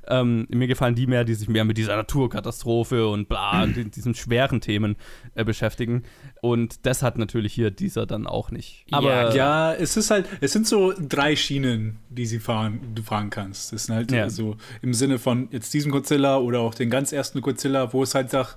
[0.06, 4.14] Ähm, mir gefallen die mehr, die sich mehr mit dieser Naturkatastrophe und bla, und diesen
[4.14, 4.96] schweren Themen
[5.34, 6.02] äh, beschäftigen.
[6.40, 8.86] Und das hat natürlich hier dieser dann auch nicht.
[8.90, 13.02] Aber ja, ja, es ist halt, es sind so drei Schienen, die sie fahren, du
[13.02, 13.72] fahren kannst.
[13.72, 14.28] Das sind halt ja.
[14.30, 18.14] so im Sinne von jetzt diesem Godzilla oder auch den ganz ersten Godzilla, wo es
[18.14, 18.56] halt sagt,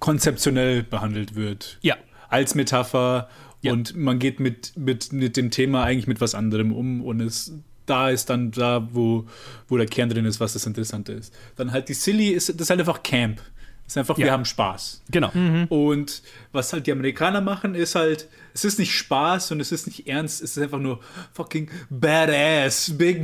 [0.00, 1.78] konzeptionell behandelt wird.
[1.82, 1.96] Ja.
[2.28, 3.28] Als Metapher.
[3.62, 3.72] Ja.
[3.72, 7.52] Und man geht mit, mit, mit dem Thema eigentlich mit was anderem um und es
[7.86, 9.26] da ist dann da, wo,
[9.68, 11.34] wo der Kern drin ist, was das Interessante ist.
[11.56, 13.40] Dann halt die Silly ist, das ist halt einfach Camp.
[13.90, 14.26] Ist einfach, ja.
[14.26, 15.02] wir haben Spaß.
[15.10, 15.32] Genau.
[15.34, 15.64] Mhm.
[15.64, 16.22] Und
[16.52, 20.06] was halt die Amerikaner machen, ist halt, es ist nicht Spaß und es ist nicht
[20.06, 21.00] ernst, es ist einfach nur
[21.32, 23.20] fucking badass, big,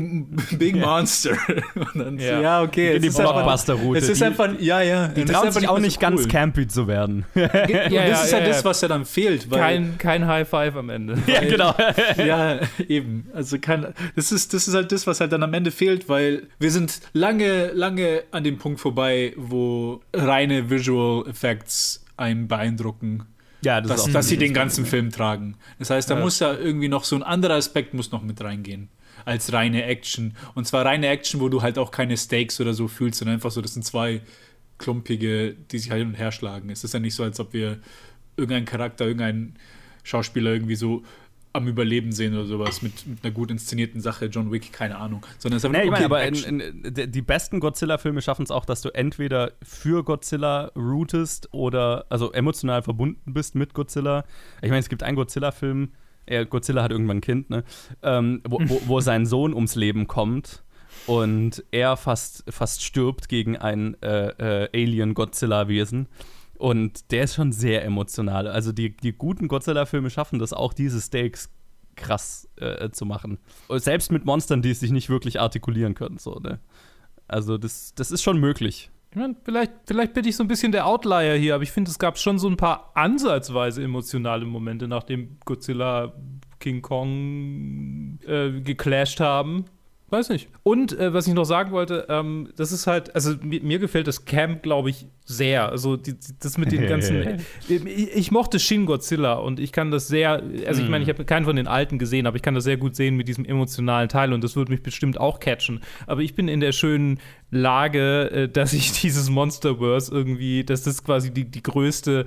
[0.59, 1.37] big monster.
[1.75, 2.99] Und dann ja, so, ja okay.
[2.99, 3.99] Die Blockbuster-Route.
[3.99, 5.09] Es ist einfach, ja, ja.
[5.09, 6.29] Die trauen sich auch nicht so ganz cool.
[6.29, 7.25] campy zu werden.
[7.35, 7.43] ja,
[7.89, 9.51] ja, das ist ja, das, was ja dann fehlt.
[9.51, 11.19] Weil, kein, kein High Five am Ende.
[11.27, 11.75] ja, genau.
[12.17, 13.29] ja, eben.
[13.33, 16.49] Also kein, das, ist, das ist halt das, was halt dann am Ende fehlt, weil
[16.59, 23.27] wir sind lange, lange an dem Punkt vorbei, wo reine Visual Effects einen beeindrucken
[23.63, 25.57] ja, das dass, dass sie den ganzen Film tragen.
[25.79, 26.21] Das heißt, da ja.
[26.21, 28.89] muss ja irgendwie noch so ein anderer Aspekt muss noch mit reingehen
[29.25, 30.35] als reine Action.
[30.55, 33.51] Und zwar reine Action, wo du halt auch keine Stakes oder so fühlst, sondern einfach
[33.51, 34.23] so, das sind zwei
[34.79, 36.71] klumpige, die sich halt hin und her schlagen.
[36.71, 37.79] Es ist ja nicht so, als ob wir
[38.37, 39.55] irgendeinen Charakter, irgendeinen
[40.05, 41.03] Schauspieler irgendwie so
[41.57, 45.25] am Überleben sehen oder sowas mit, mit, einer gut inszenierten Sache, John Wick, keine Ahnung.
[45.39, 48.83] Sondern es ist nee, okay, aber in, in, die besten Godzilla-Filme schaffen es auch, dass
[48.83, 54.25] du entweder für Godzilla rootest oder also emotional verbunden bist mit Godzilla.
[54.63, 55.91] Ich meine, es gibt einen Godzilla-Film,
[56.51, 57.65] Godzilla hat irgendwann ein Kind, ne?
[58.03, 60.65] Ähm, wo, wo, wo sein Sohn ums Leben kommt
[61.07, 66.09] und er fast, fast stirbt gegen ein äh, äh, Alien-Godzilla-Wesen.
[66.59, 68.47] Und der ist schon sehr emotional.
[68.47, 71.51] Also die, die guten Godzilla-Filme schaffen das auch, diese Stakes
[71.97, 73.39] krass äh, zu machen.
[73.69, 76.19] Selbst mit Monstern, die sich nicht wirklich artikulieren können.
[76.19, 76.61] So, ne?
[77.29, 78.91] Also das, das ist schon möglich.
[79.11, 81.91] Ich meine, vielleicht, vielleicht bin ich so ein bisschen der Outlier hier, aber ich finde,
[81.91, 86.13] es gab schon so ein paar ansatzweise emotionale Momente, nachdem Godzilla
[86.59, 89.65] King Kong äh, geclasht haben.
[90.09, 90.49] Weiß nicht.
[90.63, 94.07] Und äh, was ich noch sagen wollte, ähm, das ist halt, also mir, mir gefällt
[94.07, 95.69] das Camp, glaube ich, sehr.
[95.69, 97.41] Also die, das mit den ganzen.
[97.69, 97.85] ich,
[98.15, 101.45] ich, mochte Shin Godzilla und ich kann das sehr, also ich meine, ich habe keinen
[101.45, 104.33] von den alten gesehen, aber ich kann das sehr gut sehen mit diesem emotionalen Teil
[104.33, 105.81] und das würde mich bestimmt auch catchen.
[106.07, 107.19] Aber ich bin in der schönen
[107.57, 112.27] Lage, äh, dass ich dieses Monsterverse irgendwie, dass das quasi die, die größte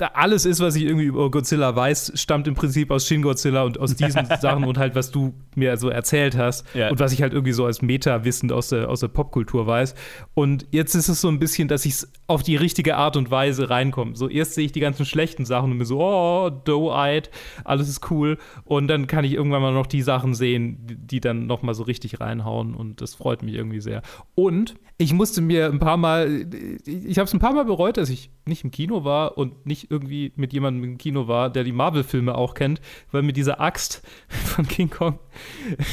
[0.00, 3.64] da alles ist, was ich irgendwie über Godzilla weiß, stammt im Prinzip aus Shin Godzilla
[3.64, 6.90] und aus diesen Sachen und halt, was du mir so erzählt hast ja.
[6.90, 9.94] und was ich halt irgendwie so als Meta-Wissen aus der, aus der Popkultur weiß.
[10.34, 13.30] Und jetzt ist es so ein bisschen, dass ich es auf die richtige Art und
[13.30, 14.16] Weise reinkomme.
[14.16, 17.30] So, erst sehe ich die ganzen schlechten Sachen und mir so, oh, doe-eyed,
[17.64, 18.38] alles ist cool.
[18.64, 21.82] Und dann kann ich irgendwann mal noch die Sachen sehen, die dann noch mal so
[21.82, 24.02] richtig reinhauen und das freut mich irgendwie sehr.
[24.34, 24.67] Und
[24.98, 26.46] ich musste mir ein paar Mal,
[26.84, 29.90] ich habe es ein paar Mal bereut, dass ich nicht im Kino war und nicht
[29.90, 32.80] irgendwie mit jemandem im Kino war, der die Marvel-Filme auch kennt,
[33.12, 35.20] weil mir diese Axt von King Kong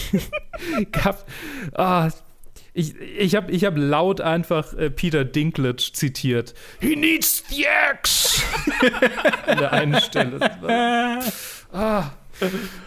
[0.91, 1.25] gab.
[1.73, 2.09] Ah,
[2.73, 6.55] ich, ich habe ich hab laut einfach äh, Peter Dinklage zitiert.
[6.81, 8.41] He needs the axe!
[9.45, 10.39] An der einen Stelle.
[11.71, 12.11] Ah,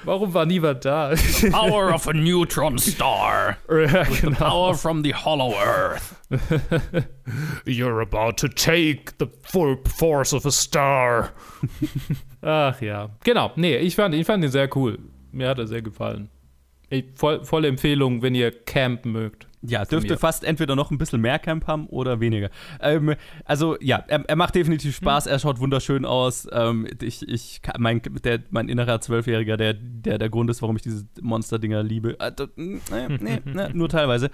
[0.05, 1.15] Warum war niemand da?
[1.51, 3.57] Power of a neutron star.
[3.69, 4.31] Ja, With genau.
[4.31, 6.15] the power from the hollow earth.
[7.65, 11.33] You're about to take the full force of a star.
[12.43, 13.11] Ach ja.
[13.25, 13.53] Genau.
[13.57, 14.99] Nee, ich fand, ich fand ihn sehr cool.
[15.33, 16.29] Mir hat er sehr gefallen.
[16.91, 19.48] Ich, voll, volle Empfehlung, wenn ihr Camp mögt.
[19.63, 22.51] Ja, dürfte fast entweder noch ein bisschen mehr Camp haben oder weniger.
[22.81, 23.15] Ähm,
[23.45, 26.47] also ja, er, er macht definitiv Spaß, er schaut wunderschön aus.
[26.53, 30.83] Ähm, ich, ich, mein, der, mein innerer Zwölfjähriger, der, der der Grund ist, warum ich
[30.83, 32.19] diese Monster-Dinger liebe.
[32.21, 32.79] Äh, nee,
[33.21, 34.31] nee, nee, nur teilweise.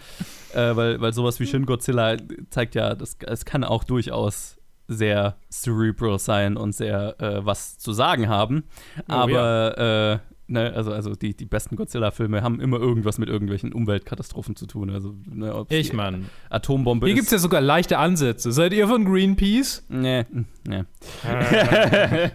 [0.53, 2.17] Äh, weil, weil sowas wie Shin Godzilla
[2.51, 7.93] zeigt ja, das, es kann auch durchaus sehr cerebral sein und sehr äh, was zu
[7.93, 8.65] sagen haben.
[9.09, 13.73] Oh, Aber äh, ne, also, also die, die besten Godzilla-Filme haben immer irgendwas mit irgendwelchen
[13.73, 14.91] Umweltkatastrophen zu tun.
[14.91, 16.31] Also, ne, Ich die mein.
[16.51, 18.53] Atombombe Hier gibt es ja sogar leichte Ansätze.
[18.53, 19.85] Seid ihr von Greenpeace?
[19.89, 20.25] Nee,
[20.67, 20.85] nee.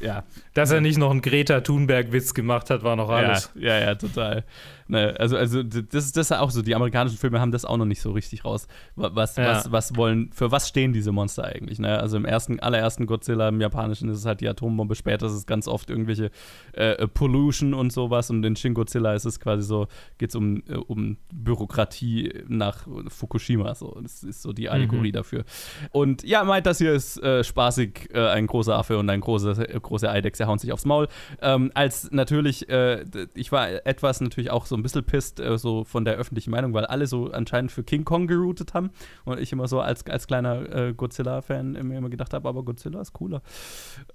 [0.00, 0.24] ja.
[0.54, 3.50] Dass er nicht noch einen Greta Thunberg-Witz gemacht hat, war noch alles.
[3.54, 4.44] Ja, ja, ja, total.
[4.90, 6.62] Ne, also, also das ist das auch so.
[6.62, 8.66] Die amerikanischen Filme haben das auch noch nicht so richtig raus.
[8.96, 9.48] Wa- Was, Ja.
[9.50, 11.78] was, was wollen, für was stehen diese Monster eigentlich?
[11.78, 11.98] Ne?
[12.00, 15.44] Also im ersten, allerersten Godzilla, im Japanischen ist es halt die Atombombe, später ist es
[15.46, 16.30] ganz oft irgendwelche
[16.72, 18.30] äh, Pollution und sowas.
[18.30, 21.18] Und in Shin Godzilla ist es quasi so, geht es um, äh, um
[21.62, 23.74] Bürokratie nach Fukushima.
[23.74, 23.98] So.
[24.02, 25.12] Das ist so die Allegorie Mhm.
[25.12, 25.44] dafür.
[25.92, 29.68] Und ja, meint, das hier ist äh, spaßig, äh, ein großer Affe und ein große,
[29.68, 31.08] äh, große Eidechse hauen sich aufs Maul.
[31.42, 33.04] Ähm, als natürlich, äh,
[33.34, 36.72] ich war etwas natürlich auch so ein bisschen pisst, äh, so von der öffentlichen Meinung,
[36.74, 38.90] weil alle so anscheinend für King Kong geroutet haben
[39.24, 43.00] und ich immer so als, als kleiner äh, Godzilla-Fan mir immer gedacht habe, aber Godzilla
[43.00, 43.42] ist cooler.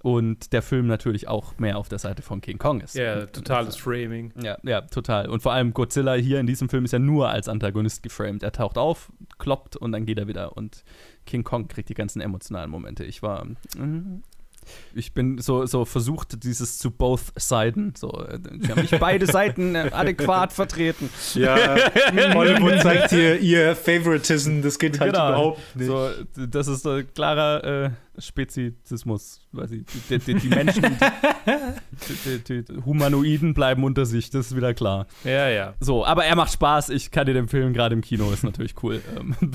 [0.02, 2.94] Und der Film natürlich auch mehr auf der Seite von King Kong ist.
[2.94, 4.32] Ja, totales Framing.
[4.42, 5.28] Ja, ja, total.
[5.28, 8.42] Und vor allem Godzilla hier in diesem Film ist ja nur als Antagonist geframed.
[8.42, 10.56] Er taucht auf, kloppt und dann geht er wieder.
[10.56, 10.84] Und
[11.26, 13.04] King Kong kriegt die ganzen emotionalen Momente.
[13.04, 13.44] Ich war.
[13.44, 14.22] mm,
[14.94, 17.94] Ich bin so, so versucht, dieses zu both Seiten.
[17.96, 18.10] So,
[18.60, 21.10] sie haben nicht beide Seiten äh, adäquat vertreten.
[21.34, 21.56] Ja,
[22.34, 25.28] Hollywood zeigt hier ihr Favoritism, das geht halt Genau.
[25.28, 25.86] überhaupt nicht.
[25.86, 26.10] So,
[26.46, 29.40] das ist äh, klarer äh, Spezizismus.
[29.66, 30.82] Sie, die, die, die Menschen,
[32.24, 35.06] die, die, die Humanoiden bleiben unter sich, das ist wieder klar.
[35.24, 35.74] Ja, ja.
[35.80, 36.90] So, aber er macht Spaß.
[36.90, 39.00] Ich kann dir den Film gerade im Kino, ist natürlich cool.
[39.18, 39.34] Ähm,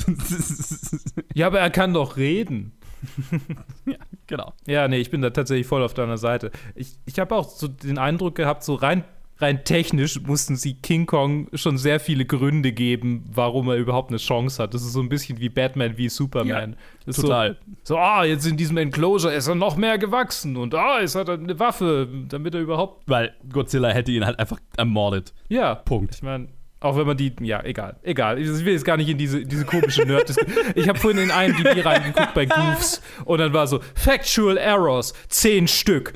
[1.34, 2.73] Ja, aber er kann doch reden.
[3.86, 3.98] ja,
[4.28, 4.54] genau.
[4.68, 6.52] Ja, nee, ich bin da tatsächlich voll auf deiner Seite.
[6.76, 9.04] Ich, ich habe auch so den Eindruck gehabt, so rein,
[9.38, 14.18] rein technisch mussten sie King Kong schon sehr viele Gründe geben, warum er überhaupt eine
[14.18, 14.74] Chance hat.
[14.74, 16.76] Das ist so ein bisschen wie Batman wie Superman.
[17.06, 17.58] Ja, total.
[17.84, 21.16] So, so, ah, jetzt in diesem Enclosure ist er noch mehr gewachsen und ah, jetzt
[21.16, 23.04] hat er eine Waffe, damit er überhaupt.
[23.08, 25.34] Weil Godzilla hätte ihn halt einfach ermordet.
[25.48, 25.76] Ja.
[25.76, 26.16] Punkt.
[26.16, 26.50] Ich meine,
[26.82, 28.40] auch wenn man die, ja, egal, egal.
[28.40, 30.34] Ich will jetzt gar nicht in diese, diese komische nerd
[30.76, 35.68] Ich habe vorhin in IMDb reingeguckt bei Goofs und dann war so, Factual Errors, zehn
[35.68, 36.14] Stück.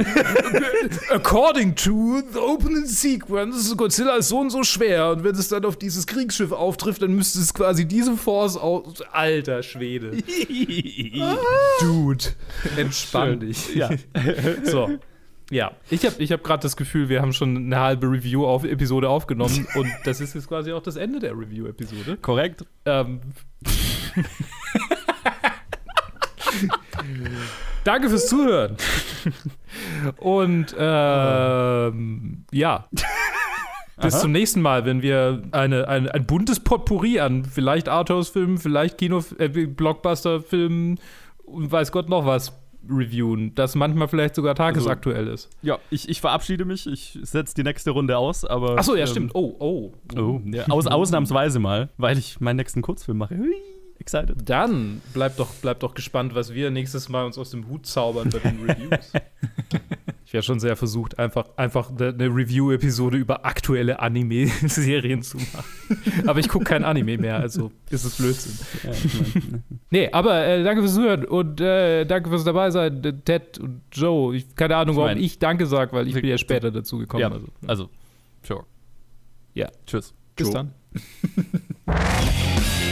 [1.09, 5.65] According to the opening sequence, Godzilla ist so und so schwer und wenn es dann
[5.65, 9.01] auf dieses Kriegsschiff auftrifft, dann müsste es quasi diese Force aus...
[9.11, 10.11] Alter Schwede.
[11.81, 12.25] Dude,
[12.77, 13.39] entspann Schön.
[13.41, 13.75] dich.
[13.75, 13.89] Ja.
[14.63, 14.97] So.
[15.51, 19.67] Ja, ich habe ich hab gerade das Gefühl, wir haben schon eine halbe Review-Episode aufgenommen
[19.75, 22.17] und das ist jetzt quasi auch das Ende der Review-Episode.
[22.17, 22.65] Korrekt.
[22.85, 23.21] Ähm.
[27.83, 28.77] Danke fürs Zuhören.
[30.17, 32.87] Und ähm, ja.
[34.01, 34.21] Bis Aha.
[34.21, 39.23] zum nächsten Mal, wenn wir eine, ein, ein buntes Potpourri an vielleicht Arthouse-Filmen, vielleicht Kino,
[39.37, 40.99] äh, Blockbuster-Filmen
[41.45, 45.49] und weiß Gott noch was reviewen, das manchmal vielleicht sogar tagesaktuell ist.
[45.61, 46.87] Ja, ich, ich verabschiede mich.
[46.87, 48.77] Ich setze die nächste Runde aus, aber.
[48.77, 49.35] Achso, ja, ähm, stimmt.
[49.35, 49.93] Oh, oh.
[50.17, 53.37] Oh, ja, aus, ausnahmsweise mal, weil ich meinen nächsten Kurzfilm mache.
[53.37, 53.55] Hui,
[53.99, 54.37] excited.
[54.45, 58.29] Dann bleibt doch, bleibt doch gespannt, was wir nächstes Mal uns aus dem Hut zaubern
[58.29, 59.11] bei den Reviews.
[60.33, 65.63] Ich wäre schon sehr versucht, einfach, einfach eine Review-Episode über aktuelle Anime-Serien zu machen.
[66.27, 68.57] aber ich gucke kein Anime mehr, also ist es Blödsinn.
[68.83, 73.03] Ja, ich mein, Nee, aber äh, danke fürs Zuhören und äh, danke fürs dabei sein,
[73.03, 74.35] äh, Ted und Joe.
[74.35, 76.97] Ich, keine Ahnung, Ich warum mein- ich Danke sage, weil ich bin ja später dazu
[76.97, 77.21] gekommen.
[77.21, 77.89] ja, also, also,
[78.41, 78.65] sure.
[79.53, 79.69] ja.
[79.85, 80.15] Tschüss.
[80.35, 80.53] Bis Joe.
[80.55, 80.73] dann.